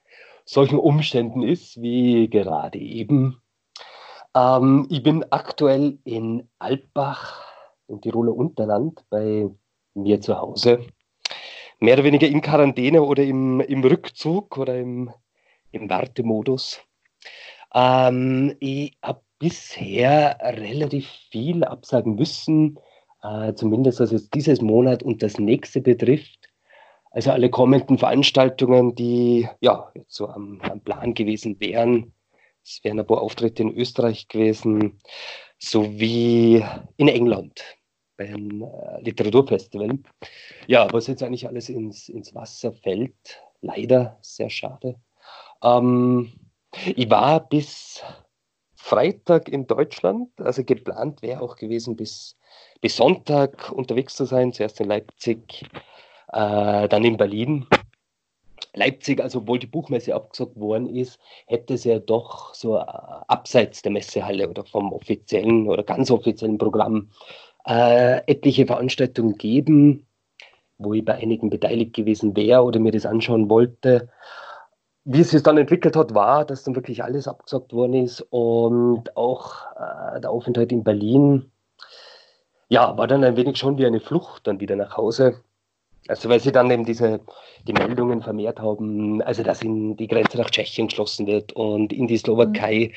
solchen 0.46 0.80
Umständen 0.80 1.44
ist 1.44 1.82
wie 1.82 2.30
gerade 2.30 2.80
eben. 2.80 3.42
Ähm, 4.36 4.88
ich 4.90 5.04
bin 5.04 5.26
aktuell 5.30 6.00
in 6.04 6.50
Alpbach 6.60 7.46
im 7.88 8.02
Tiroler 8.02 8.34
Unterland 8.34 9.04
bei 9.10 9.50
mir 9.94 10.22
zu 10.22 10.38
Hause. 10.38 10.86
Mehr 11.84 11.96
oder 11.96 12.06
weniger 12.06 12.28
in 12.28 12.40
Quarantäne 12.40 13.04
oder 13.04 13.24
im, 13.24 13.60
im 13.60 13.84
Rückzug 13.84 14.58
oder 14.58 14.80
im, 14.80 15.12
im 15.74 15.90
Wartemodus. 15.90 16.80
Ähm, 17.76 18.56
ich 18.62 18.98
habe 19.04 19.20
bisher 19.38 20.38
relativ 20.40 21.10
viel 21.30 21.66
absagen 21.66 22.16
müssen, 22.16 22.80
äh, 23.22 23.54
zumindest 23.56 24.00
was 24.00 24.14
jetzt 24.14 24.34
dieses 24.34 24.62
Monat 24.62 25.04
und 25.04 25.22
das 25.22 25.38
nächste 25.40 25.82
betrifft. 25.82 26.48
Also 27.12 27.32
alle 27.32 27.50
kommenden 27.50 27.98
Veranstaltungen, 27.98 28.96
die 28.96 29.50
ja 29.60 29.92
jetzt 29.94 30.16
so 30.16 30.30
am, 30.30 30.62
am 30.62 30.80
Plan 30.80 31.14
gewesen 31.14 31.60
wären. 31.60 32.14
Es 32.64 32.80
wären 32.84 32.98
ein 32.98 33.06
paar 33.06 33.22
Auftritte 33.22 33.62
in 33.62 33.76
Österreich 33.76 34.30
gewesen, 34.30 35.02
sowie 35.60 36.64
in 36.96 37.10
England 37.10 37.62
beim 38.18 38.62
äh, 38.62 39.02
Literaturfestival. 39.02 40.00
Ja, 40.68 40.88
was 40.92 41.08
jetzt 41.08 41.24
eigentlich 41.24 41.48
alles 41.48 41.70
ins, 41.70 42.10
ins 42.10 42.34
Wasser 42.36 42.74
fällt, 42.74 43.42
leider 43.62 44.18
sehr 44.22 44.50
schade. 44.50 44.96
Ähm, 45.64 46.32
ich 46.96 47.10
war 47.10 47.48
bis 47.48 48.04
Freitag 48.76 49.48
in 49.48 49.66
Deutschland. 49.66 50.30
Also 50.40 50.64
geplant 50.64 51.22
wäre 51.22 51.42
auch 51.42 51.56
gewesen, 51.56 51.96
bis, 51.96 52.38
bis 52.82 52.98
Sonntag 52.98 53.72
unterwegs 53.72 54.16
zu 54.16 54.26
sein. 54.26 54.52
Zuerst 54.52 54.80
in 54.82 54.90
Leipzig, 54.90 55.64
äh, 56.34 56.88
dann 56.90 57.06
in 57.06 57.18
Berlin. 57.18 57.66
Leipzig, 58.76 59.22
also 59.22 59.40
obwohl 59.40 59.60
die 59.60 59.68
Buchmesse 59.68 60.16
abgesagt 60.16 60.60
worden 60.60 60.88
ist, 60.96 61.20
hätte 61.46 61.76
es 61.76 61.84
ja 61.84 62.00
doch 62.00 62.56
so 62.56 62.78
äh, 62.78 62.82
abseits 62.82 63.84
der 63.84 63.92
Messehalle 63.92 64.50
oder 64.50 64.66
vom 64.66 64.92
offiziellen 64.92 65.70
oder 65.70 65.84
ganz 65.84 66.10
offiziellen 66.10 66.58
Programm 66.58 67.12
äh, 67.68 68.22
etliche 68.28 68.66
Veranstaltungen 68.66 69.38
geben, 69.38 70.06
wo 70.78 70.94
ich 70.94 71.06
bei 71.06 71.16
einigen 71.16 71.50
beteiligt 71.50 71.94
gewesen 71.94 72.36
wäre 72.36 72.64
oder 72.64 72.80
mir 72.80 72.92
das 72.92 73.06
anschauen 73.06 73.50
wollte. 73.50 74.10
Wie 75.06 75.22
es 75.22 75.32
sich 75.32 75.44
dann 75.44 75.58
entwickelt 75.58 75.96
hat, 75.96 76.14
war, 76.14 76.46
dass 76.46 76.64
dann 76.64 76.76
wirklich 76.76 77.04
alles 77.04 77.28
abgesagt 77.28 77.74
worden 77.74 77.94
ist 77.94 78.22
und 78.30 79.16
auch 79.18 79.66
äh, 79.76 80.22
der 80.22 80.30
Aufenthalt 80.30 80.72
in 80.72 80.84
Berlin, 80.84 81.52
ja, 82.70 82.98
war 82.98 83.08
dann 83.08 83.24
ein 83.24 83.36
wenig 83.36 83.58
schon 83.58 83.78
wie 83.78 83.86
eine 83.86 84.00
Flucht 84.00 84.48
dann 84.48 84.60
wieder 84.60 84.76
nach 84.76 84.98
Hause. 84.98 85.42
Also 86.08 86.28
weil 86.30 86.40
sie 86.40 86.52
dann 86.52 86.70
eben 86.72 86.86
diese 86.86 87.22
die 87.66 87.74
Meldungen 87.74 88.22
vermehrt 88.22 88.60
haben, 88.60 89.22
also 89.22 89.42
dass 89.42 89.62
in 89.62 89.96
die 89.96 90.08
Grenze 90.08 90.38
nach 90.38 90.50
Tschechien 90.50 90.88
geschlossen 90.88 91.28
wird 91.28 91.54
und 91.54 91.94
in 91.94 92.08
die 92.08 92.18
Slowakei, 92.18 92.92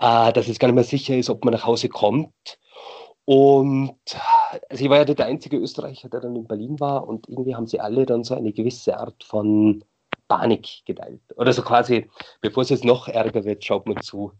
mhm. 0.00 0.06
äh, 0.06 0.32
dass 0.32 0.48
es 0.48 0.58
gar 0.58 0.68
nicht 0.68 0.74
mehr 0.74 0.84
sicher 0.84 1.16
ist, 1.16 1.30
ob 1.30 1.44
man 1.44 1.54
nach 1.54 1.64
Hause 1.64 1.88
kommt. 1.88 2.58
Und 3.24 3.96
also 4.68 4.84
ich 4.84 4.90
war 4.90 4.98
ja 4.98 5.04
der 5.04 5.26
einzige 5.26 5.56
Österreicher, 5.56 6.08
der 6.08 6.20
dann 6.20 6.36
in 6.36 6.46
Berlin 6.46 6.80
war 6.80 7.06
und 7.06 7.28
irgendwie 7.28 7.54
haben 7.54 7.66
sie 7.66 7.80
alle 7.80 8.04
dann 8.04 8.24
so 8.24 8.34
eine 8.34 8.52
gewisse 8.52 8.98
Art 8.98 9.22
von 9.22 9.84
Panik 10.28 10.84
geteilt. 10.86 11.20
Oder 11.36 11.52
so 11.52 11.62
quasi, 11.62 12.08
bevor 12.40 12.62
es 12.62 12.70
jetzt 12.70 12.84
noch 12.84 13.06
ärger 13.08 13.44
wird, 13.44 13.64
schaut 13.64 13.86
man 13.86 14.00
zu, 14.02 14.32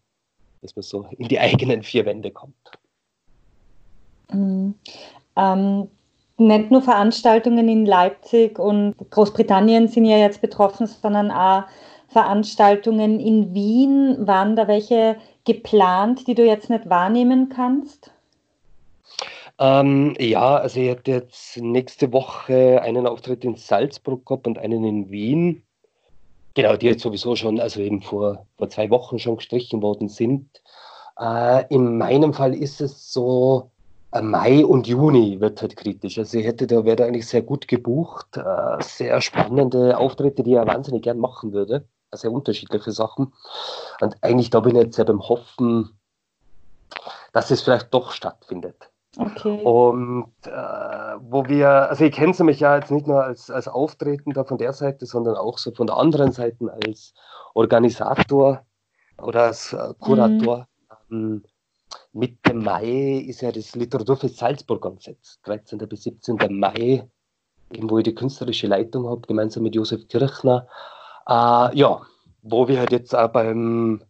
dass 0.62 0.74
man 0.74 0.82
so 0.82 1.06
in 1.16 1.28
die 1.28 1.38
eigenen 1.38 1.82
vier 1.82 2.04
Wände 2.06 2.30
kommt. 2.30 2.54
Mhm. 4.32 4.74
Ähm, 5.36 5.88
nicht 6.38 6.70
nur 6.70 6.82
Veranstaltungen 6.82 7.68
in 7.68 7.86
Leipzig 7.86 8.58
und 8.58 8.94
Großbritannien 9.10 9.88
sind 9.88 10.06
ja 10.06 10.16
jetzt 10.16 10.40
betroffen, 10.40 10.86
sondern 10.86 11.30
auch 11.30 11.64
Veranstaltungen 12.08 13.20
in 13.20 13.54
Wien. 13.54 14.26
Waren 14.26 14.56
da 14.56 14.66
welche 14.66 15.16
geplant, 15.44 16.26
die 16.26 16.34
du 16.34 16.44
jetzt 16.44 16.68
nicht 16.68 16.88
wahrnehmen 16.88 17.48
kannst? 17.48 18.12
Ähm, 19.62 20.16
ja, 20.18 20.56
also 20.56 20.80
ich 20.80 20.90
hatte 20.90 21.12
jetzt 21.12 21.56
nächste 21.56 22.12
Woche 22.12 22.82
einen 22.82 23.06
Auftritt 23.06 23.44
in 23.44 23.54
Salzburg 23.54 24.26
gehabt 24.26 24.48
und 24.48 24.58
einen 24.58 24.82
in 24.82 25.10
Wien. 25.10 25.62
Genau, 26.54 26.76
die 26.76 26.86
jetzt 26.86 27.02
sowieso 27.02 27.36
schon, 27.36 27.60
also 27.60 27.80
eben 27.80 28.02
vor, 28.02 28.44
vor 28.58 28.68
zwei 28.70 28.90
Wochen 28.90 29.20
schon 29.20 29.36
gestrichen 29.36 29.80
worden 29.80 30.08
sind. 30.08 30.48
Äh, 31.16 31.64
in 31.72 31.96
meinem 31.96 32.34
Fall 32.34 32.54
ist 32.56 32.80
es 32.80 33.12
so, 33.12 33.70
äh, 34.10 34.20
Mai 34.20 34.66
und 34.66 34.88
Juni 34.88 35.40
wird 35.40 35.62
halt 35.62 35.76
kritisch. 35.76 36.18
Also 36.18 36.38
ich 36.38 36.46
hätte 36.46 36.66
da, 36.66 36.84
wäre 36.84 37.04
eigentlich 37.04 37.28
sehr 37.28 37.42
gut 37.42 37.68
gebucht, 37.68 38.36
äh, 38.36 38.82
sehr 38.82 39.20
spannende 39.20 39.96
Auftritte, 39.96 40.42
die 40.42 40.54
er 40.54 40.66
wahnsinnig 40.66 41.04
gern 41.04 41.18
machen 41.18 41.52
würde. 41.52 41.86
Sehr 42.10 42.32
unterschiedliche 42.32 42.90
Sachen. 42.90 43.32
Und 44.00 44.16
eigentlich 44.22 44.50
da 44.50 44.58
bin 44.58 44.74
ich 44.74 44.82
jetzt 44.82 44.98
ja 44.98 45.04
beim 45.04 45.22
Hoffen, 45.28 45.96
dass 47.32 47.52
es 47.52 47.62
vielleicht 47.62 47.94
doch 47.94 48.10
stattfindet. 48.10 48.91
Okay. 49.18 49.60
Und 49.62 50.32
äh, 50.46 50.50
wo 51.20 51.46
wir, 51.46 51.68
also 51.90 52.04
ich 52.04 52.12
kenne 52.12 52.34
mich 52.44 52.60
ja 52.60 52.76
jetzt 52.76 52.90
nicht 52.90 53.06
nur 53.06 53.22
als, 53.22 53.50
als 53.50 53.68
Auftretender 53.68 54.44
von 54.44 54.56
der 54.56 54.72
Seite, 54.72 55.04
sondern 55.04 55.36
auch 55.36 55.58
so 55.58 55.72
von 55.72 55.86
der 55.86 55.98
anderen 55.98 56.32
Seite 56.32 56.72
als 56.82 57.12
Organisator 57.54 58.64
oder 59.18 59.44
als 59.44 59.74
äh, 59.74 59.92
Kurator. 60.00 60.66
Mhm. 61.08 61.16
Ähm, 61.16 61.42
Mitte 62.14 62.54
Mai 62.54 63.24
ist 63.26 63.42
ja 63.42 63.52
das 63.52 63.74
Literaturfest 63.74 64.38
Salzburg 64.38 64.84
angesetzt, 64.86 65.40
13. 65.44 65.78
bis 65.78 66.04
17. 66.04 66.38
Mai, 66.50 67.06
wo 67.80 67.98
ich 67.98 68.04
die 68.04 68.14
künstlerische 68.14 68.66
Leitung 68.66 69.06
habe, 69.08 69.26
gemeinsam 69.26 69.62
mit 69.62 69.74
Josef 69.74 70.08
Kirchner. 70.08 70.66
Äh, 71.26 71.76
ja, 71.76 72.00
wo 72.42 72.66
wir 72.68 72.78
halt 72.80 72.92
jetzt 72.92 73.14
auch 73.14 73.28
beim, 73.28 74.02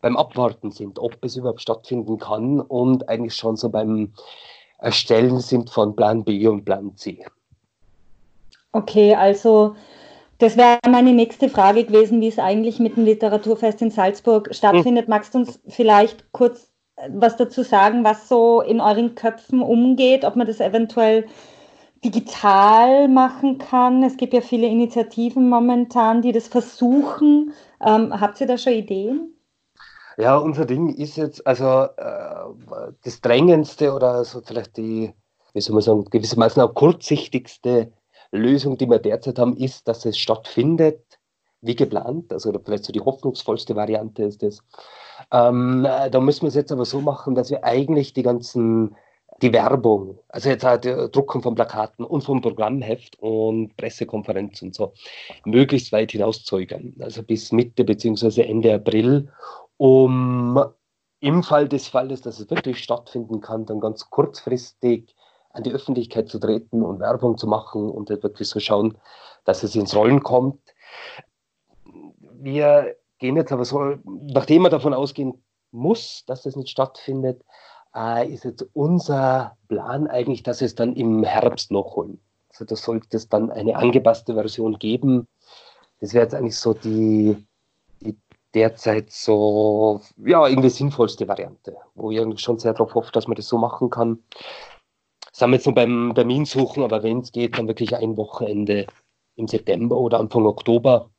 beim 0.00 0.16
Abwarten 0.16 0.70
sind, 0.70 0.98
ob 0.98 1.16
es 1.22 1.36
überhaupt 1.36 1.60
stattfinden 1.60 2.18
kann 2.18 2.60
und 2.60 3.08
eigentlich 3.08 3.34
schon 3.34 3.56
so 3.56 3.68
beim 3.68 4.12
Erstellen 4.78 5.40
sind 5.40 5.70
von 5.70 5.94
Plan 5.94 6.24
B 6.24 6.46
und 6.46 6.64
Plan 6.64 6.96
C. 6.96 7.24
Okay, 8.72 9.14
also 9.14 9.74
das 10.38 10.56
wäre 10.56 10.78
meine 10.88 11.12
nächste 11.12 11.48
Frage 11.48 11.84
gewesen, 11.84 12.20
wie 12.20 12.28
es 12.28 12.38
eigentlich 12.38 12.78
mit 12.78 12.96
dem 12.96 13.04
Literaturfest 13.04 13.82
in 13.82 13.90
Salzburg 13.90 14.48
stattfindet. 14.54 15.04
Hm. 15.04 15.10
Magst 15.10 15.34
du 15.34 15.38
uns 15.38 15.60
vielleicht 15.68 16.32
kurz 16.32 16.70
was 17.08 17.36
dazu 17.36 17.62
sagen, 17.62 18.04
was 18.04 18.28
so 18.28 18.60
in 18.60 18.80
euren 18.80 19.14
Köpfen 19.14 19.62
umgeht, 19.62 20.24
ob 20.24 20.36
man 20.36 20.46
das 20.46 20.60
eventuell 20.60 21.26
digital 22.04 23.08
machen 23.08 23.58
kann? 23.58 24.02
Es 24.02 24.16
gibt 24.16 24.34
ja 24.34 24.40
viele 24.40 24.66
Initiativen 24.66 25.48
momentan, 25.48 26.22
die 26.22 26.32
das 26.32 26.48
versuchen. 26.48 27.52
Ähm, 27.84 28.18
habt 28.20 28.40
ihr 28.40 28.46
da 28.46 28.58
schon 28.58 28.74
Ideen? 28.74 29.34
Ja, 30.16 30.36
unser 30.36 30.66
Ding 30.66 30.88
ist 30.94 31.16
jetzt, 31.16 31.46
also 31.46 31.84
äh, 31.96 32.94
das 33.04 33.20
Drängendste 33.20 33.92
oder 33.92 34.24
so 34.24 34.40
vielleicht 34.40 34.76
die, 34.76 35.14
wie 35.54 35.60
soll 35.60 35.74
man 35.74 35.82
sagen, 35.82 36.04
gewissermaßen 36.04 36.62
auch 36.62 36.74
kurzsichtigste 36.74 37.92
Lösung, 38.32 38.76
die 38.76 38.86
wir 38.88 38.98
derzeit 38.98 39.38
haben, 39.38 39.56
ist, 39.56 39.88
dass 39.88 40.04
es 40.04 40.18
stattfindet, 40.18 41.00
wie 41.62 41.74
geplant. 41.74 42.32
Also 42.32 42.52
vielleicht 42.64 42.84
so 42.84 42.92
die 42.92 43.00
hoffnungsvollste 43.00 43.76
Variante 43.76 44.24
ist 44.24 44.42
das, 44.42 44.58
ähm, 45.32 45.84
da 45.84 46.20
müssen 46.20 46.42
wir 46.42 46.48
es 46.48 46.54
jetzt 46.54 46.72
aber 46.72 46.84
so 46.84 47.00
machen, 47.00 47.34
dass 47.34 47.50
wir 47.50 47.64
eigentlich 47.64 48.12
die 48.12 48.22
ganzen, 48.22 48.96
die 49.42 49.52
Werbung, 49.52 50.18
also 50.28 50.48
jetzt 50.48 50.64
halt 50.64 50.84
Drucken 51.14 51.42
von 51.42 51.54
Plakaten 51.54 52.04
und 52.04 52.22
vom 52.22 52.40
Programmheft 52.40 53.18
und 53.20 53.76
Pressekonferenz 53.76 54.60
und 54.62 54.74
so, 54.74 54.92
möglichst 55.44 55.92
weit 55.92 56.12
hinauszögern, 56.12 56.94
also 57.00 57.22
bis 57.22 57.52
Mitte 57.52 57.84
bzw. 57.84 58.42
Ende 58.42 58.74
April, 58.74 59.28
um 59.80 60.62
im 61.20 61.42
Fall 61.42 61.66
des 61.66 61.88
Falles, 61.88 62.20
dass 62.20 62.38
es 62.38 62.50
wirklich 62.50 62.84
stattfinden 62.84 63.40
kann, 63.40 63.64
dann 63.64 63.80
ganz 63.80 64.10
kurzfristig 64.10 65.16
an 65.54 65.62
die 65.62 65.72
Öffentlichkeit 65.72 66.28
zu 66.28 66.38
treten 66.38 66.82
und 66.82 67.00
Werbung 67.00 67.38
zu 67.38 67.46
machen 67.46 67.88
und 67.88 68.10
wirklich 68.10 68.46
so 68.46 68.60
schauen, 68.60 68.98
dass 69.46 69.62
es 69.62 69.74
ins 69.74 69.96
Rollen 69.96 70.22
kommt. 70.22 70.60
Wir 72.34 72.94
gehen 73.18 73.36
jetzt 73.36 73.52
aber 73.52 73.64
so, 73.64 73.96
nachdem 74.04 74.62
man 74.62 74.70
davon 74.70 74.92
ausgehen 74.92 75.42
muss, 75.70 76.24
dass 76.26 76.42
das 76.42 76.56
nicht 76.56 76.68
stattfindet, 76.68 77.42
äh, 77.96 78.30
ist 78.30 78.44
jetzt 78.44 78.66
unser 78.74 79.56
Plan 79.68 80.08
eigentlich, 80.08 80.42
dass 80.42 80.60
es 80.60 80.74
dann 80.74 80.94
im 80.94 81.24
Herbst 81.24 81.70
nachholen. 81.70 82.20
Also 82.50 82.66
da 82.66 82.76
sollte 82.76 83.16
es 83.16 83.30
dann 83.30 83.50
eine 83.50 83.76
angepasste 83.76 84.34
Version 84.34 84.78
geben. 84.78 85.26
Das 86.00 86.12
wäre 86.12 86.24
jetzt 86.24 86.34
eigentlich 86.34 86.58
so 86.58 86.74
die 86.74 87.46
derzeit 88.54 89.10
so, 89.10 90.00
ja, 90.16 90.46
irgendwie 90.46 90.70
sinnvollste 90.70 91.28
Variante, 91.28 91.76
wo 91.94 92.10
ich 92.10 92.40
schon 92.40 92.58
sehr 92.58 92.72
darauf 92.72 92.94
hoffe, 92.94 93.12
dass 93.12 93.28
man 93.28 93.36
das 93.36 93.48
so 93.48 93.58
machen 93.58 93.90
kann. 93.90 94.18
Sind 95.32 95.50
wir 95.50 95.56
jetzt 95.56 95.66
noch 95.66 95.74
beim 95.74 96.12
Termin 96.14 96.44
suchen, 96.44 96.82
aber 96.82 97.02
wenn 97.02 97.20
es 97.20 97.32
geht, 97.32 97.56
dann 97.58 97.68
wirklich 97.68 97.94
ein 97.96 98.16
Wochenende 98.16 98.86
im 99.36 99.46
September 99.46 99.96
oder 99.96 100.18
Anfang 100.18 100.46
Oktober 100.46 101.10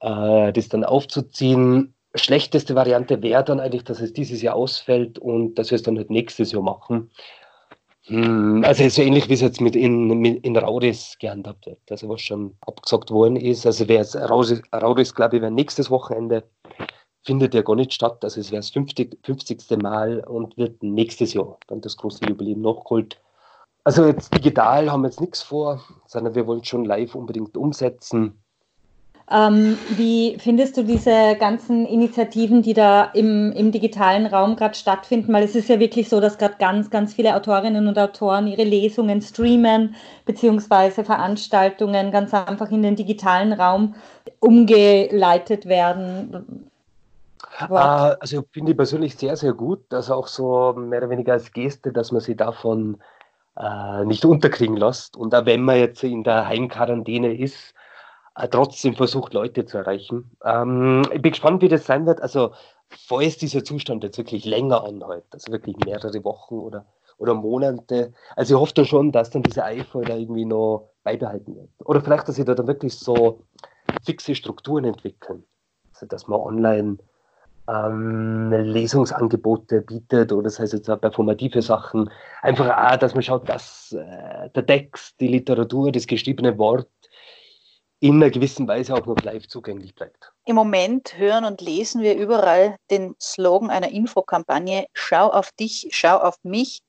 äh, 0.00 0.52
das 0.52 0.68
dann 0.68 0.84
aufzuziehen. 0.84 1.94
Schlechteste 2.14 2.74
Variante 2.74 3.22
wäre 3.22 3.44
dann 3.44 3.60
eigentlich, 3.60 3.84
dass 3.84 4.00
es 4.00 4.12
dieses 4.12 4.40
Jahr 4.42 4.54
ausfällt 4.54 5.18
und 5.18 5.56
dass 5.56 5.70
wir 5.70 5.76
es 5.76 5.82
dann 5.82 5.98
halt 5.98 6.10
nächstes 6.10 6.52
Jahr 6.52 6.62
machen. 6.62 7.10
Hm, 8.08 8.62
also 8.64 8.88
so 8.88 9.02
ähnlich 9.02 9.28
wie 9.28 9.34
es 9.34 9.40
jetzt 9.40 9.60
mit 9.60 9.74
in, 9.74 10.24
in 10.24 10.56
Raudis 10.56 11.16
gehandhabt 11.18 11.66
wird, 11.66 11.80
also 11.90 12.08
was 12.08 12.20
schon 12.22 12.56
abgesagt 12.60 13.10
worden 13.10 13.34
ist. 13.34 13.66
Also 13.66 13.88
wäre 13.88 14.02
es 14.02 14.14
Raudis, 14.14 14.62
Raudis 14.72 15.14
glaube 15.14 15.36
ich, 15.36 15.42
wäre 15.42 15.50
nächstes 15.50 15.90
Wochenende, 15.90 16.44
findet 17.24 17.52
ja 17.54 17.62
gar 17.62 17.74
nicht 17.74 17.92
statt. 17.92 18.22
Also 18.22 18.40
es 18.40 18.52
wäre 18.52 18.60
das 18.60 18.70
50, 18.70 19.18
50. 19.24 19.82
Mal 19.82 20.20
und 20.20 20.56
wird 20.56 20.82
nächstes 20.84 21.34
Jahr 21.34 21.58
dann 21.66 21.80
das 21.80 21.96
große 21.96 22.24
Jubiläum 22.26 22.60
nachgeholt. 22.62 23.20
Also 23.82 24.06
jetzt 24.06 24.32
digital 24.32 24.90
haben 24.90 25.02
wir 25.02 25.08
jetzt 25.08 25.20
nichts 25.20 25.42
vor, 25.42 25.82
sondern 26.06 26.34
wir 26.36 26.46
wollen 26.46 26.64
schon 26.64 26.84
live 26.84 27.14
unbedingt 27.16 27.56
umsetzen. 27.56 28.40
Ähm, 29.28 29.76
wie 29.96 30.36
findest 30.38 30.76
du 30.76 30.84
diese 30.84 31.34
ganzen 31.40 31.84
Initiativen, 31.84 32.62
die 32.62 32.74
da 32.74 33.06
im, 33.06 33.50
im 33.52 33.72
digitalen 33.72 34.24
Raum 34.26 34.54
gerade 34.54 34.76
stattfinden? 34.76 35.32
Weil 35.32 35.42
es 35.42 35.56
ist 35.56 35.68
ja 35.68 35.80
wirklich 35.80 36.08
so, 36.08 36.20
dass 36.20 36.38
gerade 36.38 36.54
ganz, 36.60 36.90
ganz 36.90 37.14
viele 37.14 37.34
Autorinnen 37.34 37.88
und 37.88 37.98
Autoren 37.98 38.46
ihre 38.46 38.62
Lesungen 38.62 39.20
streamen, 39.20 39.96
beziehungsweise 40.26 41.02
Veranstaltungen 41.02 42.12
ganz 42.12 42.32
einfach 42.34 42.70
in 42.70 42.82
den 42.82 42.94
digitalen 42.94 43.52
Raum 43.52 43.96
umgeleitet 44.38 45.66
werden. 45.66 46.70
Uh, 47.68 47.74
also 47.74 48.44
finde 48.52 48.72
ich 48.72 48.76
persönlich 48.76 49.16
sehr, 49.16 49.34
sehr 49.36 49.54
gut, 49.54 49.80
dass 49.88 50.10
auch 50.10 50.28
so 50.28 50.72
mehr 50.74 51.00
oder 51.00 51.10
weniger 51.10 51.32
als 51.32 51.50
Geste, 51.52 51.90
dass 51.90 52.12
man 52.12 52.20
sich 52.20 52.36
davon 52.36 52.98
uh, 53.58 54.04
nicht 54.04 54.24
unterkriegen 54.24 54.76
lässt. 54.76 55.16
Und 55.16 55.34
auch 55.34 55.46
wenn 55.46 55.62
man 55.62 55.78
jetzt 55.78 56.04
in 56.04 56.22
der 56.22 56.46
Heimquarantäne 56.46 57.36
ist, 57.36 57.72
äh, 57.72 57.75
trotzdem 58.50 58.94
versucht, 58.94 59.34
Leute 59.34 59.64
zu 59.64 59.78
erreichen. 59.78 60.30
Ähm, 60.44 61.02
ich 61.12 61.22
bin 61.22 61.32
gespannt, 61.32 61.62
wie 61.62 61.68
das 61.68 61.86
sein 61.86 62.06
wird. 62.06 62.20
Also 62.20 62.52
falls 62.88 63.38
dieser 63.38 63.64
Zustand 63.64 64.04
jetzt 64.04 64.18
wirklich 64.18 64.44
länger 64.44 64.84
anhält, 64.84 65.24
also 65.30 65.52
wirklich 65.52 65.76
mehrere 65.84 66.22
Wochen 66.24 66.56
oder, 66.56 66.86
oder 67.18 67.34
Monate, 67.34 68.12
also 68.36 68.54
ich 68.54 68.60
hoffe 68.60 68.74
da 68.74 68.84
schon, 68.84 69.12
dass 69.12 69.30
dann 69.30 69.42
dieser 69.42 69.64
Eifer 69.64 70.02
da 70.02 70.16
irgendwie 70.16 70.44
noch 70.44 70.90
beibehalten 71.02 71.56
wird. 71.56 71.70
Oder 71.84 72.00
vielleicht, 72.00 72.28
dass 72.28 72.36
sich 72.36 72.44
da 72.44 72.54
dann 72.54 72.66
wirklich 72.66 72.94
so 72.94 73.40
fixe 74.04 74.34
Strukturen 74.34 74.84
entwickeln. 74.84 75.44
Also, 75.94 76.06
dass 76.06 76.28
man 76.28 76.40
online 76.40 76.98
ähm, 77.68 78.50
Lesungsangebote 78.50 79.80
bietet 79.80 80.32
oder 80.32 80.44
das 80.44 80.58
heißt 80.58 80.72
jetzt 80.72 80.90
auch 80.90 81.00
performative 81.00 81.62
Sachen. 81.62 82.10
Einfach 82.42 82.92
auch, 82.92 82.96
dass 82.96 83.14
man 83.14 83.22
schaut, 83.22 83.48
dass 83.48 83.92
äh, 83.92 84.50
der 84.50 84.66
Text, 84.66 85.20
die 85.20 85.28
Literatur, 85.28 85.90
das 85.90 86.06
geschriebene 86.06 86.58
Wort 86.58 86.88
in 88.00 88.16
einer 88.16 88.30
gewissen 88.30 88.68
Weise 88.68 88.94
auch 88.94 89.06
noch 89.06 89.16
live 89.22 89.46
zugänglich 89.48 89.94
bleibt. 89.94 90.32
Im 90.44 90.56
Moment 90.56 91.16
hören 91.16 91.44
und 91.44 91.60
lesen 91.60 92.02
wir 92.02 92.16
überall 92.16 92.76
den 92.90 93.14
Slogan 93.20 93.70
einer 93.70 93.90
Infokampagne, 93.90 94.86
schau 94.92 95.28
auf 95.28 95.50
dich, 95.52 95.88
schau 95.92 96.18
auf 96.18 96.36
mich. 96.42 96.82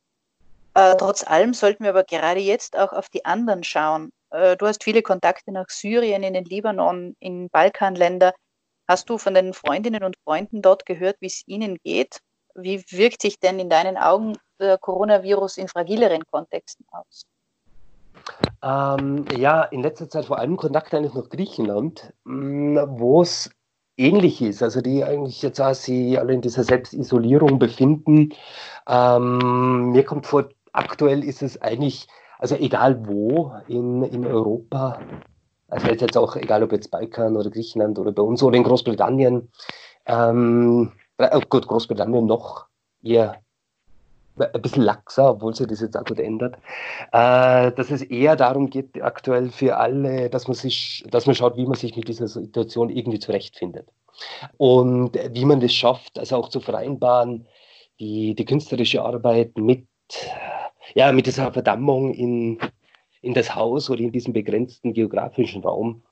Äh, 0.73 0.95
trotz 0.97 1.25
allem 1.25 1.53
sollten 1.53 1.83
wir 1.83 1.91
aber 1.91 2.03
gerade 2.03 2.39
jetzt 2.39 2.77
auch 2.77 2.93
auf 2.93 3.09
die 3.09 3.25
anderen 3.25 3.63
schauen. 3.63 4.11
Äh, 4.31 4.57
du 4.57 4.67
hast 4.67 4.83
viele 4.83 5.01
Kontakte 5.01 5.51
nach 5.51 5.69
Syrien, 5.69 6.23
in 6.23 6.33
den 6.33 6.45
Libanon, 6.45 7.15
in 7.19 7.49
Balkanländer. 7.49 8.33
Hast 8.87 9.09
du 9.09 9.17
von 9.17 9.33
den 9.33 9.53
Freundinnen 9.53 10.03
und 10.03 10.17
Freunden 10.23 10.61
dort 10.61 10.85
gehört, 10.85 11.17
wie 11.19 11.27
es 11.27 11.43
ihnen 11.47 11.77
geht? 11.83 12.19
Wie 12.55 12.83
wirkt 12.89 13.21
sich 13.21 13.39
denn 13.39 13.59
in 13.59 13.69
deinen 13.69 13.97
Augen 13.97 14.37
der 14.59 14.77
Coronavirus 14.77 15.57
in 15.57 15.67
fragileren 15.67 16.23
Kontexten 16.29 16.85
aus? 16.91 17.23
Ähm, 18.63 19.25
ja, 19.37 19.63
in 19.63 19.81
letzter 19.81 20.09
Zeit 20.09 20.25
vor 20.25 20.39
allem 20.39 20.57
Kontakt 20.57 20.93
eigentlich 20.93 21.13
nach 21.13 21.29
Griechenland, 21.29 22.13
mm, 22.25 22.77
wo 22.87 23.21
es 23.21 23.49
ähnlich 23.97 24.41
ist. 24.41 24.63
Also 24.63 24.81
die 24.81 25.03
eigentlich 25.03 25.41
jetzt 25.41 25.59
auch 25.59 25.73
sie 25.73 26.17
alle 26.17 26.33
in 26.33 26.41
dieser 26.41 26.63
Selbstisolierung 26.63 27.59
befinden. 27.59 28.33
Ähm, 28.87 29.91
mir 29.91 30.03
kommt 30.03 30.25
vor, 30.25 30.49
aktuell 30.71 31.23
ist 31.23 31.41
es 31.41 31.61
eigentlich, 31.61 32.07
also 32.39 32.55
egal 32.55 33.07
wo 33.07 33.53
in, 33.67 34.03
in 34.03 34.25
Europa, 34.25 34.99
also 35.69 35.87
jetzt 35.87 36.17
auch 36.17 36.35
egal 36.35 36.63
ob 36.63 36.71
jetzt 36.71 36.91
Balkan 36.91 37.35
oder 37.35 37.49
Griechenland 37.49 37.99
oder 37.99 38.11
bei 38.11 38.23
uns 38.23 38.41
oder 38.43 38.57
in 38.57 38.63
Großbritannien, 38.63 39.51
ähm, 40.05 40.91
oh 41.19 41.41
gut, 41.49 41.67
Großbritannien 41.67 42.25
noch 42.25 42.67
eher 43.03 43.41
ein 44.39 44.61
bisschen 44.61 44.83
laxer, 44.83 45.31
obwohl 45.31 45.55
sich 45.55 45.67
das 45.67 45.81
jetzt 45.81 45.97
auch 45.97 46.05
gut 46.05 46.19
ändert, 46.19 46.55
äh, 47.11 47.71
dass 47.71 47.91
es 47.91 48.01
eher 48.01 48.35
darum 48.35 48.69
geht, 48.69 49.01
aktuell 49.01 49.49
für 49.49 49.77
alle, 49.77 50.29
dass 50.29 50.47
man 50.47 50.55
sich, 50.55 51.03
dass 51.09 51.25
man 51.25 51.35
schaut, 51.35 51.57
wie 51.57 51.65
man 51.65 51.75
sich 51.75 51.95
mit 51.95 52.07
dieser 52.07 52.27
Situation 52.27 52.89
irgendwie 52.89 53.19
zurechtfindet. 53.19 53.87
Und 54.57 55.17
wie 55.31 55.45
man 55.45 55.59
das 55.59 55.73
schafft, 55.73 56.17
also 56.17 56.37
auch 56.37 56.49
zu 56.49 56.59
vereinbaren, 56.59 57.47
die, 57.99 58.35
die 58.35 58.45
künstlerische 58.45 59.03
Arbeit 59.03 59.57
mit, 59.57 59.87
ja, 60.95 61.11
mit 61.11 61.27
dieser 61.27 61.51
Verdammung 61.51 62.13
in, 62.13 62.59
in 63.21 63.33
das 63.33 63.55
Haus 63.55 63.89
oder 63.89 64.01
in 64.01 64.11
diesem 64.11 64.33
begrenzten 64.33 64.93
geografischen 64.93 65.63
Raum, 65.63 66.03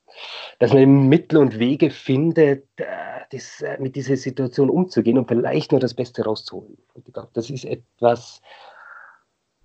dass 0.58 0.72
man 0.72 1.08
Mittel 1.08 1.38
und 1.38 1.58
Wege 1.58 1.90
findet, 1.90 2.68
äh, 2.76 3.15
das, 3.30 3.60
äh, 3.60 3.76
mit 3.80 3.96
dieser 3.96 4.16
Situation 4.16 4.70
umzugehen 4.70 5.18
und 5.18 5.28
vielleicht 5.28 5.72
nur 5.72 5.80
das 5.80 5.94
Beste 5.94 6.24
rauszuholen. 6.24 6.76
Ich 6.94 7.12
glaube, 7.12 7.30
das 7.32 7.50
ist 7.50 7.64
etwas, 7.64 8.40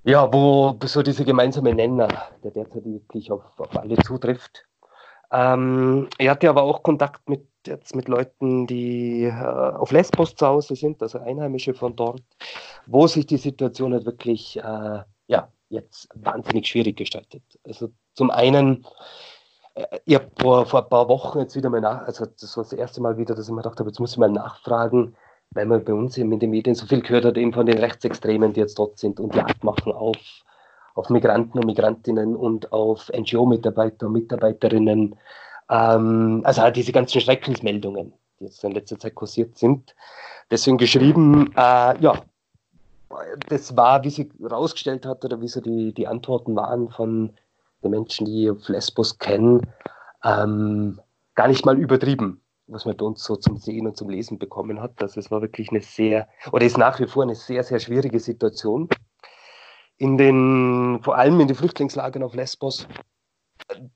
ja, 0.04 0.32
wo 0.32 0.78
so 0.86 1.02
dieser 1.02 1.24
gemeinsame 1.24 1.74
Nenner, 1.74 2.08
der 2.44 2.52
derzeit 2.52 2.86
wirklich 2.86 3.32
auf, 3.32 3.44
auf 3.60 3.78
alle 3.78 3.98
zutrifft. 3.98 4.66
Ähm, 5.32 6.10
er 6.18 6.32
hatte 6.32 6.50
aber 6.50 6.64
auch 6.64 6.84
Kontakt 6.84 7.30
mit, 7.30 7.48
jetzt 7.66 7.96
mit 7.96 8.08
Leuten, 8.08 8.68
die 8.68 9.24
äh, 9.24 9.32
auf 9.32 9.92
Lesbos 9.92 10.36
zu 10.36 10.46
Hause 10.46 10.76
sind, 10.76 11.02
also 11.02 11.20
Einheimische 11.20 11.74
von 11.74 11.96
dort, 11.96 12.24
wo 12.86 13.08
sich 13.08 13.26
die 13.26 13.38
Situation 13.38 13.94
halt 13.94 14.06
wirklich 14.06 14.58
äh, 14.58 15.04
ja, 15.28 15.52
jetzt 15.70 16.10
wahnsinnig 16.16 16.68
schwierig 16.68 16.98
gestaltet. 16.98 17.44
Also 17.64 17.92
zum 18.14 18.30
einen, 18.30 18.86
ich 20.06 20.16
habe 20.16 20.28
vor, 20.40 20.66
vor 20.66 20.84
ein 20.84 20.90
paar 20.90 21.08
Wochen 21.08 21.40
jetzt 21.40 21.56
wieder 21.56 21.70
mal 21.70 21.82
nach, 21.82 22.06
also 22.06 22.26
das 22.26 22.58
war 22.58 22.64
das 22.64 22.74
erste 22.74 23.02
Mal 23.02 23.18
wieder, 23.18 23.36
dass 23.36 23.46
ich 23.46 23.52
mir 23.52 23.62
gedacht 23.62 23.80
habe, 23.80 23.90
jetzt 23.90 24.00
muss 24.00 24.12
ich 24.12 24.18
mal 24.18 24.30
nachfragen, 24.30 25.16
weil 25.52 25.66
man 25.66 25.84
bei 25.84 25.94
uns 25.94 26.18
eben 26.18 26.32
in 26.32 26.40
den 26.40 26.50
Medien 26.50 26.76
so 26.76 26.86
viel 26.86 27.02
gehört 27.02 27.26
hat, 27.26 27.38
eben 27.38 27.54
von 27.54 27.66
den 27.66 27.78
Rechtsextremen, 27.78 28.54
die 28.54 28.60
jetzt 28.60 28.78
dort 28.78 28.98
sind 28.98 29.20
und 29.20 29.36
Jagd 29.36 29.64
machen 29.64 29.92
auf, 29.92 30.18
auf 30.96 31.10
Migranten 31.10 31.60
und 31.60 31.66
Migrantinnen 31.66 32.36
und 32.36 32.72
auf 32.72 33.10
NGO-Mitarbeiter 33.16 34.08
und 34.08 34.14
Mitarbeiterinnen. 34.14 35.16
Ähm, 35.70 36.42
also 36.44 36.62
halt 36.62 36.76
diese 36.76 36.92
ganzen 36.92 37.22
Schreckensmeldungen, 37.22 38.14
die 38.40 38.46
jetzt 38.46 38.64
in 38.64 38.72
letzter 38.74 39.00
Zeit 39.00 39.16
kursiert 39.16 39.58
sind. 39.58 39.96
Deswegen 40.50 40.78
geschrieben, 40.78 41.52
äh, 41.56 41.98
ja, 42.00 42.22
das 43.50 43.76
war, 43.76 44.04
wie 44.04 44.10
sie 44.10 44.30
herausgestellt 44.42 45.06
hat 45.06 45.24
oder 45.26 45.42
wie 45.42 45.48
so 45.48 45.62
die, 45.62 45.94
die 45.94 46.08
Antworten 46.08 46.56
waren 46.56 46.90
von 46.90 47.34
den 47.84 47.92
Menschen, 47.92 48.26
die 48.26 48.52
Lesbos 48.68 49.18
kennen, 49.18 49.62
ähm, 50.24 51.00
gar 51.36 51.48
nicht 51.48 51.66
mal 51.66 51.78
übertrieben, 51.78 52.42
was 52.68 52.86
man 52.86 52.96
bei 52.96 53.06
uns 53.06 53.24
so 53.24 53.36
zum 53.36 53.58
Sehen 53.58 53.88
und 53.88 53.98
zum 53.98 54.10
Lesen 54.10 54.38
bekommen 54.38 54.82
hat. 54.82 55.02
Also 55.02 55.20
es 55.20 55.32
war 55.32 55.42
wirklich 55.42 55.70
eine 55.70 55.82
sehr, 55.82 56.28
oder 56.52 56.66
ist 56.66 56.78
nach 56.78 57.00
wie 57.00 57.08
vor 57.08 57.24
eine 57.24 57.36
sehr, 57.36 57.64
sehr 57.64 57.80
schwierige 57.80 58.20
Situation. 58.20 58.90
In 59.98 60.18
den, 60.18 61.00
vor 61.04 61.16
allem 61.16 61.40
in 61.40 61.48
den 61.48 61.56
Flüchtlingslagern 61.56 62.24
auf 62.24 62.34
Lesbos, 62.34 62.88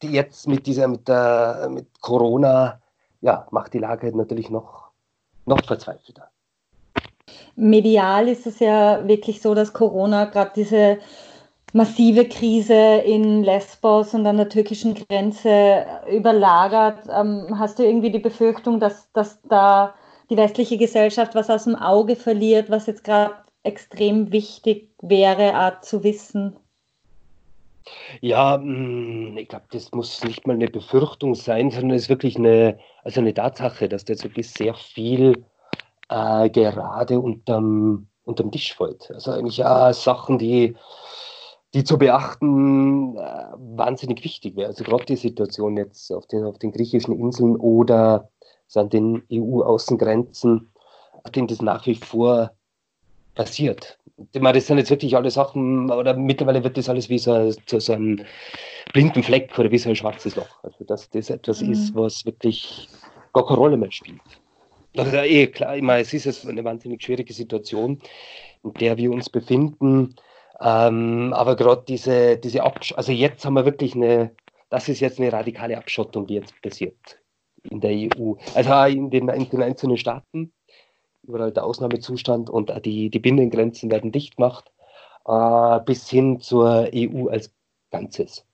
die 0.01 0.11
jetzt 0.11 0.47
mit 0.47 0.67
dieser, 0.67 0.87
mit 0.87 1.07
der, 1.07 1.67
mit 1.71 1.87
Corona, 2.01 2.79
ja, 3.21 3.47
macht 3.51 3.73
die 3.73 3.79
Lage 3.79 4.15
natürlich 4.15 4.49
noch, 4.49 4.91
noch 5.45 5.63
verzweifelter. 5.65 6.29
Medial 7.55 8.27
ist 8.27 8.45
es 8.45 8.59
ja 8.59 9.07
wirklich 9.07 9.41
so, 9.41 9.55
dass 9.55 9.73
Corona 9.73 10.25
gerade 10.25 10.51
diese 10.55 10.99
massive 11.75 12.29
Krise 12.29 13.01
in 13.05 13.43
Lesbos 13.43 14.13
und 14.13 14.25
an 14.25 14.37
der 14.37 14.47
türkischen 14.47 14.95
Grenze 14.95 15.85
überlagert. 16.09 16.99
Ähm, 17.13 17.59
hast 17.59 17.77
du 17.77 17.83
irgendwie 17.83 18.11
die 18.11 18.19
Befürchtung, 18.19 18.79
dass, 18.79 19.11
dass 19.11 19.41
da 19.41 19.93
die 20.29 20.37
westliche 20.37 20.77
Gesellschaft 20.77 21.35
was 21.35 21.49
aus 21.49 21.65
dem 21.65 21.75
Auge 21.75 22.15
verliert, 22.15 22.69
was 22.69 22.87
jetzt 22.87 23.03
gerade 23.03 23.35
extrem 23.63 24.31
wichtig 24.31 24.89
wäre, 25.01 25.77
zu 25.81 26.05
wissen? 26.05 26.55
Ja, 28.21 28.57
mm, 28.57 29.37
ich 29.37 29.49
glaube, 29.49 29.65
das 29.71 29.91
muss 29.91 30.23
nicht 30.23 30.47
mal 30.47 30.53
eine 30.53 30.69
Befürchtung 30.69 31.35
sein, 31.35 31.71
sondern 31.71 31.97
es 31.97 32.03
ist 32.03 32.09
wirklich 32.09 32.37
eine, 32.37 32.79
also 33.03 33.19
eine 33.19 33.33
Tatsache, 33.33 33.89
dass 33.89 34.05
da 34.05 34.13
jetzt 34.13 34.23
wirklich 34.23 34.49
sehr 34.49 34.75
viel 34.75 35.43
äh, 36.07 36.49
gerade 36.49 37.19
unterm, 37.19 38.07
unterm 38.23 38.49
Tisch 38.49 38.73
fällt. 38.73 39.11
Also 39.11 39.31
eigentlich 39.31 39.57
ja 39.57 39.91
Sachen, 39.91 40.39
die, 40.39 40.75
die 41.73 41.83
zu 41.83 41.97
beachten 41.97 43.17
äh, 43.17 43.45
wahnsinnig 43.57 44.23
wichtig 44.23 44.55
wäre. 44.55 44.67
Also 44.67 44.83
gerade 44.83 45.05
die 45.05 45.15
Situation 45.15 45.77
jetzt 45.77 46.11
auf 46.11 46.25
den, 46.27 46.45
auf 46.45 46.57
den 46.59 46.71
griechischen 46.71 47.17
Inseln 47.19 47.55
oder 47.55 48.29
an 48.73 48.89
den 48.89 49.23
EU-Außengrenzen, 49.31 50.71
denen 51.33 51.47
das 51.47 51.61
nach 51.61 51.85
wie 51.85 51.95
vor 51.95 52.51
passiert. 53.35 53.99
Ich 54.33 54.41
meine, 54.41 54.57
das 54.57 54.67
sind 54.67 54.77
jetzt 54.77 54.89
wirklich 54.89 55.15
alle 55.15 55.29
Sachen, 55.29 55.91
oder 55.91 56.15
mittlerweile 56.15 56.63
wird 56.63 56.77
das 56.77 56.89
alles 56.89 57.09
wie 57.09 57.19
so, 57.19 57.51
so, 57.67 57.79
so 57.79 57.93
ein 57.93 58.25
blinden 58.93 59.23
Fleck 59.23 59.57
oder 59.59 59.71
wie 59.71 59.77
so 59.77 59.89
ein 59.89 59.95
schwarzes 59.95 60.35
Loch. 60.35 60.63
Also 60.63 60.83
dass 60.85 61.09
das 61.09 61.29
etwas 61.29 61.61
mhm. 61.61 61.73
ist, 61.73 61.93
was 61.95 62.25
wirklich 62.25 62.87
gar 63.33 63.45
keine 63.45 63.59
Rolle 63.59 63.77
mehr 63.77 63.91
spielt. 63.91 64.21
Also 64.97 65.17
eh 65.17 65.47
klar, 65.47 65.75
ich 65.75 65.81
meine, 65.81 66.01
es 66.01 66.13
ist 66.13 66.47
eine 66.47 66.63
wahnsinnig 66.63 67.03
schwierige 67.03 67.33
Situation, 67.33 67.99
in 68.63 68.73
der 68.75 68.95
wir 68.95 69.11
uns 69.11 69.29
befinden. 69.29 70.15
Ähm, 70.61 71.33
aber 71.33 71.55
gerade 71.55 71.83
diese, 71.87 72.37
diese 72.37 72.63
Absch 72.63 72.93
also 72.95 73.11
jetzt 73.11 73.45
haben 73.45 73.55
wir 73.55 73.65
wirklich 73.65 73.95
eine, 73.95 74.31
das 74.69 74.87
ist 74.87 75.01
jetzt 75.01 75.19
eine 75.19 75.31
radikale 75.31 75.77
Abschottung, 75.77 76.27
die 76.27 76.35
jetzt 76.35 76.59
passiert 76.61 76.95
in 77.63 77.81
der 77.81 77.91
EU. 77.91 78.33
Also 78.53 78.73
in 78.85 79.09
den, 79.09 79.27
in 79.29 79.49
den 79.49 79.61
einzelnen 79.61 79.97
Staaten, 79.97 80.51
überall 81.23 81.51
der 81.51 81.65
Ausnahmezustand 81.65 82.49
und 82.49 82.71
die, 82.85 83.09
die 83.09 83.19
Binnengrenzen 83.19 83.91
werden 83.91 84.11
dicht 84.11 84.37
gemacht, 84.37 84.71
äh, 85.27 85.79
bis 85.81 86.09
hin 86.09 86.39
zur 86.39 86.89
EU 86.93 87.27
als 87.27 87.51
Ganzes. 87.91 88.45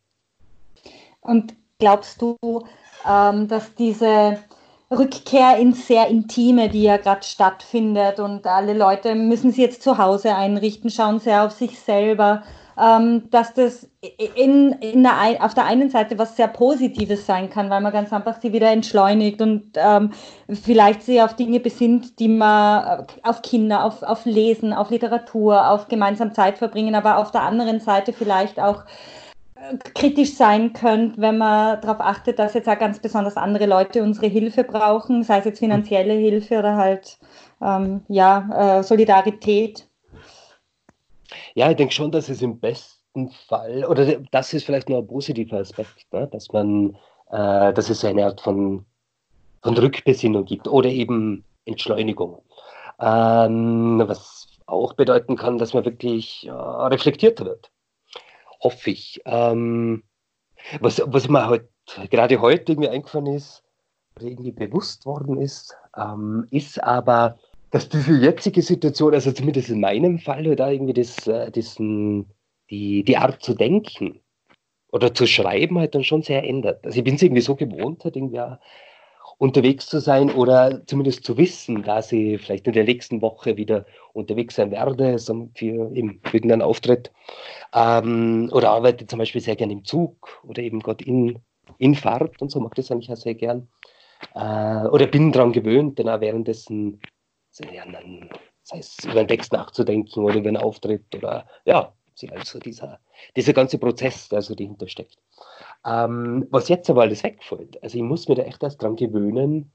Und 1.21 1.53
glaubst 1.79 2.21
du, 2.21 2.37
ähm, 3.07 3.47
dass 3.47 3.75
diese 3.75 4.39
Rückkehr 4.91 5.57
ins 5.57 5.87
sehr 5.87 6.07
Intime, 6.07 6.69
die 6.69 6.83
ja 6.83 6.97
gerade 6.97 7.23
stattfindet. 7.23 8.19
Und 8.19 8.45
alle 8.45 8.73
Leute 8.73 9.15
müssen 9.15 9.51
sich 9.51 9.59
jetzt 9.59 9.83
zu 9.83 9.97
Hause 9.97 10.35
einrichten, 10.35 10.89
schauen 10.89 11.19
sehr 11.19 11.45
auf 11.45 11.51
sich 11.51 11.79
selber. 11.79 12.43
Ähm, 12.79 13.29
dass 13.29 13.53
das 13.53 13.89
in, 14.35 14.71
in 14.71 15.03
der, 15.03 15.13
auf 15.41 15.53
der 15.53 15.65
einen 15.65 15.89
Seite 15.89 16.17
was 16.17 16.35
sehr 16.35 16.47
Positives 16.47 17.25
sein 17.25 17.49
kann, 17.49 17.69
weil 17.69 17.81
man 17.81 17.91
ganz 17.91 18.11
einfach 18.13 18.39
sie 18.41 18.53
wieder 18.53 18.71
entschleunigt 18.71 19.41
und 19.41 19.73
ähm, 19.75 20.11
vielleicht 20.49 21.03
sie 21.03 21.21
auf 21.21 21.35
Dinge 21.35 21.59
besinnt, 21.59 22.17
die 22.19 22.29
man 22.29 23.01
äh, 23.01 23.03
auf 23.23 23.41
Kinder, 23.41 23.83
auf, 23.83 24.01
auf 24.01 24.25
Lesen, 24.25 24.73
auf 24.73 24.89
Literatur, 24.89 25.69
auf 25.69 25.89
gemeinsam 25.89 26.33
Zeit 26.33 26.57
verbringen, 26.57 26.95
aber 26.95 27.17
auf 27.17 27.31
der 27.31 27.43
anderen 27.43 27.81
Seite 27.81 28.13
vielleicht 28.13 28.59
auch 28.59 28.85
kritisch 29.93 30.35
sein 30.35 30.73
könnt, 30.73 31.19
wenn 31.19 31.37
man 31.37 31.79
darauf 31.81 31.99
achtet, 31.99 32.39
dass 32.39 32.53
jetzt 32.53 32.67
auch 32.67 32.79
ganz 32.79 32.99
besonders 32.99 33.37
andere 33.37 33.65
Leute 33.65 34.03
unsere 34.03 34.27
Hilfe 34.27 34.63
brauchen, 34.63 35.23
sei 35.23 35.39
es 35.39 35.45
jetzt 35.45 35.59
finanzielle 35.59 36.13
Hilfe 36.13 36.59
oder 36.59 36.75
halt 36.75 37.19
ähm, 37.61 38.01
ja, 38.07 38.79
äh, 38.79 38.83
Solidarität. 38.83 39.87
Ja, 41.53 41.69
ich 41.69 41.77
denke 41.77 41.93
schon, 41.93 42.11
dass 42.11 42.29
es 42.29 42.41
im 42.41 42.59
besten 42.59 43.29
Fall, 43.47 43.85
oder 43.85 44.17
das 44.31 44.53
ist 44.53 44.65
vielleicht 44.65 44.89
nur 44.89 44.99
ein 44.99 45.07
positiver 45.07 45.59
Aspekt, 45.59 46.11
ne? 46.11 46.27
dass 46.27 46.51
man, 46.51 46.97
äh, 47.31 47.73
dass 47.73 47.89
es 47.89 48.03
eine 48.03 48.25
Art 48.25 48.41
von, 48.41 48.85
von 49.61 49.77
Rückbesinnung 49.77 50.45
gibt 50.45 50.67
oder 50.67 50.89
eben 50.89 51.43
Entschleunigung. 51.65 52.41
Ähm, 52.99 54.01
was 54.05 54.47
auch 54.65 54.93
bedeuten 54.93 55.35
kann, 55.35 55.57
dass 55.57 55.73
man 55.73 55.85
wirklich 55.85 56.47
äh, 56.47 56.51
reflektierter 56.51 57.45
wird. 57.45 57.71
Hoffe 58.61 58.91
ich. 58.91 59.21
Ähm, 59.25 60.03
was, 60.79 61.01
was 61.05 61.27
mir 61.27 61.47
halt 61.47 61.67
gerade 62.09 62.39
heute 62.39 62.73
irgendwie 62.73 62.89
eingefallen 62.89 63.27
ist, 63.27 63.63
oder 64.15 64.27
irgendwie 64.27 64.51
bewusst 64.51 65.05
worden 65.05 65.41
ist, 65.41 65.75
ähm, 65.97 66.47
ist 66.51 66.81
aber, 66.83 67.37
dass 67.71 67.89
diese 67.89 68.17
jetzige 68.17 68.61
Situation, 68.61 69.13
also 69.13 69.31
zumindest 69.31 69.69
in 69.69 69.79
meinem 69.79 70.19
Fall, 70.19 70.55
da 70.55 70.65
halt 70.65 70.75
irgendwie 70.75 70.93
das, 70.93 71.27
äh, 71.27 71.51
diesen, 71.51 72.29
die, 72.69 73.03
die 73.03 73.17
Art 73.17 73.41
zu 73.41 73.53
denken 73.53 74.19
oder 74.91 75.13
zu 75.13 75.25
schreiben 75.25 75.79
halt 75.79 75.95
dann 75.95 76.03
schon 76.03 76.21
sehr 76.21 76.43
ändert. 76.43 76.83
Also 76.85 76.97
ich 76.97 77.03
bin 77.03 77.15
es 77.15 77.21
irgendwie 77.21 77.41
so 77.41 77.55
gewohnt, 77.55 78.03
halt 78.03 78.15
irgendwie 78.15 78.41
unterwegs 79.41 79.87
zu 79.87 79.99
sein 79.99 80.29
oder 80.29 80.85
zumindest 80.85 81.23
zu 81.23 81.35
wissen, 81.35 81.81
dass 81.81 82.11
ich 82.11 82.39
vielleicht 82.39 82.67
in 82.67 82.73
der 82.73 82.83
nächsten 82.83 83.23
Woche 83.23 83.57
wieder 83.57 83.87
unterwegs 84.13 84.53
sein 84.53 84.69
werde 84.69 85.17
für 85.17 85.91
irgendeinen 85.95 86.61
Auftritt. 86.61 87.11
Ähm, 87.73 88.51
oder 88.53 88.69
arbeite 88.69 89.07
zum 89.07 89.17
Beispiel 89.17 89.41
sehr 89.41 89.55
gerne 89.55 89.73
im 89.73 89.83
Zug 89.83 90.43
oder 90.47 90.61
eben 90.61 90.79
gerade 90.79 91.03
in, 91.05 91.39
in 91.79 91.95
Fahrt 91.95 92.39
und 92.39 92.51
so, 92.51 92.59
mag 92.59 92.75
das 92.75 92.91
eigentlich 92.91 93.11
auch 93.11 93.17
sehr 93.17 93.33
gern. 93.33 93.67
Äh, 94.35 94.87
oder 94.89 95.07
bin 95.07 95.31
daran 95.31 95.53
gewöhnt, 95.53 95.97
dann 95.97 96.09
auch 96.09 96.21
währenddessen 96.21 97.01
ja, 97.73 97.83
dann, 97.91 98.29
sei 98.61 98.77
es 98.77 98.99
über 99.05 99.21
einen 99.21 99.27
Text 99.27 99.53
nachzudenken 99.53 100.23
oder 100.23 100.35
über 100.35 100.49
einen 100.49 100.57
Auftritt 100.57 101.15
oder 101.15 101.47
ja, 101.65 101.91
also 102.31 102.59
dieser, 102.59 102.99
dieser 103.35 103.53
ganze 103.53 103.77
Prozess, 103.77 104.29
der 104.29 104.41
so 104.41 104.55
dahinter 104.55 104.87
steckt. 104.87 105.17
Ähm, 105.85 106.47
was 106.51 106.69
jetzt 106.69 106.89
aber 106.89 107.01
alles 107.01 107.23
wegfällt, 107.23 107.81
also 107.83 107.97
ich 107.97 108.03
muss 108.03 108.27
mir 108.27 108.35
da 108.35 108.43
echt 108.43 108.61
erst 108.61 108.81
dran 108.81 108.95
gewöhnen, 108.95 109.71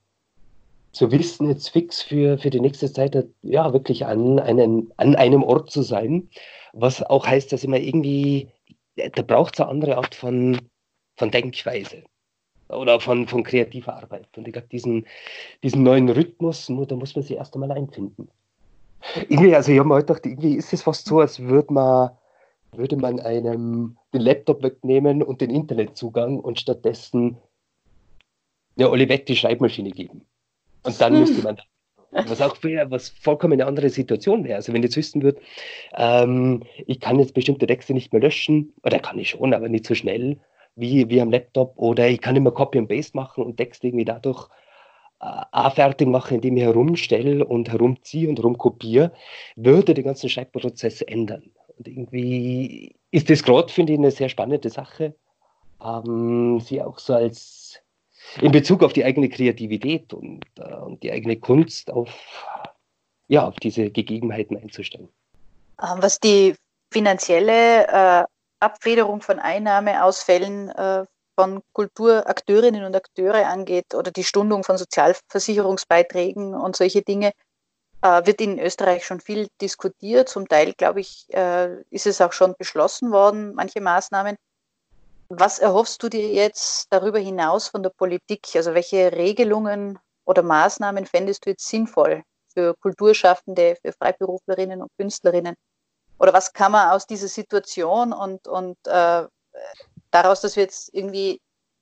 zu 0.92 1.10
wissen, 1.10 1.48
jetzt 1.48 1.68
fix 1.68 2.02
für, 2.02 2.38
für 2.38 2.48
die 2.48 2.60
nächste 2.60 2.90
Zeit 2.90 3.16
ja 3.42 3.72
wirklich 3.72 4.06
an, 4.06 4.38
einen, 4.38 4.92
an 4.96 5.14
einem 5.14 5.42
Ort 5.42 5.70
zu 5.70 5.82
sein, 5.82 6.28
was 6.72 7.02
auch 7.02 7.26
heißt, 7.26 7.52
dass 7.52 7.62
ich 7.62 7.68
mir 7.68 7.82
irgendwie, 7.82 8.48
da 8.96 9.22
braucht 9.22 9.54
es 9.54 9.60
eine 9.60 9.70
andere 9.70 9.96
Art 9.98 10.14
von, 10.14 10.58
von 11.16 11.30
Denkweise 11.30 12.02
oder 12.68 12.98
von, 12.98 13.28
von 13.28 13.42
kreativer 13.42 13.94
Arbeit. 13.94 14.28
Und 14.36 14.48
ich 14.48 14.52
glaube, 14.52 14.68
diesen, 14.68 15.06
diesen 15.62 15.82
neuen 15.82 16.08
Rhythmus, 16.08 16.66
da 16.66 16.96
muss 16.96 17.14
man 17.14 17.22
sich 17.22 17.36
erst 17.36 17.54
einmal 17.54 17.72
einfinden. 17.72 18.28
Irgendwie, 19.28 19.54
also 19.54 19.72
ich 19.72 19.78
habe 19.78 19.88
mir 19.88 19.94
heute 19.94 20.06
gedacht, 20.06 20.26
irgendwie 20.26 20.54
ist 20.54 20.72
es 20.72 20.82
fast 20.82 21.06
so, 21.06 21.20
als 21.20 21.40
würde 21.40 21.72
man 21.72 22.10
würde 22.72 22.96
man 22.96 23.20
einem 23.20 23.96
den 24.12 24.22
Laptop 24.22 24.62
wegnehmen 24.62 25.22
und 25.22 25.40
den 25.40 25.50
Internetzugang 25.50 26.38
und 26.38 26.60
stattdessen 26.60 27.38
eine 28.76 28.90
Olivetti 28.90 29.34
Schreibmaschine 29.36 29.90
geben. 29.90 30.22
Und 30.82 31.00
dann 31.00 31.18
müsste 31.18 31.42
man, 31.42 31.56
was 32.10 32.40
auch 32.40 32.56
für, 32.56 32.90
was 32.90 33.08
vollkommen 33.08 33.54
eine 33.54 33.66
andere 33.66 33.88
Situation 33.88 34.44
wäre. 34.44 34.56
Also 34.56 34.72
wenn 34.72 34.82
jetzt 34.82 34.96
wissen 34.96 35.22
würde, 35.22 35.40
ähm, 35.96 36.62
ich 36.86 37.00
kann 37.00 37.18
jetzt 37.18 37.34
bestimmte 37.34 37.66
Texte 37.66 37.94
nicht 37.94 38.12
mehr 38.12 38.22
löschen, 38.22 38.72
oder 38.82 38.98
kann 38.98 39.18
ich 39.18 39.30
schon, 39.30 39.54
aber 39.54 39.68
nicht 39.68 39.86
so 39.86 39.94
schnell 39.94 40.38
wie, 40.76 41.08
wie 41.08 41.20
am 41.20 41.30
Laptop, 41.30 41.72
oder 41.76 42.08
ich 42.08 42.20
kann 42.20 42.36
immer 42.36 42.50
Copy 42.50 42.78
and 42.78 42.88
Paste 42.88 43.16
machen 43.16 43.44
und 43.44 43.56
Texte 43.56 43.88
irgendwie 43.88 44.04
dadurch 44.04 44.48
äh, 45.20 45.70
fertig 45.70 46.08
machen, 46.08 46.36
indem 46.36 46.56
ich 46.58 46.64
herumstelle 46.64 47.44
und 47.44 47.70
herumziehe 47.70 48.28
und 48.28 48.38
herumkopiere, 48.38 49.12
würde 49.56 49.94
den 49.94 50.04
ganzen 50.04 50.28
Schreibprozess 50.28 51.00
ändern. 51.02 51.50
Und 51.76 51.88
irgendwie 51.88 52.96
ist 53.10 53.30
das 53.30 53.42
gerade, 53.42 53.72
finde 53.72 53.92
ich, 53.92 53.98
eine 53.98 54.10
sehr 54.10 54.28
spannende 54.28 54.70
Sache, 54.70 55.14
ähm, 55.82 56.60
sie 56.60 56.82
auch 56.82 56.98
so 56.98 57.14
als 57.14 57.80
in 58.40 58.52
Bezug 58.52 58.82
auf 58.82 58.92
die 58.92 59.04
eigene 59.04 59.28
Kreativität 59.28 60.12
und, 60.12 60.44
äh, 60.58 60.74
und 60.74 61.02
die 61.02 61.12
eigene 61.12 61.36
Kunst 61.36 61.90
auf, 61.90 62.10
ja, 63.28 63.46
auf 63.46 63.56
diese 63.56 63.90
Gegebenheiten 63.90 64.56
einzustellen. 64.56 65.08
Ähm, 65.82 65.98
was 66.00 66.18
die 66.18 66.54
finanzielle 66.92 67.86
äh, 67.88 68.24
Abfederung 68.60 69.20
von 69.20 69.38
Einnahmeausfällen 69.38 70.70
äh, 70.70 71.04
von 71.38 71.60
Kulturakteurinnen 71.74 72.84
und 72.84 72.96
Akteure 72.96 73.46
angeht 73.46 73.94
oder 73.94 74.10
die 74.10 74.24
Stundung 74.24 74.64
von 74.64 74.78
Sozialversicherungsbeiträgen 74.78 76.54
und 76.54 76.76
solche 76.76 77.02
Dinge, 77.02 77.32
wird 78.02 78.40
in 78.40 78.58
Österreich 78.58 79.04
schon 79.04 79.20
viel 79.20 79.48
diskutiert. 79.60 80.28
Zum 80.28 80.46
Teil, 80.46 80.72
glaube 80.74 81.00
ich, 81.00 81.26
äh, 81.30 81.82
ist 81.90 82.06
es 82.06 82.20
auch 82.20 82.32
schon 82.32 82.54
beschlossen 82.58 83.10
worden, 83.10 83.54
manche 83.54 83.80
Maßnahmen. 83.80 84.36
Was 85.28 85.58
erhoffst 85.58 86.02
du 86.02 86.08
dir 86.08 86.28
jetzt 86.28 86.86
darüber 86.90 87.18
hinaus 87.18 87.68
von 87.68 87.82
der 87.82 87.90
Politik? 87.90 88.46
Also 88.54 88.74
welche 88.74 89.10
Regelungen 89.12 89.98
oder 90.24 90.42
Maßnahmen 90.42 91.06
fändest 91.06 91.46
du 91.46 91.50
jetzt 91.50 91.66
sinnvoll 91.66 92.22
für 92.54 92.74
Kulturschaffende, 92.74 93.76
für 93.82 93.92
Freiberuflerinnen 93.92 94.82
und 94.82 94.90
Künstlerinnen? 94.96 95.56
Oder 96.18 96.32
was 96.32 96.52
kann 96.52 96.72
man 96.72 96.90
aus 96.90 97.06
dieser 97.06 97.28
Situation 97.28 98.12
und, 98.12 98.46
und 98.46 98.78
äh, 98.86 99.26
daraus, 100.10 100.40
dass 100.40 100.56
wir 100.56 100.62
jetzt 100.62 100.94
irgendwie 100.94 101.40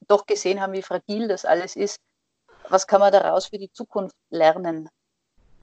doch 0.09 0.27
gesehen 0.27 0.61
haben, 0.61 0.73
wie 0.73 0.83
fragil 0.83 1.29
das 1.29 1.45
alles 1.45 1.77
ist, 1.77 1.99
was 2.69 2.87
kann 2.87 3.01
man 3.01 3.13
daraus 3.13 3.47
für 3.47 3.59
die 3.59 3.71
Zukunft 3.71 4.17
lernen? 4.31 4.89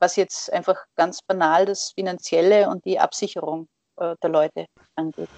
Was 0.02 0.16
jetzt 0.16 0.52
einfach 0.52 0.78
ganz 0.96 1.22
banal 1.22 1.66
das 1.66 1.92
Finanzielle 1.94 2.70
und 2.70 2.84
die 2.86 3.00
Absicherung 3.00 3.68
äh, 3.98 4.16
der 4.22 4.30
Leute 4.30 4.66
angeht. 4.96 5.30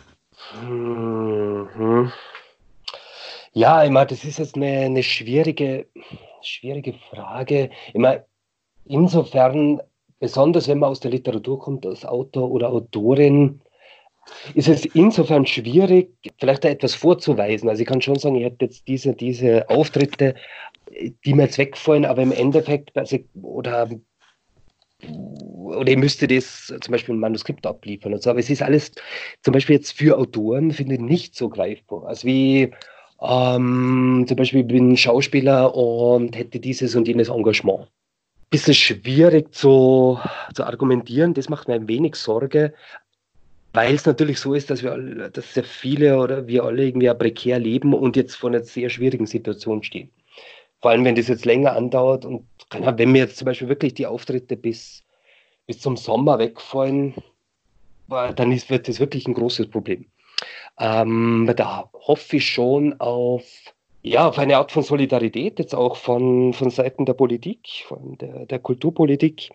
Mhm. 0.61 2.11
Ja, 3.51 3.83
ich 3.83 3.91
meine, 3.91 4.07
das 4.07 4.23
ist 4.23 4.39
jetzt 4.39 4.55
eine, 4.55 4.79
eine 4.79 5.03
schwierige, 5.03 5.85
schwierige 6.41 6.93
Frage. 7.11 7.69
Ich 7.89 7.99
meine, 7.99 8.25
insofern, 8.85 9.81
besonders 10.19 10.67
wenn 10.67 10.79
man 10.79 10.89
aus 10.89 11.01
der 11.01 11.11
Literatur 11.11 11.59
kommt, 11.59 11.85
als 11.85 12.03
Autor 12.05 12.49
oder 12.49 12.69
Autorin, 12.69 13.61
ist 14.55 14.69
es 14.69 14.85
insofern 14.85 15.45
schwierig, 15.45 16.15
vielleicht 16.39 16.63
da 16.63 16.69
etwas 16.69 16.95
vorzuweisen. 16.95 17.69
Also 17.69 17.81
ich 17.81 17.87
kann 17.87 18.01
schon 18.01 18.17
sagen, 18.17 18.35
ich 18.35 18.45
hätte 18.45 18.65
jetzt 18.65 18.87
diese, 18.87 19.13
diese 19.13 19.69
Auftritte, 19.69 20.35
die 21.25 21.33
mir 21.33 21.43
jetzt 21.43 21.57
wegfallen, 21.57 22.05
aber 22.05 22.21
im 22.21 22.31
Endeffekt, 22.31 22.97
also, 22.97 23.17
oder 23.41 23.89
oder 25.09 25.89
ihr 25.89 25.97
müsstet 25.97 26.31
das 26.31 26.67
zum 26.67 26.91
Beispiel 26.91 27.15
ein 27.15 27.19
Manuskript 27.19 27.65
abliefern 27.65 28.13
und 28.13 28.21
so. 28.21 28.29
Aber 28.29 28.39
es 28.39 28.49
ist 28.49 28.61
alles 28.61 28.91
zum 29.41 29.53
Beispiel 29.53 29.77
jetzt 29.77 29.97
für 29.97 30.17
Autoren, 30.17 30.71
finde 30.71 30.95
ich, 30.95 31.01
nicht 31.01 31.35
so 31.35 31.49
greifbar. 31.49 32.05
Also 32.05 32.27
wie 32.27 32.71
ähm, 33.21 34.25
zum 34.27 34.37
Beispiel, 34.37 34.61
ich 34.61 34.67
bin 34.67 34.97
Schauspieler 34.97 35.73
und 35.75 36.37
hätte 36.37 36.59
dieses 36.59 36.95
und 36.95 37.07
jenes 37.07 37.29
Engagement. 37.29 37.87
Bisschen 38.49 38.73
schwierig 38.73 39.53
zu, 39.55 40.19
zu 40.53 40.63
argumentieren, 40.63 41.33
das 41.33 41.49
macht 41.49 41.67
mir 41.67 41.75
ein 41.75 41.87
wenig 41.87 42.15
Sorge, 42.15 42.73
weil 43.71 43.95
es 43.95 44.05
natürlich 44.05 44.39
so 44.39 44.53
ist, 44.53 44.69
dass 44.69 44.83
wir 44.83 44.91
alle, 44.91 45.31
dass 45.31 45.53
sehr 45.53 45.63
viele 45.63 46.19
oder 46.19 46.45
wir 46.47 46.63
alle 46.63 46.85
irgendwie 46.85 47.11
prekär 47.13 47.57
leben 47.57 47.93
und 47.93 48.15
jetzt 48.15 48.35
vor 48.35 48.51
einer 48.51 48.61
sehr 48.61 48.89
schwierigen 48.89 49.25
Situation 49.25 49.81
stehen. 49.81 50.11
Vor 50.83 50.91
allem, 50.91 51.05
wenn 51.05 51.15
das 51.15 51.29
jetzt 51.29 51.45
länger 51.45 51.77
andauert 51.77 52.25
und 52.25 52.45
wenn 52.69 53.13
mir 53.13 53.19
jetzt 53.19 53.37
zum 53.37 53.45
Beispiel 53.45 53.69
wirklich 53.69 53.93
die 53.93 54.05
Auftritte 54.05 54.57
bis, 54.57 55.01
bis 55.65 55.79
zum 55.79 55.95
Sommer 55.95 56.39
wegfallen, 56.39 57.13
dann 58.09 58.51
ist, 58.51 58.69
wird 58.69 58.89
das 58.89 58.99
wirklich 58.99 59.25
ein 59.25 59.33
großes 59.33 59.69
Problem. 59.69 60.07
Ähm, 60.77 61.49
da 61.55 61.89
hoffe 61.93 62.35
ich 62.35 62.49
schon 62.49 62.99
auf, 62.99 63.45
ja, 64.01 64.27
auf 64.27 64.37
eine 64.37 64.57
Art 64.57 64.73
von 64.73 64.83
Solidarität, 64.83 65.57
jetzt 65.57 65.73
auch 65.73 65.95
von, 65.95 66.51
von 66.51 66.69
Seiten 66.69 67.05
der 67.05 67.13
Politik, 67.13 67.85
von 67.87 68.17
der, 68.17 68.45
der 68.45 68.59
Kulturpolitik. 68.59 69.51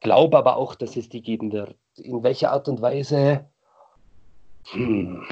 Glaube 0.00 0.36
aber 0.36 0.58
auch, 0.58 0.74
dass 0.74 0.98
es 0.98 1.08
die 1.08 1.22
geben 1.22 1.50
wird. 1.50 1.76
In 1.96 2.22
welcher 2.22 2.52
Art 2.52 2.68
und 2.68 2.82
Weise, 2.82 3.46
hm, 4.64 5.24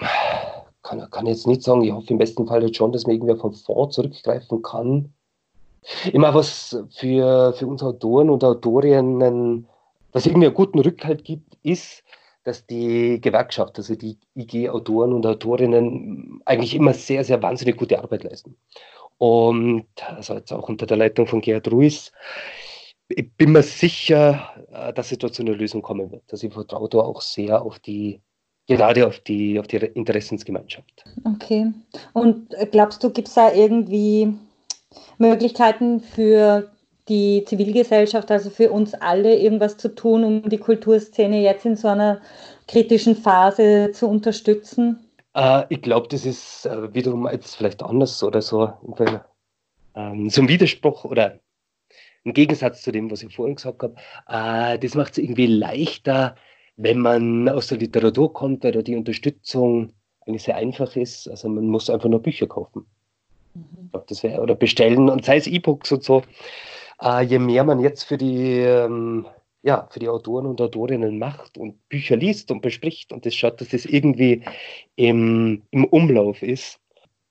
kann, 0.82 1.10
kann 1.10 1.26
jetzt 1.26 1.46
nicht 1.46 1.62
sagen. 1.62 1.84
Ich 1.84 1.92
hoffe 1.92 2.08
im 2.08 2.18
besten 2.18 2.46
Fall 2.46 2.62
jetzt 2.62 2.76
schon, 2.76 2.92
dass 2.92 3.06
man 3.06 3.16
irgendwie 3.16 3.36
vom 3.38 3.52
Fonds 3.52 3.96
zurückgreifen 3.96 4.62
kann 4.62 5.12
immer 6.12 6.34
was 6.34 6.76
für, 6.90 7.52
für 7.52 7.66
uns 7.66 7.82
Autoren 7.82 8.30
und 8.30 8.44
Autorinnen, 8.44 9.66
was 10.12 10.26
irgendwie 10.26 10.46
einen 10.46 10.54
guten 10.54 10.78
Rückhalt 10.78 11.24
gibt, 11.24 11.56
ist, 11.62 12.02
dass 12.44 12.64
die 12.66 13.20
Gewerkschaft, 13.20 13.76
also 13.76 13.96
die 13.96 14.18
IG-Autoren 14.36 15.12
und 15.12 15.26
Autorinnen 15.26 16.40
eigentlich 16.44 16.74
immer 16.74 16.94
sehr, 16.94 17.24
sehr 17.24 17.42
wahnsinnig 17.42 17.76
gute 17.76 17.98
Arbeit 17.98 18.24
leisten. 18.24 18.56
Und 19.18 19.86
also 20.06 20.34
jetzt 20.34 20.52
auch 20.52 20.68
unter 20.68 20.86
der 20.86 20.96
Leitung 20.96 21.26
von 21.26 21.40
Gerhard 21.40 21.70
Ruiz, 21.70 22.12
ich 23.08 23.32
bin 23.34 23.52
mir 23.52 23.62
sicher, 23.62 24.50
äh, 24.72 24.92
dass 24.92 25.12
es 25.12 25.18
dort 25.18 25.34
zu 25.34 25.42
einer 25.42 25.54
Lösung 25.54 25.82
kommen 25.82 26.10
wird. 26.10 26.24
Also 26.30 26.46
ich 26.46 26.52
vertraue 26.52 26.88
da 26.88 26.98
auch 26.98 27.20
sehr 27.20 27.62
auf 27.62 27.78
die, 27.78 28.20
gerade 28.66 29.06
auf 29.06 29.20
die, 29.20 29.58
auf 29.58 29.66
die 29.66 29.76
Interessensgemeinschaft. 29.76 31.04
Okay. 31.24 31.72
Und 32.12 32.54
glaubst 32.72 33.02
du, 33.02 33.10
gibt 33.10 33.28
es 33.28 33.34
da 33.34 33.52
irgendwie 33.52 34.34
Möglichkeiten 35.18 36.00
für 36.00 36.70
die 37.08 37.44
Zivilgesellschaft, 37.44 38.30
also 38.30 38.50
für 38.50 38.72
uns 38.72 38.94
alle, 38.94 39.36
irgendwas 39.36 39.76
zu 39.76 39.94
tun, 39.94 40.24
um 40.24 40.48
die 40.48 40.58
Kulturszene 40.58 41.40
jetzt 41.40 41.64
in 41.64 41.76
so 41.76 41.88
einer 41.88 42.20
kritischen 42.66 43.14
Phase 43.14 43.92
zu 43.92 44.08
unterstützen? 44.08 45.06
Äh, 45.34 45.64
ich 45.68 45.82
glaube, 45.82 46.08
das 46.08 46.26
ist 46.26 46.66
äh, 46.66 46.92
wiederum 46.92 47.28
jetzt 47.30 47.54
vielleicht 47.54 47.82
anders 47.82 48.22
oder 48.22 48.42
so, 48.42 48.72
ähm, 49.94 50.30
so 50.30 50.42
ein 50.42 50.48
Widerspruch 50.48 51.04
oder 51.04 51.38
ein 52.24 52.34
Gegensatz 52.34 52.82
zu 52.82 52.90
dem, 52.90 53.10
was 53.10 53.22
ich 53.22 53.34
vorhin 53.34 53.54
gesagt 53.54 53.82
habe. 53.82 53.94
Äh, 54.28 54.78
das 54.78 54.94
macht 54.94 55.12
es 55.12 55.18
irgendwie 55.18 55.46
leichter, 55.46 56.34
wenn 56.76 56.98
man 56.98 57.48
aus 57.48 57.68
der 57.68 57.78
Literatur 57.78 58.32
kommt, 58.32 58.64
weil 58.64 58.72
da 58.72 58.82
die 58.82 58.96
Unterstützung 58.96 59.92
eigentlich 60.26 60.42
sehr 60.42 60.56
einfach 60.56 60.96
ist. 60.96 61.28
Also 61.28 61.48
man 61.48 61.66
muss 61.68 61.88
einfach 61.88 62.08
nur 62.08 62.20
Bücher 62.20 62.48
kaufen. 62.48 62.84
Mhm. 63.56 63.90
Das 64.06 64.22
wär, 64.22 64.42
oder 64.42 64.54
bestellen 64.54 65.08
und 65.08 65.24
sei 65.24 65.38
es 65.38 65.46
E-Books 65.46 65.92
und 65.92 66.04
so. 66.04 66.22
Äh, 67.00 67.22
je 67.22 67.38
mehr 67.38 67.64
man 67.64 67.80
jetzt 67.80 68.04
für 68.04 68.18
die, 68.18 68.60
ähm, 68.60 69.26
ja, 69.62 69.88
für 69.90 69.98
die 69.98 70.08
Autoren 70.08 70.46
und 70.46 70.60
Autorinnen 70.60 71.18
macht 71.18 71.58
und 71.58 71.88
Bücher 71.88 72.16
liest 72.16 72.50
und 72.50 72.62
bespricht 72.62 73.12
und 73.12 73.26
das 73.26 73.34
schaut, 73.34 73.60
dass 73.60 73.68
das 73.68 73.84
irgendwie 73.84 74.42
im, 74.96 75.62
im 75.70 75.84
Umlauf 75.86 76.42
ist. 76.42 76.78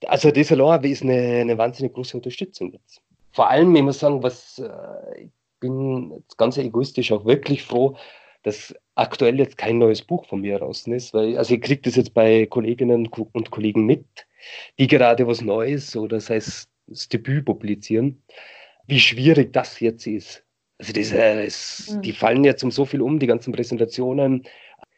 Also 0.06 0.32
das 0.32 0.52
allein 0.52 0.84
ist 0.84 1.04
eine, 1.04 1.42
eine 1.42 1.58
wahnsinnig 1.58 1.94
große 1.94 2.18
Unterstützung 2.18 2.74
jetzt. 2.74 3.02
Vor 3.32 3.50
allem, 3.50 3.76
ich 3.76 3.84
muss 3.84 4.00
sagen, 4.00 4.22
was 4.24 4.60
äh, 4.60 5.24
ich 5.24 5.32
bin 5.60 6.24
ganz 6.38 6.58
egoistisch 6.58 7.12
auch 7.12 7.26
wirklich 7.26 7.64
froh, 7.64 7.96
dass 8.44 8.76
aktuell 8.94 9.40
jetzt 9.40 9.58
kein 9.58 9.80
neues 9.80 10.02
Buch 10.02 10.26
von 10.26 10.42
mir 10.42 10.60
draußen 10.60 10.94
ist, 10.94 11.14
weil 11.14 11.38
also 11.38 11.56
ich 11.56 11.62
kriege 11.62 11.82
das 11.82 11.96
jetzt 11.96 12.14
bei 12.14 12.46
Kolleginnen 12.46 13.08
und 13.34 13.52
Kollegen 13.52 13.86
mit, 13.86 14.06
die 14.80 14.88
gerade 14.88 15.28
was 15.28 15.42
Neues 15.42 15.96
oder 15.96 16.20
sei 16.20 16.38
es 16.38 16.70
das 16.88 17.10
Debüt 17.10 17.46
publizieren 17.46 18.22
wie 18.88 19.00
schwierig 19.00 19.54
das 19.54 19.80
jetzt 19.80 20.08
ist. 20.08 20.44
Also 20.78 20.94
das, 20.94 21.12
äh, 21.12 21.46
das, 21.46 21.90
mhm. 21.90 22.02
die 22.02 22.12
fallen 22.12 22.44
jetzt 22.44 22.64
um 22.64 22.72
so 22.72 22.86
viel 22.86 23.02
um, 23.02 23.20
die 23.20 23.28
ganzen 23.28 23.54
Präsentationen, 23.54 24.44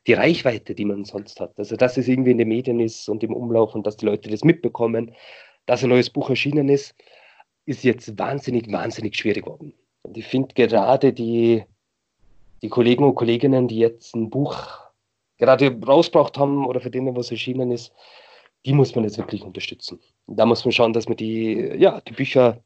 die 0.08 0.14
Reichweite, 0.14 0.74
die 0.74 0.86
man 0.86 1.06
sonst 1.06 1.40
hat. 1.40 1.58
Also 1.58 1.76
dass 1.76 1.98
es 1.98 2.08
irgendwie 2.08 2.32
in 2.32 2.38
den 2.38 2.48
Medien 2.48 2.80
ist 2.80 3.08
und 3.10 3.24
im 3.24 3.34
Umlauf 3.34 3.76
und 3.76 3.86
dass 3.86 3.98
die 3.98 4.06
Leute 4.06 4.30
das 4.30 4.44
mitbekommen, 4.44 5.14
dass 5.66 5.84
ein 5.84 5.90
neues 5.90 6.10
Buch 6.10 6.30
erschienen 6.30 6.70
ist, 6.70 6.96
ist 7.66 7.84
jetzt 7.84 8.18
wahnsinnig, 8.18 8.72
wahnsinnig 8.72 9.16
schwierig 9.16 9.44
geworden. 9.44 9.74
Und 10.04 10.18
ich 10.18 10.26
finde 10.26 10.56
gerade 10.56 11.12
die, 11.12 11.64
die 12.62 12.70
Kollegen 12.70 13.04
und 13.04 13.16
Kolleginnen, 13.16 13.68
die 13.68 13.80
jetzt 13.80 14.16
ein 14.16 14.30
Buch 14.30 14.80
gerade 15.38 15.78
rausgebracht 15.86 16.38
haben 16.38 16.66
oder 16.66 16.80
für 16.80 16.90
denen 16.90 17.16
was 17.16 17.30
erschienen 17.30 17.72
ist, 17.72 17.92
die 18.66 18.74
muss 18.74 18.96
man 18.96 19.04
jetzt 19.04 19.18
wirklich 19.18 19.44
unterstützen. 19.44 20.00
Da 20.28 20.46
muss 20.46 20.66
man 20.66 20.72
schauen, 20.72 20.94
dass 20.94 21.08
man 21.08 21.18
die, 21.18 21.54
ja, 21.78 22.02
die 22.02 22.14
Bücher 22.14 22.62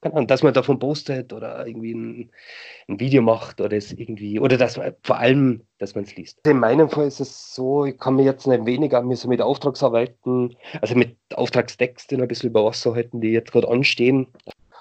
Ahnung, 0.00 0.26
dass 0.26 0.42
man 0.42 0.54
davon 0.54 0.78
postet 0.78 1.32
oder 1.32 1.66
irgendwie 1.66 1.92
ein, 1.92 2.30
ein, 2.88 3.00
Video 3.00 3.20
macht 3.20 3.60
oder 3.60 3.76
es 3.76 3.92
irgendwie, 3.92 4.40
oder 4.40 4.56
dass 4.56 4.76
man 4.76 4.94
vor 5.02 5.18
allem, 5.18 5.62
dass 5.78 5.94
man 5.94 6.04
es 6.04 6.16
liest. 6.16 6.46
In 6.46 6.60
meinem 6.60 6.88
Fall 6.88 7.06
ist 7.06 7.20
es 7.20 7.54
so, 7.54 7.84
ich 7.84 7.98
kann 7.98 8.16
mir 8.16 8.24
jetzt 8.24 8.46
nicht 8.46 8.64
weniger 8.64 9.04
so 9.16 9.28
mit 9.28 9.42
Auftragsarbeiten, 9.42 10.56
also 10.80 10.94
mit 10.94 11.16
Auftragstexten 11.34 12.20
ein 12.20 12.28
bisschen 12.28 12.50
über 12.50 12.64
Wasser 12.64 12.94
halten, 12.94 13.20
die 13.20 13.32
jetzt 13.32 13.52
gerade 13.52 13.68
anstehen. 13.68 14.28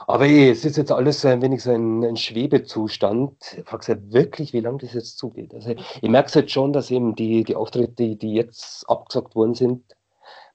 Aber 0.07 0.25
ey, 0.25 0.49
es 0.51 0.63
ist 0.63 0.77
jetzt 0.77 0.91
alles 0.91 1.21
so 1.21 1.27
ein 1.27 1.41
wenig 1.41 1.63
so 1.63 1.71
ein, 1.71 2.03
ein 2.03 2.15
Schwebezustand. 2.15 3.57
Ich 3.57 3.65
frage 3.65 3.95
mich 3.95 4.13
wirklich, 4.13 4.53
wie 4.53 4.59
lange 4.59 4.77
das 4.77 4.93
jetzt 4.93 5.17
zugeht. 5.17 5.53
Also 5.53 5.71
ich 5.71 6.09
merke 6.09 6.27
es 6.27 6.35
jetzt 6.35 6.51
schon, 6.51 6.73
dass 6.73 6.91
eben 6.91 7.15
die, 7.15 7.43
die 7.43 7.55
Auftritte, 7.55 7.93
die, 7.95 8.15
die 8.15 8.33
jetzt 8.33 8.87
abgesagt 8.87 9.35
worden 9.35 9.55
sind, 9.55 9.94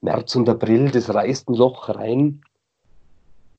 März 0.01 0.37
und 0.37 0.49
April, 0.49 0.91
das 0.91 1.13
reißt 1.13 1.49
ein 1.49 1.55
Loch 1.55 1.89
rein. 1.89 2.43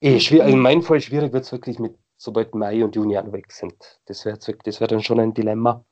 Eh, 0.02 0.20
schwer, 0.20 0.46
in 0.46 0.60
meinem 0.60 0.82
Fall 0.82 1.00
schwierig 1.00 1.32
wird 1.32 1.44
es 1.44 1.52
wirklich 1.52 1.78
mit, 1.78 1.94
sobald 2.18 2.56
Mai 2.56 2.84
und 2.84 2.96
Juni 2.96 3.16
weg 3.16 3.52
sind. 3.52 3.76
Das 4.06 4.26
wäre 4.26 4.38
das 4.64 4.80
wär 4.80 4.88
dann 4.88 5.04
schon 5.04 5.20
ein 5.20 5.34
Dilemma. 5.34 5.86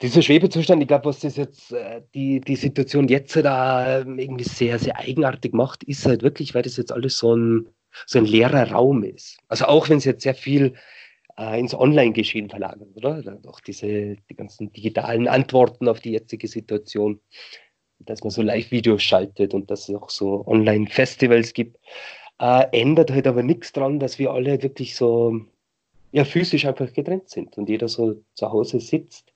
Dieser 0.00 0.22
Schwebezustand, 0.22 0.82
ich 0.82 0.88
glaube, 0.88 1.06
was 1.06 1.20
das 1.20 1.36
jetzt, 1.36 1.72
äh, 1.72 2.02
die, 2.14 2.40
die 2.40 2.56
Situation 2.56 3.08
jetzt 3.08 3.34
da 3.36 4.00
ähm, 4.00 4.18
irgendwie 4.18 4.44
sehr, 4.44 4.78
sehr 4.78 4.98
eigenartig 4.98 5.54
macht, 5.54 5.82
ist 5.84 6.06
halt 6.06 6.22
wirklich, 6.22 6.54
weil 6.54 6.62
das 6.62 6.76
jetzt 6.76 6.92
alles 6.92 7.18
so 7.18 7.34
ein, 7.34 7.68
so 8.06 8.18
ein 8.18 8.26
leerer 8.26 8.70
Raum 8.70 9.02
ist. 9.02 9.38
Also 9.48 9.66
auch 9.66 9.88
wenn 9.88 9.98
es 9.98 10.04
jetzt 10.04 10.22
sehr 10.22 10.34
viel 10.34 10.74
äh, 11.38 11.58
ins 11.58 11.74
Online-Geschehen 11.74 12.50
verlagert, 12.50 12.88
oder? 12.94 13.38
Auch 13.46 13.60
diese, 13.60 14.16
die 14.16 14.36
ganzen 14.36 14.72
digitalen 14.72 15.28
Antworten 15.28 15.88
auf 15.88 16.00
die 16.00 16.12
jetzige 16.12 16.48
Situation, 16.48 17.20
dass 18.06 18.22
man 18.22 18.30
so 18.30 18.42
Live-Videos 18.42 19.02
schaltet 19.02 19.54
und 19.54 19.70
dass 19.70 19.88
es 19.88 19.94
auch 19.94 20.10
so 20.10 20.44
Online-Festivals 20.46 21.52
gibt. 21.52 21.78
Äh, 22.38 22.66
ändert 22.72 23.10
halt 23.10 23.26
aber 23.26 23.42
nichts 23.42 23.72
daran, 23.72 24.00
dass 24.00 24.18
wir 24.18 24.32
alle 24.32 24.62
wirklich 24.62 24.96
so 24.96 25.40
ja, 26.12 26.24
physisch 26.24 26.66
einfach 26.66 26.92
getrennt 26.92 27.28
sind 27.28 27.56
und 27.58 27.68
jeder 27.68 27.88
so 27.88 28.16
zu 28.34 28.50
Hause 28.50 28.80
sitzt. 28.80 29.32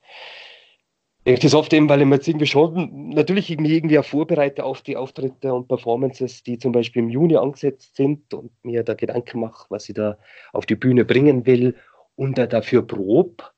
Ich 1.23 1.41
das 1.41 1.53
oft 1.53 1.73
eben, 1.73 1.89
weil 1.89 1.99
ich 1.99 2.07
mir 2.07 2.15
jetzt 2.15 2.27
irgendwie 2.27 2.45
schon 2.45 3.09
natürlich 3.09 3.49
irgendwie, 3.49 3.75
irgendwie 3.75 3.99
auch 3.99 4.05
vorbereite 4.05 4.63
auf 4.63 4.81
die 4.81 4.95
Auftritte 4.95 5.53
und 5.53 5.67
Performances, 5.67 6.41
die 6.43 6.57
zum 6.57 6.71
Beispiel 6.71 7.01
im 7.01 7.09
Juni 7.09 7.35
angesetzt 7.35 7.97
sind 7.97 8.33
und 8.33 8.51
mir 8.63 8.83
da 8.83 8.93
Gedanken 8.93 9.41
mache, 9.41 9.65
was 9.69 9.89
ich 9.89 9.95
da 9.95 10.17
auf 10.53 10.65
die 10.65 10.75
Bühne 10.75 11.03
bringen 11.03 11.45
will 11.45 11.75
und 12.15 12.37
da 12.37 12.47
dafür 12.47 12.81
prob. 12.87 13.51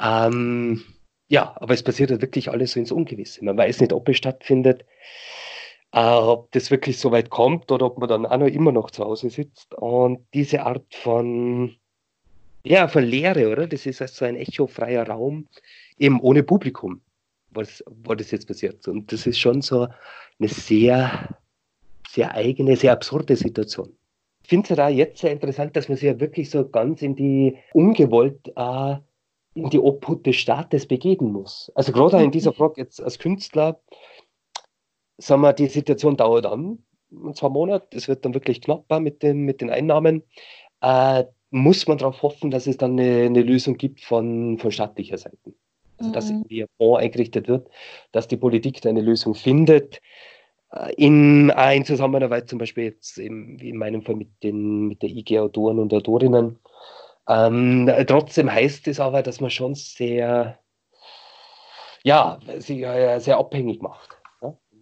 Ähm, 0.00 0.82
ja, 1.30 1.54
aber 1.56 1.72
es 1.74 1.82
passiert 1.82 2.10
halt 2.10 2.20
wirklich 2.20 2.50
alles 2.50 2.72
so 2.72 2.80
ins 2.80 2.92
Ungewisse. 2.92 3.44
Man 3.44 3.56
weiß 3.56 3.80
nicht, 3.80 3.92
ob 3.92 4.08
es 4.08 4.18
stattfindet 4.18 4.84
äh, 5.92 6.00
ob 6.00 6.52
das 6.52 6.70
wirklich 6.70 6.98
so 6.98 7.10
weit 7.10 7.30
kommt 7.30 7.70
oder 7.72 7.86
ob 7.86 7.98
man 7.98 8.08
dann 8.08 8.26
auch 8.26 8.38
noch 8.38 8.46
immer 8.46 8.72
noch 8.72 8.90
zu 8.90 9.04
Hause 9.04 9.30
sitzt. 9.30 9.74
Und 9.74 10.24
diese 10.34 10.62
Art 10.62 10.94
von, 10.94 11.76
ja, 12.62 12.88
von 12.88 13.04
Leere, 13.04 13.50
oder? 13.50 13.66
Das 13.66 13.86
ist 13.86 14.00
also 14.00 14.24
ein 14.24 14.36
echofreier 14.36 15.06
Raum, 15.06 15.48
eben 15.98 16.20
ohne 16.20 16.42
Publikum, 16.42 17.00
was, 17.50 17.82
was 17.86 18.18
das 18.18 18.30
jetzt 18.30 18.46
passiert. 18.46 18.86
Und 18.88 19.12
das 19.12 19.26
ist 19.26 19.38
schon 19.38 19.62
so 19.62 19.88
eine 20.38 20.48
sehr, 20.48 21.28
sehr 22.08 22.34
eigene, 22.34 22.76
sehr 22.76 22.92
absurde 22.92 23.36
Situation. 23.36 23.92
Ich 24.42 24.48
finde 24.48 24.72
es 24.72 24.76
ja 24.76 24.84
halt 24.84 24.96
jetzt 24.96 25.20
sehr 25.20 25.32
interessant, 25.32 25.76
dass 25.76 25.88
man 25.88 25.96
sich 25.96 26.06
ja 26.06 26.18
wirklich 26.18 26.50
so 26.50 26.68
ganz 26.68 27.02
in 27.02 27.14
die 27.14 27.56
ungewollt 27.72 28.48
äh, 28.56 28.96
in 29.54 29.70
die 29.70 29.80
Obhut 29.80 30.24
des 30.26 30.36
Staates 30.36 30.86
begeben 30.86 31.32
muss. 31.32 31.70
Also 31.74 31.92
gerade 31.92 32.22
in 32.22 32.30
dieser 32.30 32.52
mhm. 32.52 32.56
Frage 32.56 32.80
jetzt 32.80 33.02
als 33.02 33.18
Künstler, 33.18 33.80
sagen 35.18 35.42
wir, 35.42 35.52
die 35.52 35.66
Situation 35.66 36.16
dauert 36.16 36.46
an, 36.46 36.78
zwei 37.34 37.48
Monate, 37.48 37.96
es 37.96 38.08
wird 38.08 38.24
dann 38.24 38.34
wirklich 38.34 38.60
knapper 38.60 39.00
mit 39.00 39.22
den, 39.22 39.44
mit 39.44 39.60
den 39.60 39.70
Einnahmen, 39.70 40.22
äh, 40.80 41.24
muss 41.50 41.86
man 41.86 41.98
darauf 41.98 42.22
hoffen, 42.22 42.50
dass 42.50 42.66
es 42.66 42.76
dann 42.76 42.92
eine, 42.92 43.26
eine, 43.26 43.42
Lösung 43.42 43.76
gibt 43.76 44.00
von, 44.00 44.58
von 44.58 44.70
staatlicher 44.70 45.18
Seite. 45.18 45.52
Also, 45.98 46.12
dass 46.12 46.26
mhm. 46.26 46.36
irgendwie 46.36 46.62
ein 46.62 46.68
Fonds 46.78 47.02
eingerichtet 47.02 47.48
wird, 47.48 47.68
dass 48.12 48.28
die 48.28 48.36
Politik 48.36 48.80
da 48.80 48.88
eine 48.88 49.00
Lösung 49.00 49.34
findet, 49.34 50.00
äh, 50.72 50.94
in, 50.94 51.50
in 51.50 51.84
Zusammenarbeit 51.84 52.48
zum 52.48 52.58
Beispiel 52.58 52.84
jetzt 52.84 53.18
wie 53.18 53.68
in 53.68 53.76
meinem 53.76 54.02
Fall 54.02 54.16
mit, 54.16 54.28
den, 54.42 54.86
mit 54.86 55.02
der 55.02 55.10
IG 55.10 55.38
Autoren 55.38 55.78
und 55.80 55.92
Autorinnen. 55.92 56.58
Ähm, 57.30 57.90
trotzdem 58.06 58.52
heißt 58.52 58.88
es 58.88 59.00
aber, 59.00 59.22
dass 59.22 59.40
man 59.40 59.50
schon 59.50 59.74
sehr, 59.74 60.58
ja, 62.02 62.38
sich 62.58 62.82
äh, 62.82 63.18
sehr 63.20 63.38
abhängig 63.38 63.80
macht 63.80 64.20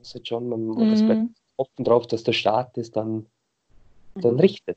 ist 0.08 0.14
halt 0.14 0.28
schon, 0.28 0.48
man 0.48 0.60
mhm. 0.60 1.34
offen 1.56 1.84
drauf, 1.84 2.06
dass 2.06 2.24
der 2.24 2.32
Staat 2.32 2.78
es 2.78 2.90
dann, 2.90 3.26
dann 4.14 4.34
mhm. 4.34 4.40
richtet. 4.40 4.76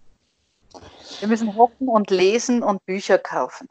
Wir 1.19 1.27
müssen 1.27 1.55
hoffen 1.55 1.87
und 1.87 2.09
lesen 2.09 2.63
und 2.63 2.85
Bücher 2.85 3.17
kaufen. 3.17 3.67